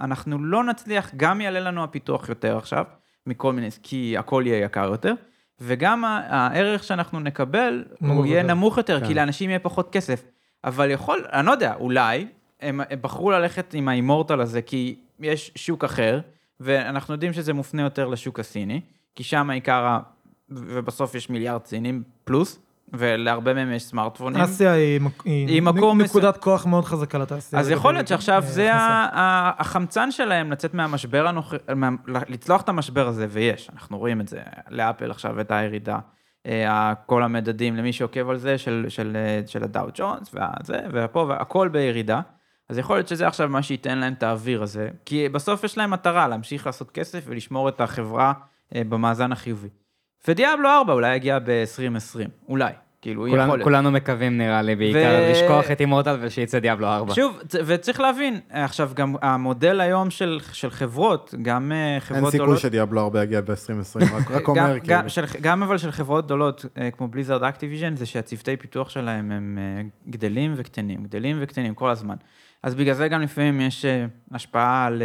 [0.00, 2.84] אנחנו לא נצליח, גם יעלה לנו הפיתוח יותר עכשיו,
[3.26, 5.14] מכל מיני, כי הכל יהיה יקר יותר,
[5.60, 8.42] וגם הערך שאנחנו נקבל, הוא יהיה.
[8.42, 9.06] נמוך יותר, כן.
[9.06, 10.24] כי לאנשים יהיה פחות כסף.
[10.64, 12.26] אבל יכול, אני לא יודע, אולי,
[12.60, 16.20] הם הם בחרו ללכת עם האימורטל הזה, כי יש שוק אחר,
[16.60, 18.80] ואנחנו יודעים שזה מופנה יותר לשוק הסיני,
[19.14, 20.00] כי שם העיקר, ה-
[20.50, 22.58] ובסוף יש מיליארד סינים פלוס,
[22.92, 24.40] ולהרבה מהם יש סמארטפונים.
[24.42, 27.60] אסיה היא, היא, היא מקום נקודת כוח מאוד חזקה לתעשייה.
[27.60, 31.88] אז יכול להיות שעכשיו אה, זה החמצן שלהם לצאת מהמשבר הנוכחי, מה-
[32.28, 34.40] לצלוח את המשבר הזה, ויש, אנחנו רואים את זה,
[34.70, 35.98] לאפל עכשיו הייתה ירידה,
[36.46, 41.26] אה, כל המדדים, למי שעוקב על זה, של, של, אה, של הדאו ג'ונס, והזה, ופה,
[41.28, 42.20] והכל בירידה.
[42.72, 45.90] אז יכול להיות שזה עכשיו מה שייתן להם את האוויר הזה, כי בסוף יש להם
[45.90, 48.32] מטרה להמשיך לעשות כסף ולשמור את החברה
[48.74, 49.68] אה, במאזן החיובי.
[50.28, 52.18] ודיאבלו 4 אולי יגיע ב-2020,
[52.48, 53.64] אולי, כאילו, יכול כולנו, להיות.
[53.64, 57.14] כולנו מקווים נראה לי בעיקר ו- לשכוח את אימורטל ושיצא דיאבלו 4.
[57.14, 62.38] שוב, וצריך להבין, עכשיו גם המודל היום של, של חברות, גם אה, אין חברות סיכוי
[62.46, 65.10] גדולות, שדיאבלו הרבה יגיע ב-2020, רק- רק גם, אומר, גם, כאילו.
[65.10, 69.58] של, גם אבל של חברות גדולות, אה, כמו בליזרד אקטיביז'ן, זה שהצוותי פיתוח שלהם הם
[70.08, 72.16] גדלים וקטנים, גדלים וקטנים כל הזמן.
[72.62, 75.02] אז בגלל זה גם לפעמים יש אה, השפעה על,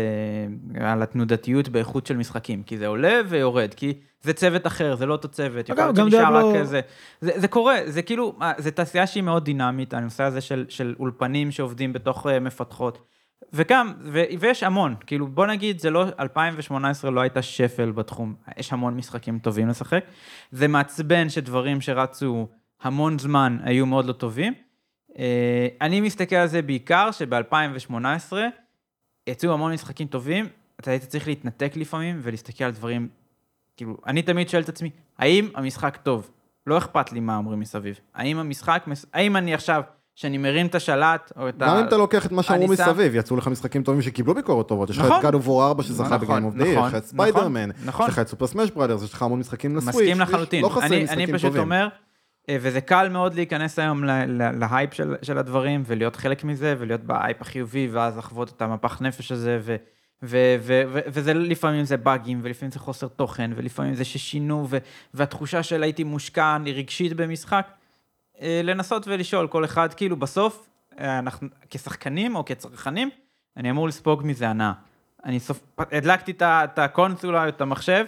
[0.78, 5.06] אה, על התנודתיות באיכות של משחקים, כי זה עולה ויורד, כי זה צוות אחר, זה
[5.06, 6.82] לא אותו צוות, יכול אגב, להיות גם שנשאר דיאבלו- רק איזה...
[7.22, 10.96] זה, זה קורה, זה כאילו, אה, זה תעשייה שהיא מאוד דינמית, הנושא הזה של, של
[11.00, 13.02] אולפנים שעובדים בתוך מפתחות.
[13.54, 18.74] וגם, ו, ויש המון, כאילו בוא נגיד, זה לא, 2018 לא הייתה שפל בתחום, יש
[18.74, 20.06] המון משחקים טובים לשחק.
[20.52, 22.48] זה מעצבן שדברים שרצו
[22.82, 24.54] המון זמן היו מאוד לא טובים.
[25.18, 28.34] אה, אני מסתכל על זה בעיקר שב-2018
[29.28, 30.46] יצאו המון משחקים טובים,
[30.80, 33.08] אתה היית צריך להתנתק לפעמים ולהסתכל על דברים,
[33.78, 36.30] כאילו, אני תמיד שואל את עצמי, האם המשחק טוב?
[36.68, 38.00] לא אכפת לי מה אומרים מסביב.
[38.16, 39.82] האם המשחק, האם אני עכשיו,
[40.16, 41.66] שאני מרים את השלט, או את ה...
[41.68, 44.68] גם אם אתה לוקח את מה שאמרו אני מסביב, יצאו לך משחקים טובים שקיבלו ביקורות
[44.68, 44.90] טובות.
[44.90, 45.06] יש לך.
[45.06, 46.96] את God of War 4 שזכה נכון, ב game of the, נכון, יש לך את
[46.96, 47.70] נכון, ספיידרמן.
[47.70, 49.96] יש לך את Super Smash Brothers, יש לך המון משחקים לסוויץ'.
[49.96, 50.64] מסכים לחלוטין.
[50.64, 51.52] לא חסרים אני, משחקים אני טובים.
[51.52, 51.88] פשוט אומר,
[52.52, 54.04] וזה קל מאוד להיכנס היום
[54.60, 59.32] להייפ של, של הדברים, ולהיות חלק מזה, ולהיות בהייפ החיובי, ואז לחוות את המפח נפש
[59.32, 59.76] הזה, ו,
[60.24, 64.78] ו, ו, ו, וזה לפעמים זה באגים, ולפעמים זה חוסר תוכן, ולפעמים זה ששינו, ו,
[65.14, 67.68] והתחושה של הייתי מושקע רגשית במשחק,
[68.42, 70.70] אה, לנסות ולשאול כל אחד, כאילו בסוף,
[71.00, 73.10] אה, אנחנו כשחקנים או כצרכנים,
[73.58, 74.72] אני אמור לספוג מזה הנאה.
[75.26, 75.64] אני סופ...
[75.78, 78.06] הדלקתי את הקונסולה, את המחשב,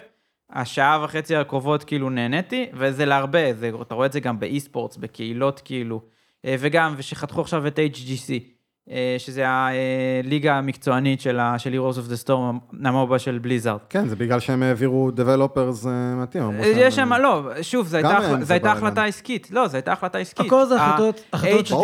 [0.53, 5.61] השעה וחצי הקרובות כאילו נהניתי, וזה להרבה, זה, אתה רואה את זה גם באי-ספורטס, בקהילות
[5.65, 6.01] כאילו,
[6.45, 8.31] אה, וגם, ושחתכו עכשיו את HGC,
[8.91, 13.79] אה, שזה הליגה המקצוענית של, Heroes of the Storm, המובה של בליזארד.
[13.89, 15.11] כן, זה בגלל שהם העבירו.
[16.49, 18.17] אמרו שהם- יש שם, לא, שוב, זו הייתה.
[18.71, 20.45] החלטה עסקית, לא, זו הייתה החלטה עסקית.
[20.45, 21.75] הכל זה החלטות- החלטות של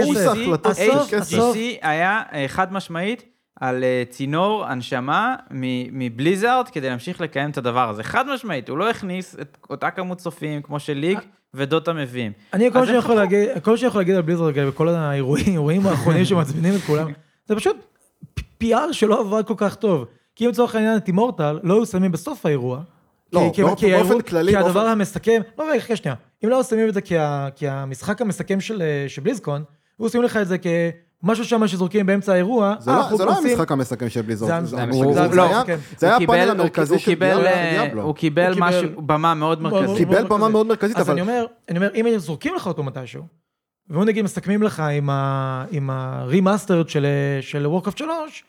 [1.12, 1.34] כסף.
[1.54, 1.58] HGC.
[1.82, 3.24] היה אה, חד משמעית
[3.60, 8.04] על אה, צינור הנשמה מ- מבליזארד כדי להמשיך לקיים את הדבר הזה.
[8.04, 11.20] חד משמעית, הוא לא הכניס את אותה כמות צופים כמו שליג
[11.54, 12.32] ודוטה מביאים.
[12.54, 13.24] אני כל אז שאני איך יכול חתכו?
[13.36, 17.12] להגיד, כל שאני יכול להגיד על בליזרד רגע, וכל האירועים האירועים האחרונים שמעצבנים את כולם,
[17.46, 17.78] זה פשוט
[18.64, 20.06] PR שלא עבד כל כך טוב.
[20.36, 22.82] כי אם לצורך העניין את אימורטל לא היו שמים בסוף האירוע.
[23.34, 26.16] לא, כי- כי- באופן- כי האירוע- כללי, כי הדבר באופן- המסכם, לא רגע, חכה שנייה,
[26.44, 29.64] אם לא היו שמים את זה כה- כהמשחק המסכם של אה, של בליזקון,
[30.00, 30.58] היו שמים לך את זה
[31.22, 34.50] כמשהו שם שזורקים באמצע האירוע, זה אה, לא- לא המשחק המסכם של בליזרד.
[34.60, 35.66] זה זה- המשחק- זה- זה- זה לא, היה- הוא
[36.00, 38.02] קיבל- הפאנל הוא- המרכזי הוא של קיבל, דיאבלו- אה, דיאבלו.
[38.04, 39.98] הוא קיבל הוא קיבל- משהו, במה מאוד מרכזית.
[39.98, 40.50] קיבל מאוד במה.
[40.50, 43.24] מאוד מרכזית, אז אבל- אני אומר, אני אומר, אם זורקים לך אותו מתישהו,
[43.90, 44.84] והוא נגיד מסכמים לך
[45.72, 46.90] עם ה remastered
[47.42, 48.44] של Warcraft 3,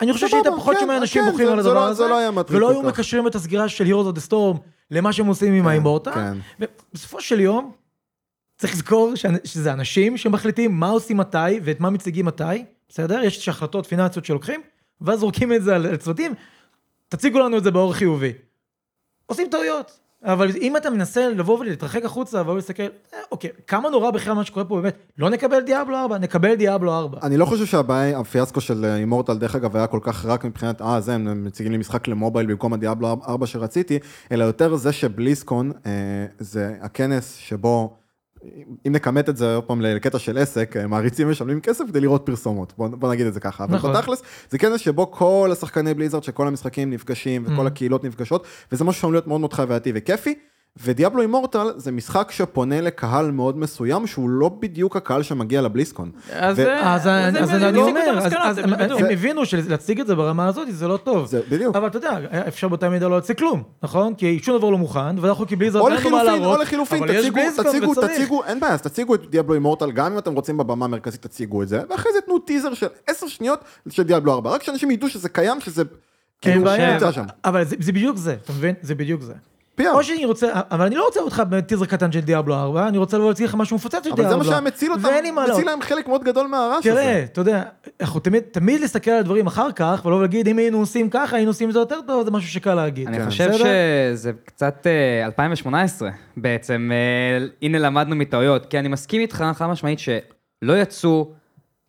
[0.00, 2.02] אני חושב שהיית פחות כן, שומע אנשים כן, בוכים זה- על זה הדבר לא- הזה,
[2.04, 2.14] זה לא
[2.50, 2.82] ולא היו.
[2.82, 4.58] מקשרים את הסגירה של Heroes of the Storm
[4.90, 6.12] למה שהם עושים עם ה Immortal.
[6.12, 6.36] כן.
[6.92, 7.72] ובסופו של יום,
[8.58, 9.12] צריך לזכור
[9.44, 13.22] שזה אנשים שמחליטים מה עושים מתי ואת מה מציגים מתי, בסדר?
[13.22, 14.60] יש החלטות פיננסיות שלוקחים,
[15.00, 16.34] ואז זורקים את זה על צוותים,
[17.08, 18.32] תציגו לנו את זה באור חיובי.
[19.26, 19.98] עושים טעויות.
[20.24, 24.64] אבל אם אתה מנסה לבוא ולהתרחק החוצה ולהסתכל, אה, אוקיי, כמה נורא בכלל מה שקורה
[24.64, 27.18] פה באמת, לא נקבל דיאבלו 4, נקבל דיאבלו 4.
[27.22, 31.00] אני לא חושב שהבעיה, הפיאסקו של אימורטל, דרך אגב, היה כל כך רק מבחינת, אה,
[31.00, 33.98] זה, הם מציגים לי משחק למובייל במקום הדיאבלו 4 שרציתי,
[34.32, 35.92] אלא יותר זה שבליסקון אה,
[36.38, 37.96] זה הכנס שבו,
[38.86, 42.22] אם נכמת את זה עוד פעם לקטע של עסק, אה, מעריצים משלמים כסף כדי לראות
[42.26, 43.66] פרסומות, בוא, בוא נגיד את זה ככה.
[43.68, 43.90] נכון.
[43.90, 47.66] אבל בתכלס, זה כנס שבו כל השחקני בליזרד, שכל המשחקים נפגשים וכל Mm.
[47.66, 50.34] הקהילות נפגשות, וזה משהו שאמור להיות מאוד מאוד חווייתי וכיפי.
[50.82, 56.10] ודיאבלו אימורטל זה משחק שפונה לקהל מאוד מסוים שהוא לא בדיוק הקהל שמגיע לבליסקון.
[56.32, 58.42] אז אה, אז אני אומר, אז- המסקנות,
[58.78, 61.26] אז הם הבינו שלהציג את זה ברמה הזאת זה לא טוב.
[61.26, 61.76] זה בדיוק.
[61.76, 64.14] אבל אתה יודע, אפשר באותה מידה לא להציג כלום, נכון?
[64.14, 66.56] כי שום דבר לא מוכן, ואנחנו כבליזרד או אין לנו מה להראות.
[66.56, 70.18] או לחילופין, אבל יש תציגו, תציגו, אין בעיה, אז תציגו את דיאבלו אימורטל, גם אם
[70.18, 74.02] אתם רוצים בבמה המרכזית, תציגו את זה, ואחרי זה תנו טיזר של עשר שניות של
[74.02, 75.88] דיאבלו 4, רק שאנשים ידעו שזה קיים, שזה אין
[76.40, 77.24] כאילו נמצא שם.
[77.44, 78.74] אבל זה זה בדיוק זה, אתה מבין?
[78.82, 79.32] זה בדיוק זה.
[79.78, 79.94] פיאר.
[79.94, 83.16] או שאני רוצה, אבל אני לא רוצה אותך בטיזר קטן של דיאבלו 4, אני רוצה
[83.16, 84.24] לבוא להציג לך משהו מפוצץ של דיאבלו.
[84.24, 85.52] אבל זה מה שהיה מציל אותם, לא.
[85.52, 87.00] מציל להם חלק מאוד גדול מהרעש הזה.
[87.00, 87.62] תראה, אתה יודע,
[88.00, 91.50] אנחנו תמיד, תמיד להסתכל על הדברים אחר כך, ולא להגיד, אם היינו עושים ככה, היינו
[91.50, 93.08] עושים את זה יותר טוב, זה משהו שקל להגיד.
[93.08, 93.24] אני כן.
[93.24, 93.52] חושב?
[93.52, 99.98] שזה קצת אה, 2018 בעצם, אה, הנה למדנו מטעויות, כי אני מסכים איתך חד משמעית
[99.98, 101.32] שלא יצאו,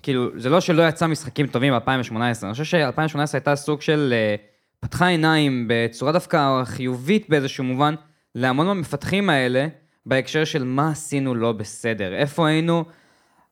[0.04, 2.14] כאילו, זה לא שלא יצא משחקים טובים ב-2018,
[2.44, 4.36] אני חושב ש-2018 הייתה סוג של, אה,
[4.80, 7.96] פתחה עיניים בצורה דווקא חיובית באיזשהו מובן,
[8.36, 9.68] להמון מהמפתחים האלה,
[10.06, 12.86] בהקשר של מה עשינו לא בסדר, איפה היינו.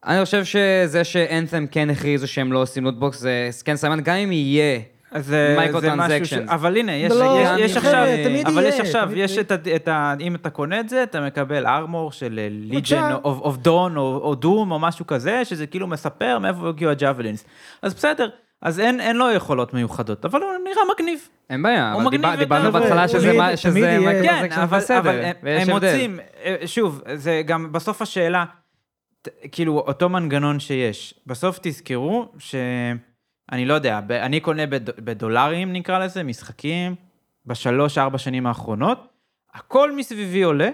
[0.05, 4.01] אני חושב שזה ש Anthem כן הכריזו שהם לא עושים loot box זה כן סיימן,
[4.01, 4.79] גם אם יהיה
[5.11, 6.33] אז זה מייקרו זה משהו ש...
[6.33, 8.03] אבל הנה, יש, לא, יש, יש עכשיו,
[8.45, 9.37] אבל יהיה, יש עכשיו, תמיד יש.
[9.37, 10.13] את, ה- את ה...
[10.19, 12.47] אם אתה קונה את זה, אתה מקבל armor של אה.
[12.51, 17.45] Legion of Dawn או Doom או משהו כזה, שזה כאילו מספר מאיפה הגיעו ה Javelins.
[17.81, 18.29] אז בסדר,
[18.61, 21.27] אז אין, אין לו יכולות מיוחדות, אבל הוא נראה מגניב.
[21.49, 22.35] אין בעיה, אבל מגניב דיבר-.
[22.39, 25.69] דיברנו בהתחלה שזה שזה יהיה- מייקרו כן, כן, אבל, בסדר, אבל הם, הם.
[25.69, 28.45] מוצאים, אה, שוב, זה גם בסוף השאלה,
[29.51, 31.13] כאילו, אותו מנגנון שיש.
[31.27, 36.95] בסוף תזכרו שאני לא יודע, אני קונה בד, בדולרים, נקרא לזה, משחקים,
[37.45, 39.07] בשלוש, ארבע שנים האחרונות,
[39.53, 40.69] הכל מסביבי עולה,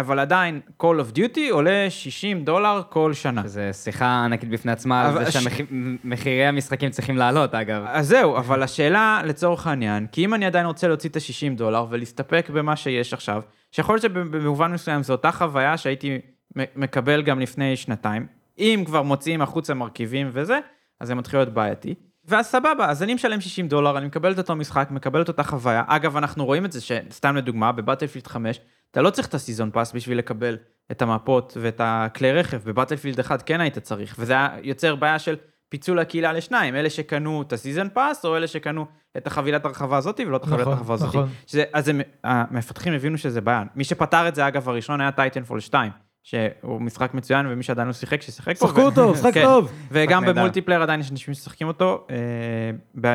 [0.00, 3.42] אבל עדיין Call of Duty עולה 60 דולר כל שנה.
[3.46, 7.82] זו שיחה ענקית בפני עצמה, על זה שמחירי המשחקים צריכים לעלות, אגב.
[7.86, 11.86] אז זהו, אבל השאלה לצורך העניין, כי אם אני עדיין רוצה להוציא את ה-60 דולר
[11.90, 13.42] ולהסתפק במה שיש עכשיו,
[13.72, 16.18] שיכול להיות שבמובן מסוים זו אותה חוויה שהייתי
[16.56, 18.26] מקבל גם לפני שנתיים,
[18.58, 20.58] אם כבר מוציאים החוצה מרכיבים וזה,
[21.00, 21.94] אז זה מתחיל להיות בעייתי.
[22.28, 25.42] ואז סבבה, אז אני משלם 60 דולר, אני מקבל את אותו משחק, מקבל את אותה
[25.42, 25.82] חוויה.
[25.86, 28.60] אגב, אנחנו רואים את זה, שסתם לדוגמה, ב Battlefield 5,
[28.90, 30.56] אתה לא צריך את ה season pass בשביל לקבל
[30.90, 35.18] את המפות ואת הכלי רכב, ב Battlefield 1 כן היית צריך, וזה היה יוצר בעיה
[35.18, 35.36] של
[35.68, 38.86] פיצול הקהילה לשניים, אלה שקנו את ה season pass, או אלה שקנו
[39.16, 41.08] את החבילת הרחבה הזאת ולא את החבילת נכון, הרחבה הזאת.
[41.08, 41.28] נכון.
[41.46, 43.62] שזה, אז הם, המפתחים הבינו שזה בעיה.
[43.74, 47.92] מי שפתר את זה, אגב, הראשון היה Titanfall 2, שהוא משחק מצוין, ומי שעדיין לא
[47.92, 48.68] שיחק, שיחק בו.
[48.68, 49.44] שחקו אותו, משחק כן.
[49.44, 49.72] טוב.
[49.90, 50.24] וגם.
[50.24, 53.10] ב multiplayer עדיין יש אנשים שמשחקים אותו, אה,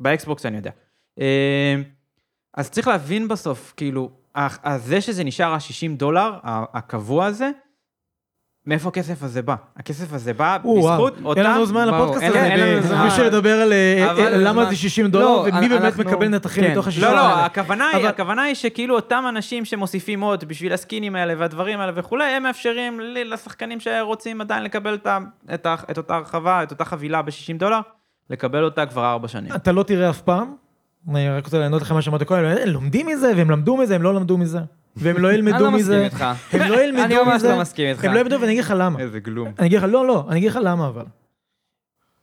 [0.00, 0.70] ב Xbox אני יודע.
[1.20, 1.76] אה,
[2.54, 4.10] אז צריך להבין בסוף, כאילו,
[4.76, 7.50] זה שזה נשאר ה-60 דולר, הקבוע הזה,
[8.66, 9.54] מאיפה הכסף הזה בא?
[9.76, 10.92] הכסף הזה בא או, וואו.
[10.92, 11.40] בזכות אותם...
[11.40, 13.06] אין לנו זמן לפודקאסט הזה, ב- זמן.
[13.06, 16.70] בשביל לדבר על אה, אה, למה זה 60 דולר, לא, ומי באמת מקבל נתחים כן.
[16.70, 17.22] מתוך ה-60 לא, דולר.
[17.22, 17.28] לא,
[17.84, 18.08] האלה.
[18.08, 23.00] הכוונה היא, שכאילו אותם אנשים שמוסיפים עוד בשביל הסקינים האלה והדברים האלה וכולי, הם מאפשרים
[23.00, 24.98] לשחקנים שרוצים עדיין לקבל
[25.90, 27.80] את אותה הרחבה, את אותה חבילה ב-60 דולר,
[28.30, 29.52] לקבל אותה כבר ארבע שנים.
[29.52, 30.54] אתה לא תראה אף פעם,
[31.08, 34.02] אני רק רוצה לענות לך מה שאמרת קודם, הם לומדים מזה, והם למדו מזה, הם
[34.02, 34.58] לא למדו מזה.
[34.96, 36.04] והם לא אני ילמדו לא מזה.
[36.06, 36.24] מסכים איתך.
[36.52, 37.48] הם לא ילמדו אני ממש מזה.
[37.48, 38.04] לא מסכים איתך.
[38.04, 38.98] הם לא ילמדו, ואני אגיד לך למה.
[39.00, 39.52] איזה גלום.
[39.58, 41.04] אני אגיד לך, לא, לא, אני אגיד לך למה אבל.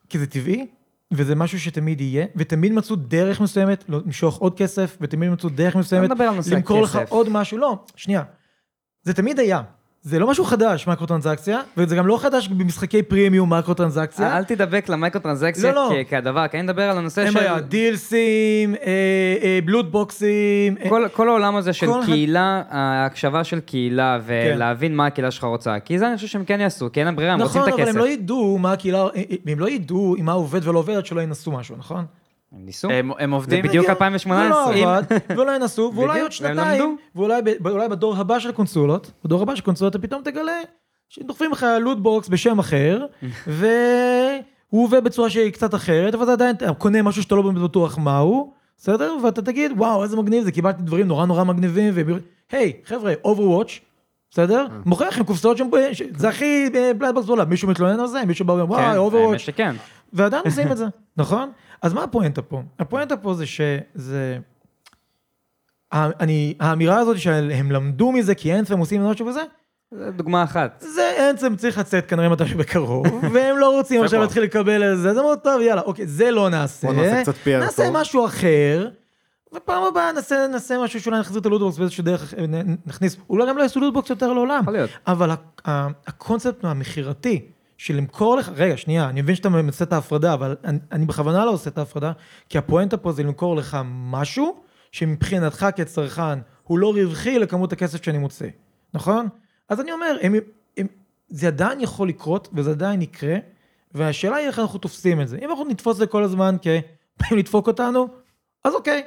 [0.09, 0.67] כי זה טבעי,
[1.13, 6.09] וזה משהו שתמיד יהיה, ותמיד מצאו דרך מסוימת למשוך עוד כסף, ותמיד מצאו דרך מסוימת
[6.09, 6.99] נושא למכור לך.
[7.09, 7.57] עוד משהו.
[7.57, 8.23] לא, שנייה.
[9.03, 9.61] זה תמיד היה.
[10.07, 14.37] זה לא משהו חדש, מקרו טרנזקציה, וזה גם לא חדש במשחקי פרימיום מקרו טרנזקציה.
[14.37, 16.03] אל תדבק למייקרו טרנזקציה לא, לא.
[16.03, 17.39] כ- כהדבר, כי אני מדבר על הנושא אין של...
[17.39, 20.77] בעיה, דילסים, אה, בלוט בוקסים.
[20.83, 24.53] אה, כל, כל העולם הזה של קהילה, ההקשבה של קהילה, כן.
[24.55, 27.15] ולהבין מה הקהילה שלך רוצה, כי זה אני חושב שהם כן יעשו, כי אין להם
[27.15, 27.95] ברירה, הם רוצים נכון, את אבל הכסף.
[27.95, 30.93] הם לא ידעו מה הקהילה, אה, אה, הם לא ידעו אם מה עובד ולא עובד
[30.95, 32.05] עד שלא ינסו משהו, נכון?
[32.51, 32.89] הם ניסו.
[32.89, 33.59] הם הם זה עובדים...
[33.63, 34.69] בדיוק הגיע, 2018.
[34.69, 35.03] ולא עבד,
[35.37, 36.97] ולא ינסו, ואולי בדיוק, עוד שנתיים.
[37.15, 40.61] ואולי ב- ואולי בדור הבא של קונסולות, בדור הבא של קונסולות אתה פתאום תגלה
[41.09, 43.05] שדוחפים לך loot box בשם אחר,
[43.47, 47.97] והוא עובד בצורה שהיא קצת אחרת, אבל אתה עדיין קונה משהו שאתה לא באמת בטוח
[47.97, 49.15] מהו, בסדר?
[49.23, 52.19] ואתה תגיד, וואו, איזה מגניב זה, קיבלתי דברים נורא נורא מגניבים, והם-
[52.51, 53.71] היי, חבר'ה, Overwatch,
[54.31, 54.65] בסדר?
[54.85, 55.67] מוכר לכם קופסאות שם,
[56.17, 58.25] זה הכי בליידבוקס בעולם, מישהו מתלונן על זה?
[58.25, 59.51] מישהו בא ואומר, כן, וואי, האמת Overwatch.
[60.17, 60.85] ועדיין עושים את זה,
[61.17, 61.51] נכון?
[61.81, 62.61] אז מה הפואנטה פה?
[62.79, 64.37] הפואנטה פה זה שזה...
[65.93, 69.41] אני, האמירה הזאת שהם למדו מזה כי אנת'ם עושים משהו וזה,
[69.91, 70.83] זה דוגמה אחת.
[70.95, 75.13] זה אנת'ם צריך לצאת כנראה מתישהו בקרוב, והם לא רוצים עכשיו להתחיל לקבל את זה,
[75.13, 76.87] זה מאוד טוב, יאללה, אוקיי, זה לא נעשה.
[76.87, 77.97] בוא נעשה קצת PR נעשה טוב.
[77.97, 78.89] משהו אחר,
[79.53, 83.17] ופעם הבאה נעשה, נעשה משהו שאולי נחזיר את ה loot box באיזושהי דרך, נ- נכניס,
[83.29, 84.59] אולי גם לא יעשו loot box יותר לעולם.
[84.61, 84.89] יכול להיות.
[85.07, 85.35] אבל ה-
[85.69, 90.55] ה- הקונספט המכירתי, של למכור לך, רגע, שנייה, אני מבין שאתה עושה את ההפרדה, אבל
[90.63, 92.11] אני, אני בכוונה לא עושה את ההפרדה,
[92.49, 94.59] כי הפואנטה פה זה למכור לך משהו
[94.91, 98.47] שמבחינתך כצרכן הוא לא רווחי לכמות הכסף שאני מוצא,
[98.93, 99.27] נכון?
[99.69, 100.35] אז אני אומר, הם,
[100.77, 100.87] הם,
[101.27, 103.37] זה עדיין יכול לקרות, וזה עדיין יקרה,
[103.91, 105.37] והשאלה היא איך אנחנו תופסים את זה.
[105.41, 108.07] אם אנחנו נתפוס את זה כל הזמן כבאים לדפוק אותנו,
[108.63, 109.03] אז אוקיי.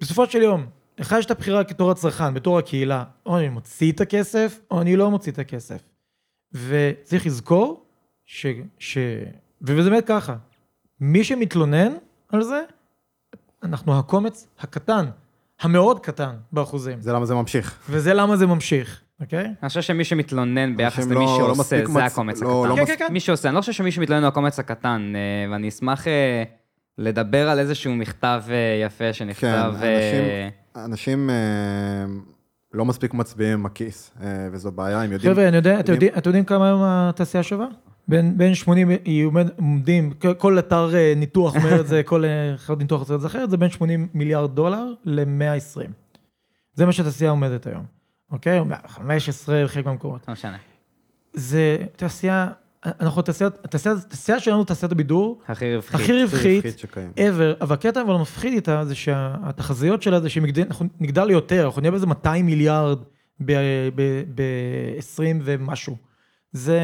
[0.00, 0.66] בסופו של יום,
[0.98, 4.96] לך יש את הבחירה כתור הצרכן, בתור הקהילה, או אני מוציא את הכסף, או אני
[4.96, 5.89] לא מוציא את הכסף.
[6.54, 7.84] וצריך לזכור
[8.26, 8.46] ש...
[8.78, 8.98] ש...
[9.62, 10.36] וזה באמת ככה,
[11.00, 11.92] מי שמתלונן
[12.28, 12.60] על זה,
[13.62, 15.06] אנחנו הקומץ הקטן,
[15.60, 17.78] המאוד קטן באחוזים, זה למה זה ממשיך.
[17.90, 19.44] וזה למה זה ממשיך, אוקיי?
[19.62, 22.66] אני חושב שמי שמתלונן ביחס אנשים למי לא- לא שעושה, מספיק זה מצ- הקומץ לא-
[22.68, 22.86] לא הקטן.
[22.86, 23.12] כן, כן, כן.
[23.12, 26.42] מי שעושה, אני לא חושב שמי שמתלונן הוא הקומץ הקטן, אה, ואני אשמח אה,
[26.98, 28.54] לדבר על איזשהו מכתב אה,
[28.86, 29.72] יפה כן, שנכתב.
[29.74, 29.80] אנשים,
[30.76, 31.34] אה, אנשים אה,
[32.74, 35.32] לא מספיק מצביעים עם הכיס, אה, וזו בעיה, הם יודעים...
[35.34, 37.66] חבר'ה, אני יודע, אתם יודעים- אתם יודעים כמה היום התעשייה שווה?
[38.08, 42.54] בין, בין 80, היא עומד- עומדים, כל- אתר אה, ניתוח אומר את זה, כל אה,
[42.56, 45.80] חברת ניתוח עושה את זה אחרת, זה בין 80 מיליארד דולר ל-120.
[46.74, 47.84] זה מה שהתעשייה עומדת היום,
[48.32, 48.60] אוקיי?
[48.86, 50.28] 15 בחלק מהמקומות.
[50.28, 50.56] לא משנה.
[51.32, 52.48] זה תעשייה,
[52.84, 55.96] אנחנו תעשייה, התעשייה, שלנו תעשיית הבידור, הכי רווחי.
[55.96, 57.12] הכי רווחית רווחית שקיים.
[57.16, 61.90] ever, אבל הקטע אבל המפחיד איתה זה שהתחזיות שלה זה שאנחנו נגדל יותר, אנחנו נהיה
[61.90, 62.98] באיזה 200 מיליארד
[64.34, 65.96] ב-20 ומשהו.
[66.52, 66.80] זה...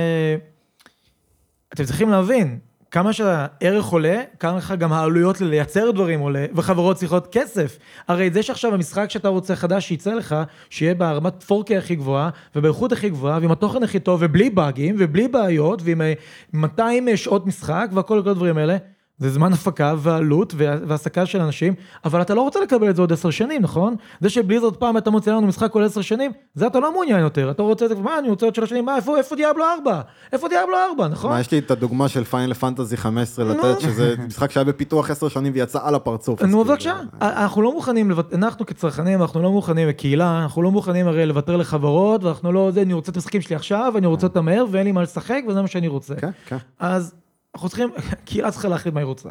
[1.74, 2.59] אתם צריכים להבין,
[2.97, 7.78] כמה שהערך עולה, ככה גם העלויות לייצר דברים עולה, וחברות צריכות כסף.
[8.09, 10.36] הרי זה שעכשיו המשחק שאתה רוצה חדש שיצא לך,
[10.70, 15.28] שיהיה ברמת 4K הכי גבוהה, ובאיכות הכי גבוהה, ועם התוכן הכי טוב, ובלי באגים, ובלי
[15.28, 16.12] בעיות, ועם אה,
[16.52, 18.77] 200 שעות משחק, והכל כל הדברים האלה,
[19.18, 21.74] זה זמן הפקה ועלות וה- והעסקה של אנשים,
[22.05, 23.94] אבל אתה לא רוצה לקבל את זה עוד עשר שנים, נכון?
[24.20, 27.51] זה שבליזרד פעם אתה מוצא לנו משחק כל עשר שנים, זה אתה לא מעוניין יותר,
[27.51, 30.01] אתה רוצה את זה, מה, אני רוצה עוד שלוש שנים, מה, איפה, איפה דיאבלו 4?
[30.32, 31.30] איפה דיאבלו 4, נכון?
[31.30, 33.51] מה, יש לי את הדוגמה של פיינל פנטזי 15 נו.
[33.55, 36.43] לתת, שזה משחק שהיה בפיתוח 10 שנים ויצא על הפרצוף.
[36.43, 36.97] נו, כאילו, בבקשה.
[37.20, 42.24] אנחנו לא מוכנים, אנחנו כצרכנים, אנחנו לא מוכנים כקהילה, אנחנו לא מוכנים הרי לוותר לחברות,
[42.24, 44.93] ואנחנו לא, זה, אני רוצה את המשחקים שלי עכשיו, אני רוצה אותם מהר, ואין לי
[44.93, 46.14] מה לשחק, וזה מה שאני רוצה.
[46.14, 46.56] כן, כן.
[46.78, 47.14] אז
[47.57, 47.91] אנחנו צריכים,
[48.27, 49.31] קהילה צריכה להחליט מה היא רוצה.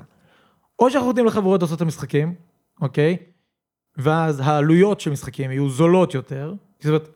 [0.80, 2.36] או שאנחנו נותנים לחברות לעשות את המשחקים,
[2.82, 3.18] אוקיי?
[3.98, 7.10] ואז העלויות של משחקים יהיו זולות יותר, זאת אומרת,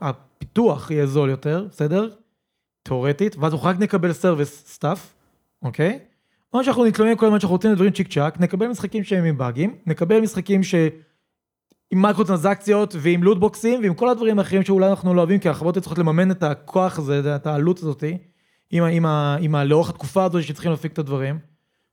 [0.00, 2.08] הפיתוח יהיה זול יותר, בסדר?
[2.82, 5.14] תאורטית, ואז אנחנו רק נקבל service stuff,
[5.62, 5.98] אוקיי?
[6.52, 9.76] או שאנחנו נתלונן כל הזמן שאנחנו רוצים לדברים צ'יק צ'אק, נקבל משחקים שהם עם באגים,
[9.86, 10.74] נקבל משחקים ש...
[11.90, 15.48] עם מייקרו טרנזקציות ועם loot boxים ועם כל הדברים האחרים שאולי אנחנו לא אוהבים, כי
[15.48, 18.18] החברות צריכות לממן את הכוח הזה, את העלות הזאתי,
[18.70, 19.06] עם, עם,
[19.40, 21.38] עם, לאורך התקופה הזאת שצריכים להפיק את הדברים.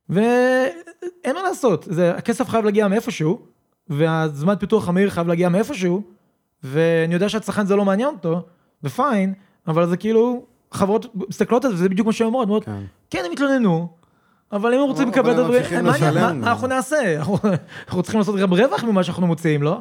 [0.08, 3.40] ואין מה לעשות, זה, הכסף חייב להגיע מאיפשהו,
[3.88, 6.02] והזמן פיתוח המהיר חייב להגיע מאיפשהו,
[6.62, 8.42] ואני יודע שהצרכן זה לא מעניין אותו,
[8.82, 9.34] ופיין,
[9.66, 12.82] אבל זה כאילו, חברות מסתכלות על זה, זה בדיוק מה שהן אומרות, כן.
[13.10, 13.88] כן, הם התלוננו,
[14.52, 15.62] אבל אם הם רוצים אבל לקבל את הדברים,
[16.44, 17.20] אנחנו נעשה?
[17.86, 19.80] אנחנו צריכים לעשות גם רווח ממה שאנחנו מוציאים, לא?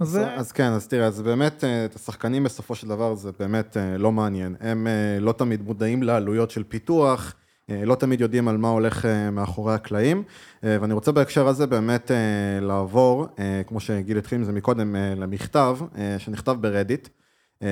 [0.00, 0.34] אז זה...
[0.34, 3.98] אז כן, אז תראה, אז באמת, אה, את השחקנים בסופו של דבר זה באמת אה,
[3.98, 4.56] לא מעניין.
[4.60, 7.34] הם אה, לא תמיד מודעים לעלויות של פיתוח,
[7.70, 10.22] אה, לא תמיד יודעים על מה הולך אה, מאחורי הקלעים,
[10.64, 12.16] אה, ואני רוצה בהקשר הזה באמת אה,
[12.60, 17.08] לעבור, אה, כמו שגיל התחיל עם זה מקודם, אה, למכתב אה, שנכתב ברדיט.
[17.62, 17.68] אה,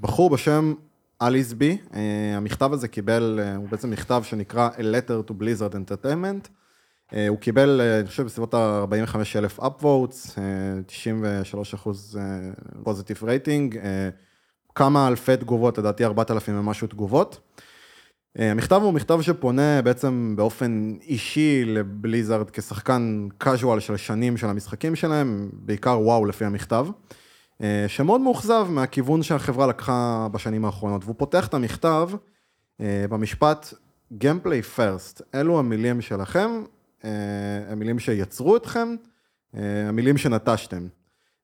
[0.00, 0.74] בחור בשם
[1.22, 2.00] אליסבי, אה,
[2.36, 6.48] המכתב הזה קיבל, אה, הוא בעצם מכתב שנקרא A Letter to Blizzard Entertainment.
[7.14, 12.18] אה, הוא קיבל, אה, אני חושב, בסביבות ה-45 אלף upvotes, אה, 93 אחוז
[12.82, 14.08] פוזיטיב רייטינג, אה,
[14.74, 17.40] כמה אלפי תגובות, לדעתי 4,000 ומשהו תגובות.
[18.38, 24.96] אה, המכתב הוא מכתב שפונה בעצם באופן אישי לבליזארד כשחקן casual של שנים של המשחקים
[24.96, 26.86] שלהם, בעיקר וואו לפי המכתב,
[27.62, 31.04] אה, שמאוד מאוכזב מהכיוון שהחברה לקחה בשנים האחרונות.
[31.04, 32.10] והוא פותח את המכתב
[32.80, 33.74] אה, במשפט
[34.12, 36.77] Gameplay first, אלו המילים שלכם, אה,
[37.68, 38.88] המילים שיצרו אתכם,
[39.56, 40.86] אה, המילים שנטשתם.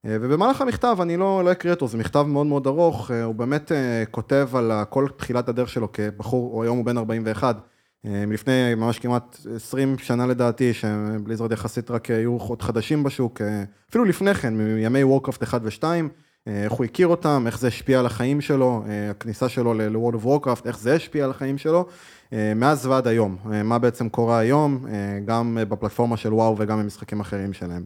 [0.05, 3.35] אה, ובמהלך המכתב, אני לא, לא אקריא אותו, זה מכתב מאוד מאוד ארוך, אה, הוא
[3.35, 7.57] באמת אה, כותב על כל תחילת הדרך שלו כבחור, או היום הוא בן 41,
[8.05, 13.63] אה, מלפני ממש כמעט 20 שנה לדעתי, שבליזרד יחסית רק היו עוד חדשים בשוק, אה,
[13.89, 16.01] אפילו לפני כן, מימי וורקראפט 1 ו-2, אה,
[16.47, 20.25] איך הוא הכיר אותם, איך זה השפיע על החיים שלו, אה, הכניסה שלו ל-World of
[20.25, 21.85] Warcraft, איך זה השפיע על החיים שלו,
[22.33, 26.55] אה, מאז ועד היום, אה, מה בעצם קורה היום, אה, גם אה, בפלטפורמה של וואו
[26.57, 27.83] וגם במשחקים אחרים שלהם.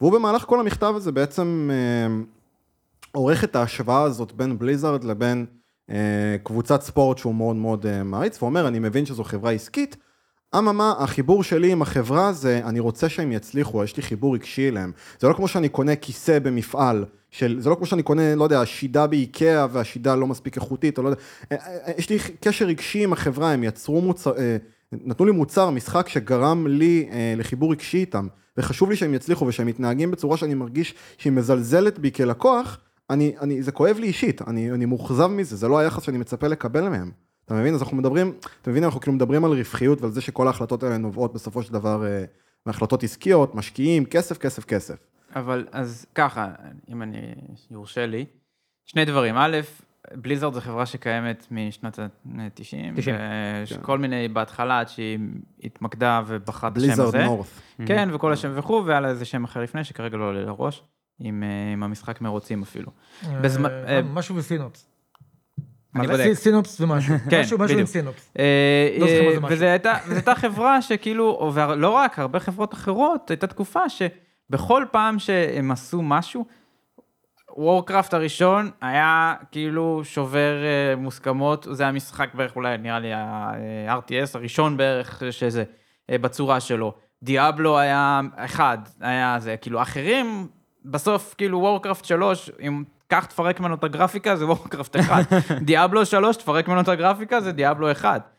[0.00, 2.22] והוא במהלך כל המכתב הזה בעצם אה,
[3.12, 5.46] עורך את ההשוואה הזאת בין בליזארד לבין
[5.90, 9.96] אה, קבוצת ספורט שהוא מאוד מאוד אה, מעריץ, ואומר, אני מבין שזו חברה עסקית,
[10.58, 14.92] אממה, החיבור שלי עם החברה זה, אני רוצה שהם יצליחו, יש לי חיבור רגשי אליהם.
[15.18, 18.66] זה לא כמו שאני קונה כיסא במפעל, של, זה לא כמו שאני קונה, לא יודע,
[18.66, 21.20] שידה באיקאה והשידה לא מספיק איכותית, או לא יודע,
[21.52, 24.56] אה, אה, יש לי קשר רגשי עם החברה, הם יצרו מוצר, אה,
[24.92, 28.26] נתנו לי מוצר, משחק שגרם לי לחיבור רגשי איתם,
[28.56, 32.78] וחשוב לי שהם יצליחו ושהם מתנהגים בצורה שאני מרגיש שהיא מזלזלת בי כלקוח,
[33.10, 36.48] אני, אני, זה כואב לי אישית, אני, אני מאוכזב מזה, זה לא היחס שאני מצפה
[36.48, 37.10] לקבל מהם.
[37.44, 37.74] אתה מבין?
[37.74, 38.32] אז אנחנו מדברים,
[38.62, 38.84] אתה מבין?
[38.84, 42.04] אנחנו כאילו מדברים על רווחיות ועל זה שכל ההחלטות האלה נובעות בסופו של דבר
[42.66, 44.96] מהחלטות עסקיות, משקיעים, כסף, כסף, כסף.
[45.36, 46.48] אבל אז ככה,
[46.88, 47.18] אם אני,
[47.70, 48.24] יורשה לי,
[48.86, 49.34] שני דברים.
[49.38, 49.58] א',
[50.14, 52.94] בליזרד זו חברה שקיימת משנות ה-90, 90.
[52.96, 55.18] ויש כל מיני בהתחלה עד שהיא
[55.64, 57.24] התמקדה ובחרה את השם בליזרד הזה.
[57.24, 57.46] נורת.
[57.86, 60.82] כן, וכל השם וכו', והיה לה איזה שם אחר לפני, שכרגע לא עולה לראש,
[61.20, 62.90] עם, אה, עם המשחק מרוצים אפילו.
[63.40, 64.86] בזמן- אה, אה, משהו בסינופס.
[65.96, 66.06] אני?
[66.06, 66.22] בודק.
[66.22, 67.14] סי- סינופס ומשהו.
[67.30, 67.86] כן, משהו- משהו עם.
[67.86, 68.32] סינופס.
[68.38, 69.56] אה, לא זוכר מה אה, זה משהו.
[69.56, 73.88] וזו הייתה, וזו הייתה חברה שכאילו, ולא רק, הרבה חברות אחרות, הייתה תקופה
[74.50, 76.44] שבכל פעם שהם עשו משהו,
[77.56, 84.30] וורקראפט הראשון היה כאילו שובר אה, מוסכמות, זה היה משחק בערך אולי נראה לי ה-RTS
[84.34, 85.64] הראשון בערך שזה,
[86.10, 86.94] אה, בצורה שלו.
[87.22, 90.46] Diablo היה אחד, היה זה, כאילו אחרים,
[90.84, 96.36] בסוף כאילו Warcraft 3, אם קח תפרק ממנו את הגרפיקה זה Warcraft 1, Diablo 3,
[96.36, 98.30] תפרק ממנו את הגרפיקה זה Diablo 1.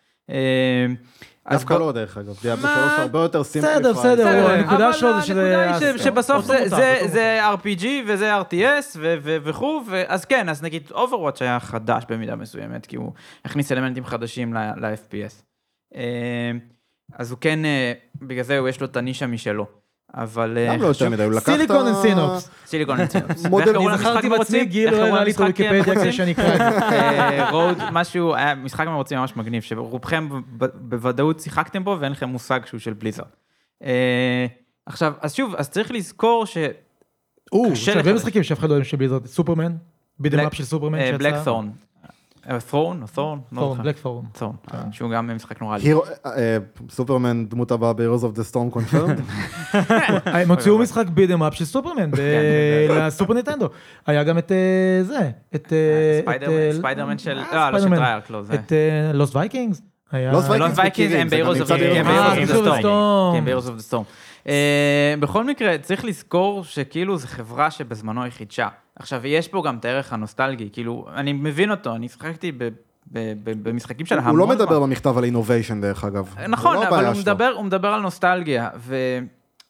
[1.50, 2.90] דווקא כל- לא דרך אגב, דיאבלו מה?
[2.96, 3.86] 3 הרבה יותר simplified.
[3.88, 8.38] בסדר, בסדר, הנקודה שלו זה אבל שזה- הנקודה היא שבסוף זה- זה- זה RPG וזה
[8.42, 13.12] RTS וכו', אז כן, אז נגיד Overwatch היה חדש במידה מסוימת, כי הוא
[13.46, 15.44] הכניס אלמנטים חדשים ל-FPS.
[15.96, 16.52] אה,
[17.14, 19.81] אז הוא כן, אה, בגלל זה יש לו את הנישה משלו.
[20.14, 20.58] אבל...
[20.58, 21.52] אה, גם לא יותר מדי, הוא לקח את ה...
[21.52, 22.50] סיליקון אנד סינופס.
[22.66, 23.46] סיליקון אנצינוס.
[23.46, 27.50] מודל- אני זכרתי בעצמי, גיל לא הראה לי את הוויקיפדיה כדי שאני אקרא את זה.
[27.50, 30.30] רוד, משהו, היה משחק מרוצים ממש מגניב, שרובכם
[30.76, 33.26] בוודאות שיחקתם בו ואין לכם מושג שהוא של בליזרד.
[33.84, 34.46] אה,
[34.86, 36.58] עכשיו, אז שוב, אז צריך לזכור ש...
[37.52, 38.14] או, יש הרבה.
[38.14, 39.26] משחקים שאף אחד לא יודע של בליזרד.
[39.26, 39.76] סופרמן,
[40.20, 41.18] beat 'em up של סופרמן אה, שיצא.
[41.18, 41.36] Black
[42.48, 42.60] Thorne.
[42.70, 43.40] Thorne או Thorne?
[43.52, 43.84] לא Thorne, זוכר.
[43.84, 44.26] Black Thorne.
[44.40, 44.54] Thorne,
[44.92, 45.94] שהוא גם משחק נורא לי.
[46.26, 46.58] אה,
[46.90, 49.22] סופרמן, דמות הבאה ב-Heroes of the Storm confirmed.
[50.26, 52.22] הם הוציאו משחק beat 'em up של סופרמן ב- כן,
[53.08, 53.68] ל Super Nintendo.
[54.08, 54.58] היה גם את אה,
[55.04, 55.74] זה, את...
[55.74, 57.40] אה, את, ספיידר- אה, ספיידרמן של...
[57.40, 57.96] אה, לא, לא של.
[57.96, 58.54] Treyarch, לא זה.
[58.54, 58.72] את
[59.14, 59.82] Lost Vikings.
[60.14, 60.42] לא
[60.76, 61.30] Vikings הם
[63.36, 64.04] כן, ב-Heroes of the Storm.
[64.48, 68.68] אה, בכל מקרה, צריך לזכור שכאילו זו חברה שבזמנו היא חידשה.
[68.96, 72.70] עכשיו, יש פה גם את הערך הנוסטלגי, כאילו, אני מבין אותו, אני שיחקתי ב-
[73.44, 74.48] במשחקים של המון הוא לא.
[74.48, 76.36] מדבר במכתב על אינוביישן דרך אגב.
[76.48, 77.06] נכון, לא אבל
[77.54, 78.96] הוא מדבר על נוסטלגיה, ו...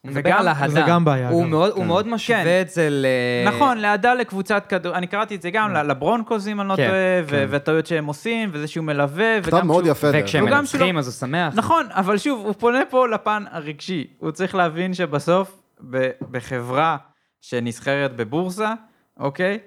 [0.02, 0.68] הוא מדבר על אהדה.
[0.68, 1.50] זה גם בעיה, הוא גם.
[1.50, 1.88] מאוד- הוא כן.
[1.88, 2.62] מאוד משווה כן.
[2.62, 3.06] את זה ל...
[3.48, 6.98] נכון, לאהדה לקבוצת כדור, אני קראתי את זה גם, לברונקוז אם אני לא כן, טועה,
[7.24, 7.46] ו- כן.
[7.50, 10.08] והטעויות שהם עושים, וזה שהוא מלווה, כתב וגם מאוד שהוא- יפה.
[10.14, 11.54] וכשהם מנצחים אז הוא שמח.
[11.56, 14.08] נכון, אבל שוב, הוא פונה פה לפן הרגשי.
[14.18, 16.98] הוא צריך להבין שבסוף, ב- בחברה
[17.42, 18.74] שנסחרת בבורסה,
[19.20, 19.60] אוקיי?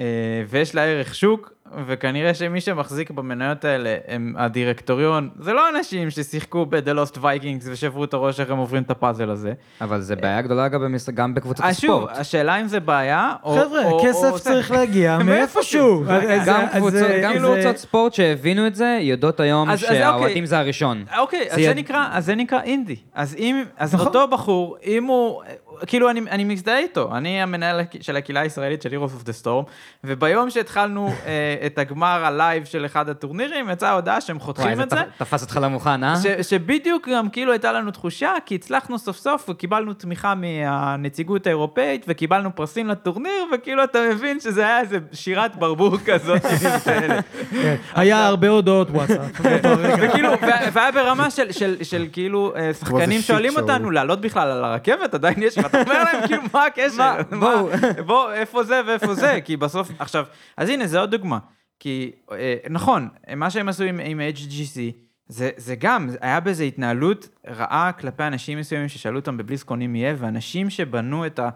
[0.00, 0.04] אה,
[0.48, 1.52] ויש לה ערך שוק,
[1.86, 8.04] וכנראה שמי שמחזיק במניות האלה הם הדירקטוריון, זה לא אנשים ששיחקו ב-The Lost Vikings ושברו
[8.04, 9.52] את הראש איך הם עוברים את הפאזל הזה.
[9.80, 10.68] אבל זה בעיה גדולה
[11.14, 12.18] גם בקבוצת אז שוב, הספורט.
[12.20, 13.56] השאלה אם זה בעיה, או...
[13.58, 14.36] חבר'ה, כסף.
[14.36, 16.04] צריך להגיע מאיפשהו.
[16.08, 16.66] אז- אז- גם
[17.38, 19.88] קבוצות- ספורט שהבינו את זה, יודעות היום אוקיי.
[19.88, 21.04] שהאוהדים זה הראשון.
[21.18, 22.96] אוקיי, אז זה זה יד- נקרא, אז זה נקרא אינדי.
[23.14, 24.06] אז אם, אז נכון.
[24.06, 25.42] אותו בחור, אם הוא,
[25.86, 29.70] כאילו אני, אני מזדהה איתו, אני המנהל של הקהילה הישראלית של Heroes of the Storm,
[30.04, 34.82] וביום שהתחלנו אה, את הגמר הלייב של אחד הטורנירים, יצאה הודעה שהם וואי, חותכים זה
[34.82, 34.96] את זה.
[34.96, 36.14] תפ- תפס אותך לא מוכן, אה?
[36.16, 42.04] ש, שבדיוק גם כאילו הייתה לנו תחושה, כי הצלחנו סוף סוף וקיבלנו תמיכה מהנציגות האירופאית
[42.08, 46.42] וקיבלנו פרסים לטורניר, וכאילו אתה מבין שזה היה איזה שירת ברבור כזאת.
[47.52, 49.40] כן, היה הרבה הודעות וואטסאפ.
[50.02, 50.28] וכאילו,
[50.72, 53.56] והיה ברמה של, של, של כאילו, אה, שחקנים שואלים.
[53.56, 57.14] אותנו לעלות בכלל על הרכבת, עדיין יש, ואתה אומר להם, כאילו, מה הקשר?
[58.06, 59.38] בואו, איפה זה ואיפה זה?
[59.44, 60.24] כי בסוף, עכשיו,
[60.56, 61.38] אז הנה, זה עוד דוגמה.
[61.80, 64.78] כי, אה, נכון, מה שהם עשו עם, עם HGC,
[65.28, 70.14] זה, זה גם, היה בזה התנהלות רעה כלפי אנשים מסוימים ששאלו אותם בבליסקון אם יהיה,
[70.18, 71.50] ואנשים שבנו את, ה,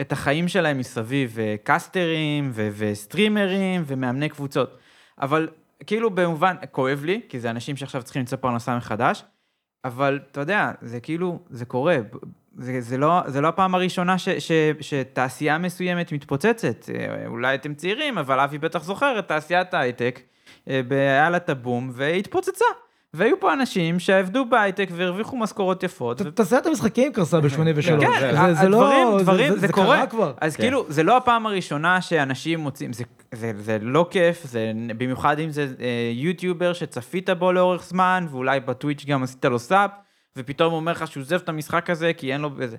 [0.00, 4.78] את החיים שלהם מסביב, אה, קאסטרים ו, וסטרימרים ומאמני קבוצות.
[5.20, 5.48] אבל
[5.86, 9.24] כאילו במובן, כואב לי, כי זה אנשים שעכשיו צריכים למצוא פרנסה מחדש,
[9.84, 11.96] אבל אתה יודע, זה כאילו, זה קורה.
[12.58, 16.90] זה, זה, לא, זה לא הפעם הראשונה ש, ש, שתעשייה מסוימת מתפוצצת.
[16.94, 20.20] אה, אולי אתם צעירים, אבל אבי בטח זוכר את תעשיית ההייטק,
[20.70, 22.64] אה, היה לה את הבום, והיא התפוצצה.
[23.16, 26.20] והיו פה אנשים שעבדו בהייטק והרוויחו משכורות יפות.
[26.22, 27.82] תעשיית המשחקים קרסה ב-83.
[28.00, 29.96] כן, זה- לא- דברים, זה- קורה.
[29.96, 30.32] קרה כבר.
[30.40, 30.62] אז כן.
[30.62, 33.04] כאילו, זה לא הפעם הראשונה שאנשים מוצאים, זה,
[33.34, 38.60] זה, זה לא כיף, זה, במיוחד אם זה אה, יוטיובר שצפית בו לאורך זמן, ואולי
[38.60, 39.90] בטוויץ' גם עשית לו סאפ,
[40.36, 42.76] ופתאום הוא אומר לך שהוא עוזב את המשחק הזה כי אין לו איזה...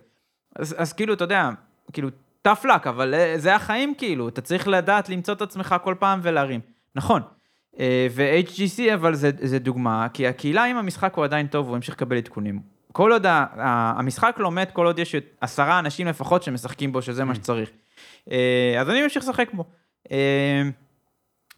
[0.56, 1.50] אז, אז כאילו, אתה יודע,
[1.94, 2.10] כאילו,
[2.48, 6.20] tough luck, אבל אה, זה החיים כאילו, אתה צריך לדעת למצוא את עצמך כל פעם
[6.24, 6.60] ולהרים.
[6.96, 7.22] נכון.
[7.80, 11.96] אה, ו-HGC אבל זה, זה דוגמה, כי הקהילה אם המשחק הוא עדיין טוב, הוא ימשיך
[11.96, 12.60] לקבל עדכונים.
[12.92, 13.46] כל עוד ה-
[13.98, 17.70] המשחק לא מת, כל עוד יש עשרה אנשים לפחות שמשחקים בו, שזה מה שצריך.
[18.32, 19.66] אה, אז אני ממשיך לשחק בו.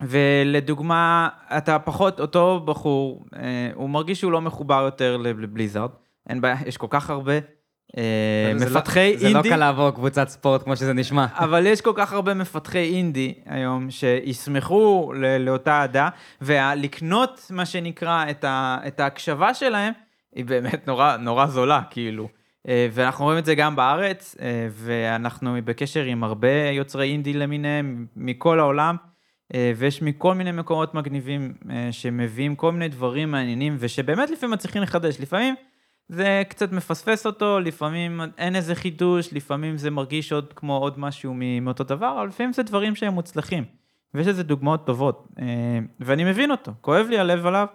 [0.02, 5.90] אה, ולדוגמה, אתה פחות, אותו בחור, אה, הוא מרגיש שהוא לא מחובר יותר לבליזארד.
[6.30, 7.40] אין בעיה, יש כל כך הרבה
[7.98, 9.50] אה, זה לא- מפתחי זה לא אינדי.
[9.50, 11.26] קל לעבור קבוצת ספורט כמו שזה נשמע.
[11.46, 16.10] אבל יש כל כך הרבה מפתחי אינדי היום שישמחו לאותה אהדה,
[16.42, 18.46] ולקנות מה שנקרא את,
[18.88, 19.94] את ההקשבה שלהם,
[20.36, 22.28] היא באמת נורא, נורא זולה, כאילו.
[22.68, 28.06] אה, ואנחנו רואים את זה גם בארץ, אה, ואנחנו בקשר עם הרבה יוצרי אינדי למיניהם
[28.16, 29.07] מכל העולם, אה,
[29.54, 35.20] ויש מכל מיני מקומות מגניבים אה, שמביאים כל מיני דברים מעניינים, ושבאמת לפעמים מצליחים לחדש.
[35.20, 35.56] לפעמים
[36.10, 41.34] זה קצת מפספס אותו, לפעמים אין איזה חידוש, לפעמים זה מרגיש עוד כמו עוד משהו
[41.62, 43.64] מאותו דבר, אבל לפעמים זה דברים שהם מוצלחים.
[44.14, 47.68] ויש לזה דוגמאות טובות, אה, ואני מבין אותו, כואב לי הלב עליו,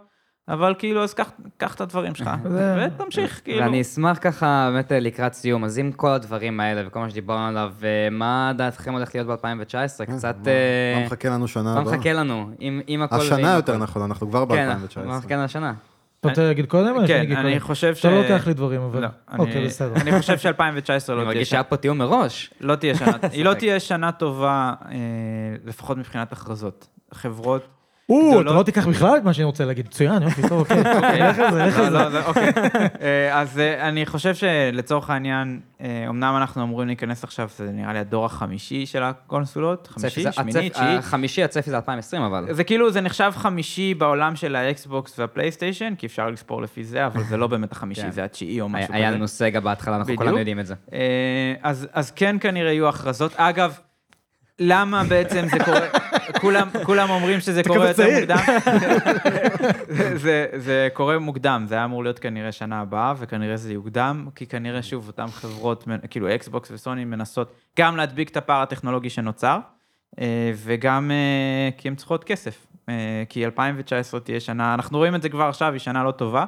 [0.53, 1.15] אבל כאילו, אז
[1.59, 2.31] קח, את הדברים שלך,
[2.97, 3.63] ותמשיך, כאילו.
[3.65, 7.47] ואני אשמח ככה באמת אה, לקראת סיום, אז עם כל הדברים האלה וכל מה שדיברנו
[7.47, 10.05] עליו, אה, מה דעתכם הולך להיות ב-2019?
[10.07, 10.37] קצת...
[10.45, 11.95] מה- אה, מה מחכה לנו שנה מה הבאה?
[11.97, 12.51] מחכה לנו?
[12.87, 13.17] עם הכל...
[13.17, 13.77] השנה יותר.
[13.79, 15.07] נכון, אנחנו כבר כן, ב-2019.
[15.07, 15.73] מה מחכה לנו השנה?
[16.21, 17.07] אתה רוצה להגיד קודם?
[17.07, 17.61] כן, אני?
[17.61, 18.01] חושב ש...
[18.07, 19.01] אתה לא לוקח לי דברים, אבל...
[19.03, 19.09] לא,
[19.39, 19.95] אוקיי, אני- בסדר.
[20.01, 20.75] אני חושב ש-2019 אני
[21.09, 21.57] לא תהיה מרגיש שנה.
[21.57, 22.51] שהיה פה תיאום מראש.
[22.61, 24.95] לא תהיה שנה, היא לא תהיה שנה טובה, אה,
[25.65, 26.89] לפחות מבחינת הכרזות.
[27.15, 27.67] חברות...
[28.09, 28.57] או, אתה גדולות.
[28.57, 29.87] לא תיקח בכלל את מה שאני רוצה להגיד.
[29.87, 30.81] מצוין, יופי, טוב, אוקיי.
[31.31, 31.99] לך על זה, לך לא, על זה.
[31.99, 32.53] לא, זה- אוקיי.
[33.03, 37.93] אה, אז אה, אני חושב שלצורך העניין, אה, אמנם אנחנו אמורים להיכנס עכשיו, זה נראה
[37.93, 40.97] לי הדור החמישי של הקונסולות, חמישי, שמיני, תשיעי.
[40.97, 42.47] החמישי, הצפי זה 2020 אבל.
[42.51, 47.23] זה כאילו, זה נחשב חמישי בעולם של האקסבוקס והפלייסטיישן, כי אפשר לספור לפי זה, אבל
[47.25, 48.11] זה לא באמת החמישי, כן.
[48.11, 48.97] זה התשיעי או משהו כזה.
[48.97, 50.17] היה לנו סגה בהתחלה, אנחנו.
[50.17, 50.75] כולנו יודעים את זה.
[51.93, 53.33] אז כן כנראה יהיו הכרזות.
[53.37, 53.79] אגב,
[54.63, 55.81] למה בעצם זה קורה,
[56.41, 58.19] כולם, כולם אומרים שזה קורה יותר צעיר.
[58.19, 58.39] מוקדם.
[60.23, 64.47] זה, זה קורה מוקדם, זה היה אמור להיות כנראה שנה הבאה, וכנראה זה יוקדם, כי
[64.47, 69.59] כנראה שוב אותן חברות, כאילו אקסבוקס וסוני מנסות גם להדביק את הפער הטכנולוגי שנוצר,
[70.21, 72.67] אה, וגם אה, כי הן צריכות כסף.
[72.89, 76.45] אה, כי 2019 תהיה שנה, אנחנו רואים את זה כבר עכשיו, היא שנה לא טובה,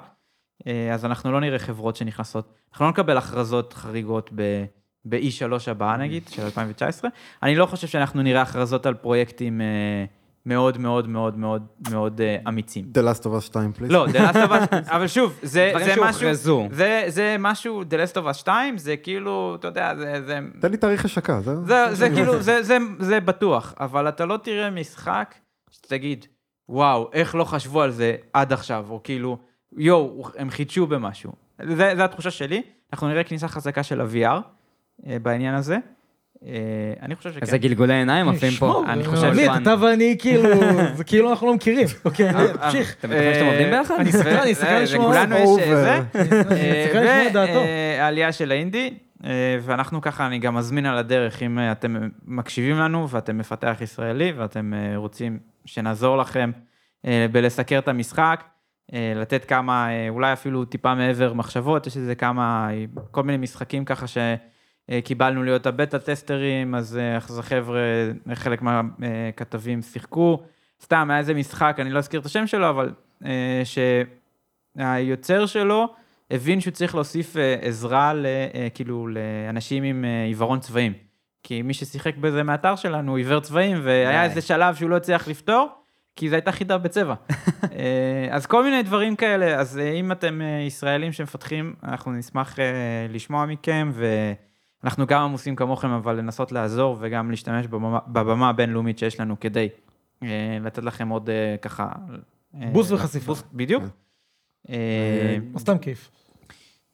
[0.93, 4.65] אז אנחנו לא נראה חברות שנכנסות, אנחנו לא נקבל הכרזות חריגות ב...
[5.05, 7.11] ב-E3 הבאה נגיד, של 2019.
[7.43, 10.05] אני לא חושב שאנחנו נראה הכרזות על פרויקטים אה,
[10.47, 12.85] מאוד מאוד מאוד מאוד מאוד אה, אמיצים.
[12.95, 13.91] The Last of Us 2, פליז.
[13.91, 16.69] לא, The Last of Us, אבל שוב, זה, זה משהו, שהוכרזו.
[16.71, 20.71] זה, זה משהו, The Last of Us 2, זה כאילו, אתה יודע, זה, זה, תן
[20.71, 21.65] לי תאריך השקה, זהו.
[21.65, 25.35] זה, זה כאילו, זה, זה, זה בטוח, אבל אתה לא תראה משחק
[25.71, 26.27] שתגיד,
[26.69, 29.39] וואו, איך לא חשבו על זה עד עכשיו, או כאילו,
[29.77, 31.33] יואו, הם חידשו במשהו.
[31.63, 32.63] זה, זה התחושה שלי,
[32.93, 34.41] אנחנו נראה כניסה חזקה של ה-VR
[35.23, 35.79] בעניין הזה.
[36.47, 36.51] אה,
[37.03, 37.41] אני חושב שכן.
[37.43, 38.83] איזה גלגולי עיניים עפים פה.
[38.89, 39.63] אני זה חושב שפן.
[39.63, 40.49] אתה ואני כאילו,
[40.95, 41.87] זה כאילו אנחנו לא מכירים.
[42.05, 42.97] אוקיי, תמשיך.
[42.99, 43.95] אתם בטוחים שאתם עובדים ביחד?
[43.99, 45.25] אני סקרן, אני אה, לשמוע.
[45.25, 45.69] לכולנו יש.
[45.69, 46.01] זה.
[47.33, 48.95] והעלייה של האינדי,
[49.25, 53.77] אה, ואנחנו ככה, אני גם מזמין על הדרך, אם אה, אתם מקשיבים לנו ואתם מפתח
[53.81, 56.51] ישראלי ואתם אה, רוצים שנעזור לכם
[57.07, 58.45] אה, בלסקר את המשחק,
[58.95, 63.39] אה, לתת כמה, אה, אולי אפילו טיפה מעבר מחשבות, יש איזה כמה, אה, כל מיני
[63.39, 64.07] משחקים ככה
[64.91, 67.81] שקיבלנו להיות הבטה טסטרים, אז אה, אז החבר'ה,
[68.35, 70.43] חלק מהכתבים שיחקו.
[70.83, 72.93] סתם, היה איזה משחק, אני לא אזכיר את השם שלו, אבל
[73.25, 73.63] אה,
[74.77, 75.95] שהיוצר שלו
[76.31, 80.93] הבין שהוא צריך להוסיף אה, עזרה ל, אה, כאילו לאנשים עם אה, עיוורון צבעים.
[81.43, 84.25] כי מי ששיחק בזה מהאתר שלנו הוא עיוור צבעים, והיה.
[84.25, 85.69] איזה שלב שהוא לא הצליח לפתור,
[86.17, 87.15] כי זו הייתה חידה בצבע.
[87.79, 92.59] אה, אז כל מיני דברים כאלה, אז אה, אם אתם אה, ישראלים שמפתחים, אנחנו נשמח
[92.59, 92.65] אה,
[93.09, 93.93] לשמוע מכם,
[94.85, 99.69] ואנחנו גם עמוסים כמוכם, אבל לנסות לעזור וגם להשתמש בבמה, בבמה הבינלאומית שיש לנו כדי
[100.23, 101.89] אה, לתת לכם עוד אה, ככה...
[102.55, 103.27] אה, בוסט וחשיפה.
[103.27, 103.83] בוסט, בדיוק.
[103.83, 103.89] כן.
[104.73, 106.11] אה, או סתם כיף.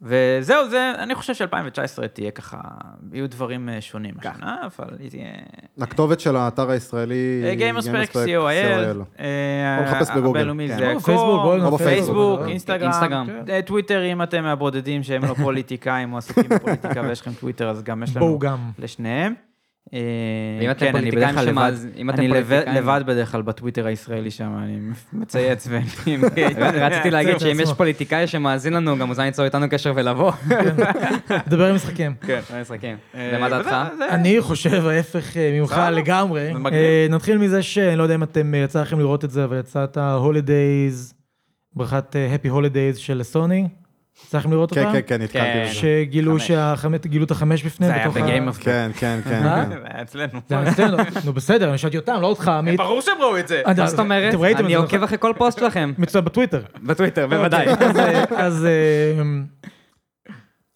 [0.02, 2.58] וזהו, זה, אני חושב ש-2019 תהיה ככה,
[3.12, 5.24] יהיו דברים אה, שונים השנה, אבל היא תהיה...
[5.80, 7.54] הכתובת של האתר הישראלי...
[7.56, 8.16] Gamers Pack co.il.
[8.16, 9.20] co.il.
[9.78, 10.40] או לחפש בגוגל.
[10.40, 10.78] הבינלאומי כן.
[10.78, 10.92] זה
[11.64, 12.48] או פייסבוק, כן.
[12.48, 13.26] אינסטגרם.
[13.48, 17.82] אה, טוויטר, אם אתם מהבודדים שהם לא פוליטיקאים או עסוקים בפוליטיקה ויש לכם טוויטר, אז
[17.82, 18.38] גם יש לנו.
[18.78, 19.34] לשניהם.
[19.94, 19.98] אה,
[20.60, 21.58] ואם אתם כן, אני פוליטיקאים
[21.96, 24.78] אם אתם אני לבד- בדרך כלל בטוויטר הישראלי שם, אני
[25.22, 25.78] מצייץ ו...
[26.80, 27.70] רציתי להגיד שאם יש.
[27.76, 30.32] פוליטיקאי שמאזין לנו, גם מוזמן ליצור איתנו קשר ולבוא.
[31.48, 32.14] דבר עם משחקים.
[32.26, 32.96] כן, משחקים.
[33.14, 33.66] אה, ומה דעתך?
[33.66, 35.80] וזה- זה- אני חושב ההפך אה, ממך.
[35.92, 36.52] לגמרי.
[36.72, 39.58] אה, נתחיל מזה שאני לא יודע אם אתם, אה, יצא לכם לראות את זה, אבל
[39.58, 41.14] יצא את ה-Holidays,
[41.76, 43.68] ברכת אה, Happy Holidays של סוני.
[44.34, 44.92] לכם לראות כן, אותה?
[44.92, 45.62] כן, כן, נתקלתי כן.
[45.64, 45.74] בזה.
[45.74, 46.46] שגילו חמש.
[46.48, 47.92] שהחמש, גילו את החמש בפניהם.
[47.92, 49.42] זה היה בתוך ה- בגיים אוף כן, כן, כן.
[49.46, 49.64] אה?
[49.64, 49.70] כן.
[49.70, 50.40] זה היה אצלנו.
[50.48, 50.96] זה היה אצלנו.
[51.24, 52.76] נו בסדר, אני שאלתי אותם, לא אותך, עמית.
[52.80, 53.62] ברור שהם ראו את זה.
[53.66, 54.34] אה, מה זאת אומרת?
[54.34, 55.02] אתם ראיתם את אני עוקב נכון?
[55.04, 55.92] אחרי כל פוסט שלכם.
[55.98, 56.62] מצוין בטוויטר.
[56.82, 57.66] בטוויטר, בוודאי.
[57.68, 59.22] אז, אה, אז אה,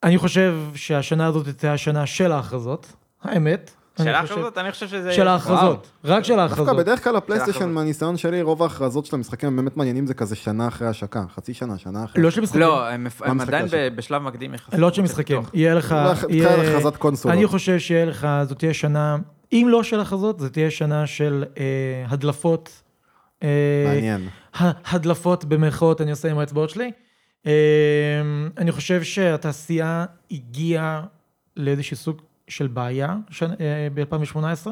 [0.03, 2.93] אני חושב שהשנה הזאת תהיה השנה של ההכרזות,
[3.23, 3.71] האמת.
[3.99, 5.13] חושב- כזאת, אני חושב שזה...
[5.13, 6.77] של ההכרזות, רק של דווקא ההכרזות.
[6.77, 7.75] בדרך כלל הפלייסטיישן, ההכרזות.
[7.75, 11.55] מהניסיון שלי, רוב ההכרזות של המשחקים הם באמת מעניינים, זה כזה שנה אחרי השקה, חצי
[11.55, 12.23] שנה, שנה אחרי.
[12.23, 12.61] לא של משחקים.
[12.61, 13.67] לא, הם עדיין
[13.97, 14.79] בשלב מקדים יחסית.
[14.79, 15.43] לא של משחקים.
[15.55, 15.97] יהיה לך...
[16.21, 17.39] תתחיל הכרזת קונסולות.
[17.39, 19.17] אני חושב שיהיה לך, זאת תהיה שנה,
[19.53, 21.65] אם לא של הכרזות, זאת תהיה שנה של אה,
[22.09, 22.83] הדלפות.
[23.43, 23.49] אה,
[23.87, 24.29] מעניין.
[24.91, 26.91] הדלפות במרכאות אני עושה עם האצבעות שלי.
[27.47, 27.53] אה,
[28.59, 31.03] אני חושב שהתעשייה הגיעה
[31.57, 33.17] לאיזשהו סוג של בעיה
[33.95, 34.67] ב-2018,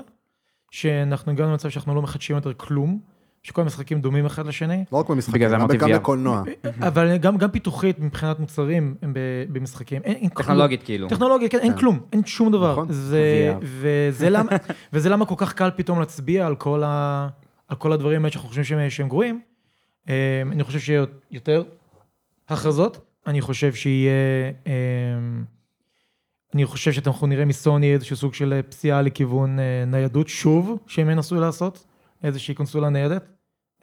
[0.71, 3.01] שאנחנו הגענו למצב שאנחנו לא מחדשים יותר כלום,
[3.43, 5.95] שכל המשחקים דומים אחד לשני, לא רק במשחקים, זה גם אמרתי גם VR.
[5.95, 6.43] בקולנוע.
[6.81, 9.13] אבל גם, גם פיתוחית מבחינת מוצרים הם
[9.53, 10.47] במשחקים, אין, אין כלום.
[10.47, 11.09] טכנולוגית כאילו.
[11.09, 11.79] טכנולוגיה, כן, אין כן.
[11.79, 12.73] כלום, אין שום דבר.
[12.73, 12.87] נכון.
[12.91, 13.55] זה.
[13.63, 14.51] וזה, למה,
[14.93, 17.29] וזה למה כל כך קל פתאום להצביע על כל, ה,
[17.69, 19.41] על כל הדברים האלה שאנחנו חושבים שהם, שהם גרועים.
[20.09, 21.63] אה, אני חושב שיהיה יותר
[22.49, 24.13] הכרזות, אני חושב שיהיה...
[26.55, 31.11] אה, אני חושב שאנחנו נראה מסוני איזשהו סוג של פסיעה לכיוון אה, ניידות, שוב, שהם
[31.11, 31.85] ינסו לעשות,
[32.25, 33.29] איזושהי קונסולה ניידת,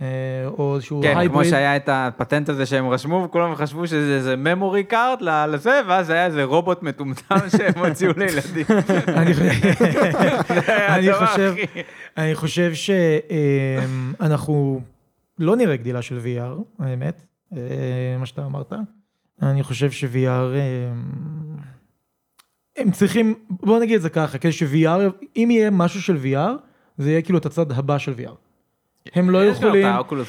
[0.02, 0.06] אה,
[0.48, 1.50] או איזשהו כן, כמו הייבריד.
[1.50, 6.26] שהיה את הפטנט הזה שהם רשמו, וכולם חשבו שזה איזה memory card לזה, ואז היה
[6.26, 8.66] איזה רובוט מטומטם שהם הוציאו לילדים.
[9.08, 9.34] אני
[11.14, 11.56] חושב-
[12.18, 12.34] אני
[14.20, 14.82] שאנחנו
[15.40, 17.26] לא נראה גדילה של VR, האמת,
[17.58, 17.60] אה,
[18.20, 18.74] מה שאתה אמרת.
[19.42, 20.92] אני חושב ש-VR, אה,
[22.80, 26.52] הם צריכים, בוא נגיד את זה ככה, כדי ש-VR, אם יהיה משהו של VR,
[26.98, 28.32] זה יהיה כאילו את הצד הבא של VR.
[29.14, 29.86] הם לא יכולים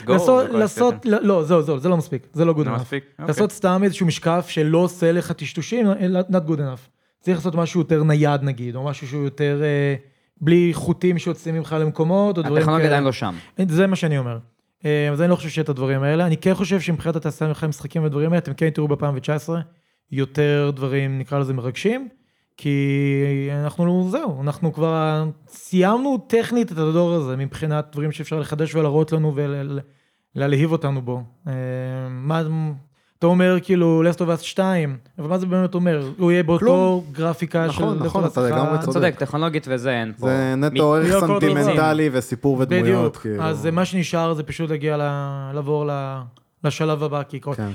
[0.08, 0.94] לעשות, לעשות.
[1.04, 2.80] לא, לא, זהו, זהו, זה לא מספיק, זה לא good לא enough.
[2.80, 3.04] מספיק?
[3.12, 3.26] אוקיי.
[3.26, 5.86] לעשות סתם איזשהו משקף שלא עושה לך טשטושים,
[6.30, 6.88] not good enough.
[7.20, 9.94] צריך לעשות משהו יותר נייד נגיד, או משהו שהוא יותר אה,
[10.40, 12.96] בלי חוטים שיוצאים ממך למקומות, או דברים הטכנולוגיה כאלה.
[12.96, 13.34] עדיין לא שם.
[13.68, 14.38] זה מה שאני אומר.
[14.84, 16.26] אה, אז אני לא חושב שיהיה את הדברים האלה.
[16.26, 19.50] אני כן חושב שמבחינת התעשייה מבחינת משחקים ודברים האלה, אתם כן תראו ב-2019
[20.12, 22.08] יותר דברים, נקרא לזה מרגשים,
[22.64, 29.12] כי אנחנו, זהו, אנחנו כבר סיימנו טכנית את הדור הזה, מבחינת דברים שאפשר לחדש ולהראות
[29.12, 29.34] לנו
[30.34, 31.22] ולהלהיב אותנו בו.
[31.48, 31.52] אה,
[32.10, 32.42] מה,
[33.18, 36.10] אתה אומר כאילו Last of Us 2, אבל מה זה באמת אומר?
[36.18, 37.04] הוא יהיה באותו.
[37.12, 38.80] גרפיקה נכון, של נכון, Last of Us אתה לגמרי 1.
[38.80, 38.92] צודק.
[38.94, 40.26] צודק, טכנולוגית וזה אין פה.
[40.26, 42.86] זה מ- נטו ערך סנטימנטלי וסיפור ודמויות.
[42.86, 43.42] בדיוק, כאילו.
[43.42, 46.20] אז מה שנשאר זה פשוט להגיע, ל- לעבור ל-
[46.64, 47.70] לשלב הבא, כי כל- כן.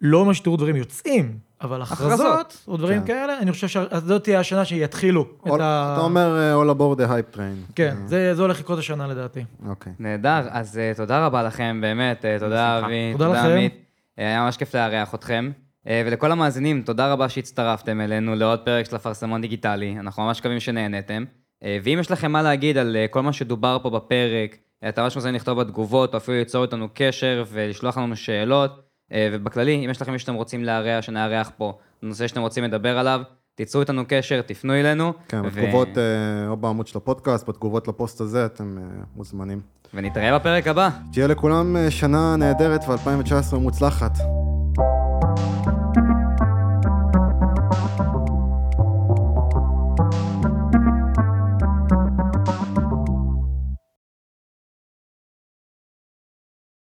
[0.00, 2.64] לא מה שתראו דברים יוצאים, אבל הכרזות.
[2.68, 3.06] או דברים כן.
[3.06, 5.92] כאלה, אני חושב שזאת תהיה השנה שיתחילו את All- ה...
[5.94, 7.72] אתה אומר אה, All aboard the hype train.
[7.74, 9.44] כן, זה זה הולך לקרות השנה לדעתי.
[9.68, 9.92] אוקיי.
[9.98, 12.78] נהדר, אז אה, תודה רבה לכם, באמת, אה, תודה.
[12.78, 13.48] אבי, תודה לכם.
[13.50, 13.74] עמית.
[14.18, 15.50] אה, היה ממש כיף לארח אתכם.
[15.86, 20.60] אה, ולכל המאזינים, תודה רבה שהצטרפתם אלינו לעוד פרק של אפרסמון דיגיטלי, אנחנו ממש מקווים
[20.60, 21.24] שנהנתם.
[21.64, 25.02] אה, ואם יש לכם מה להגיד על אה, כל מה שדובר פה בפרק, אה, אתם
[25.02, 28.91] ממש מוזמנים לכתוב בתגובות, או אפילו ליצור איתנו קשר ולשלוח לנו שאלות.
[29.12, 31.72] אה, ובכללי, אם יש לכם מישהו שאתם רוצים לארח, שנארח פה,
[32.02, 33.20] נושא שאתם רוצים לדבר עליו,
[33.54, 35.12] תיצרו איתנו קשר, תפנו אלינו.
[35.28, 38.82] כן, ו- בתגובות, אה, או בעמוד של הפודקאסט, בתגובות לפוסט הזה, אתם אה,
[39.16, 39.60] מוזמנים.
[39.94, 40.88] ונתראה בפרק הבא.
[41.12, 44.12] תהיה לכולם שנה נהדרת ו-2019 מוצלחת.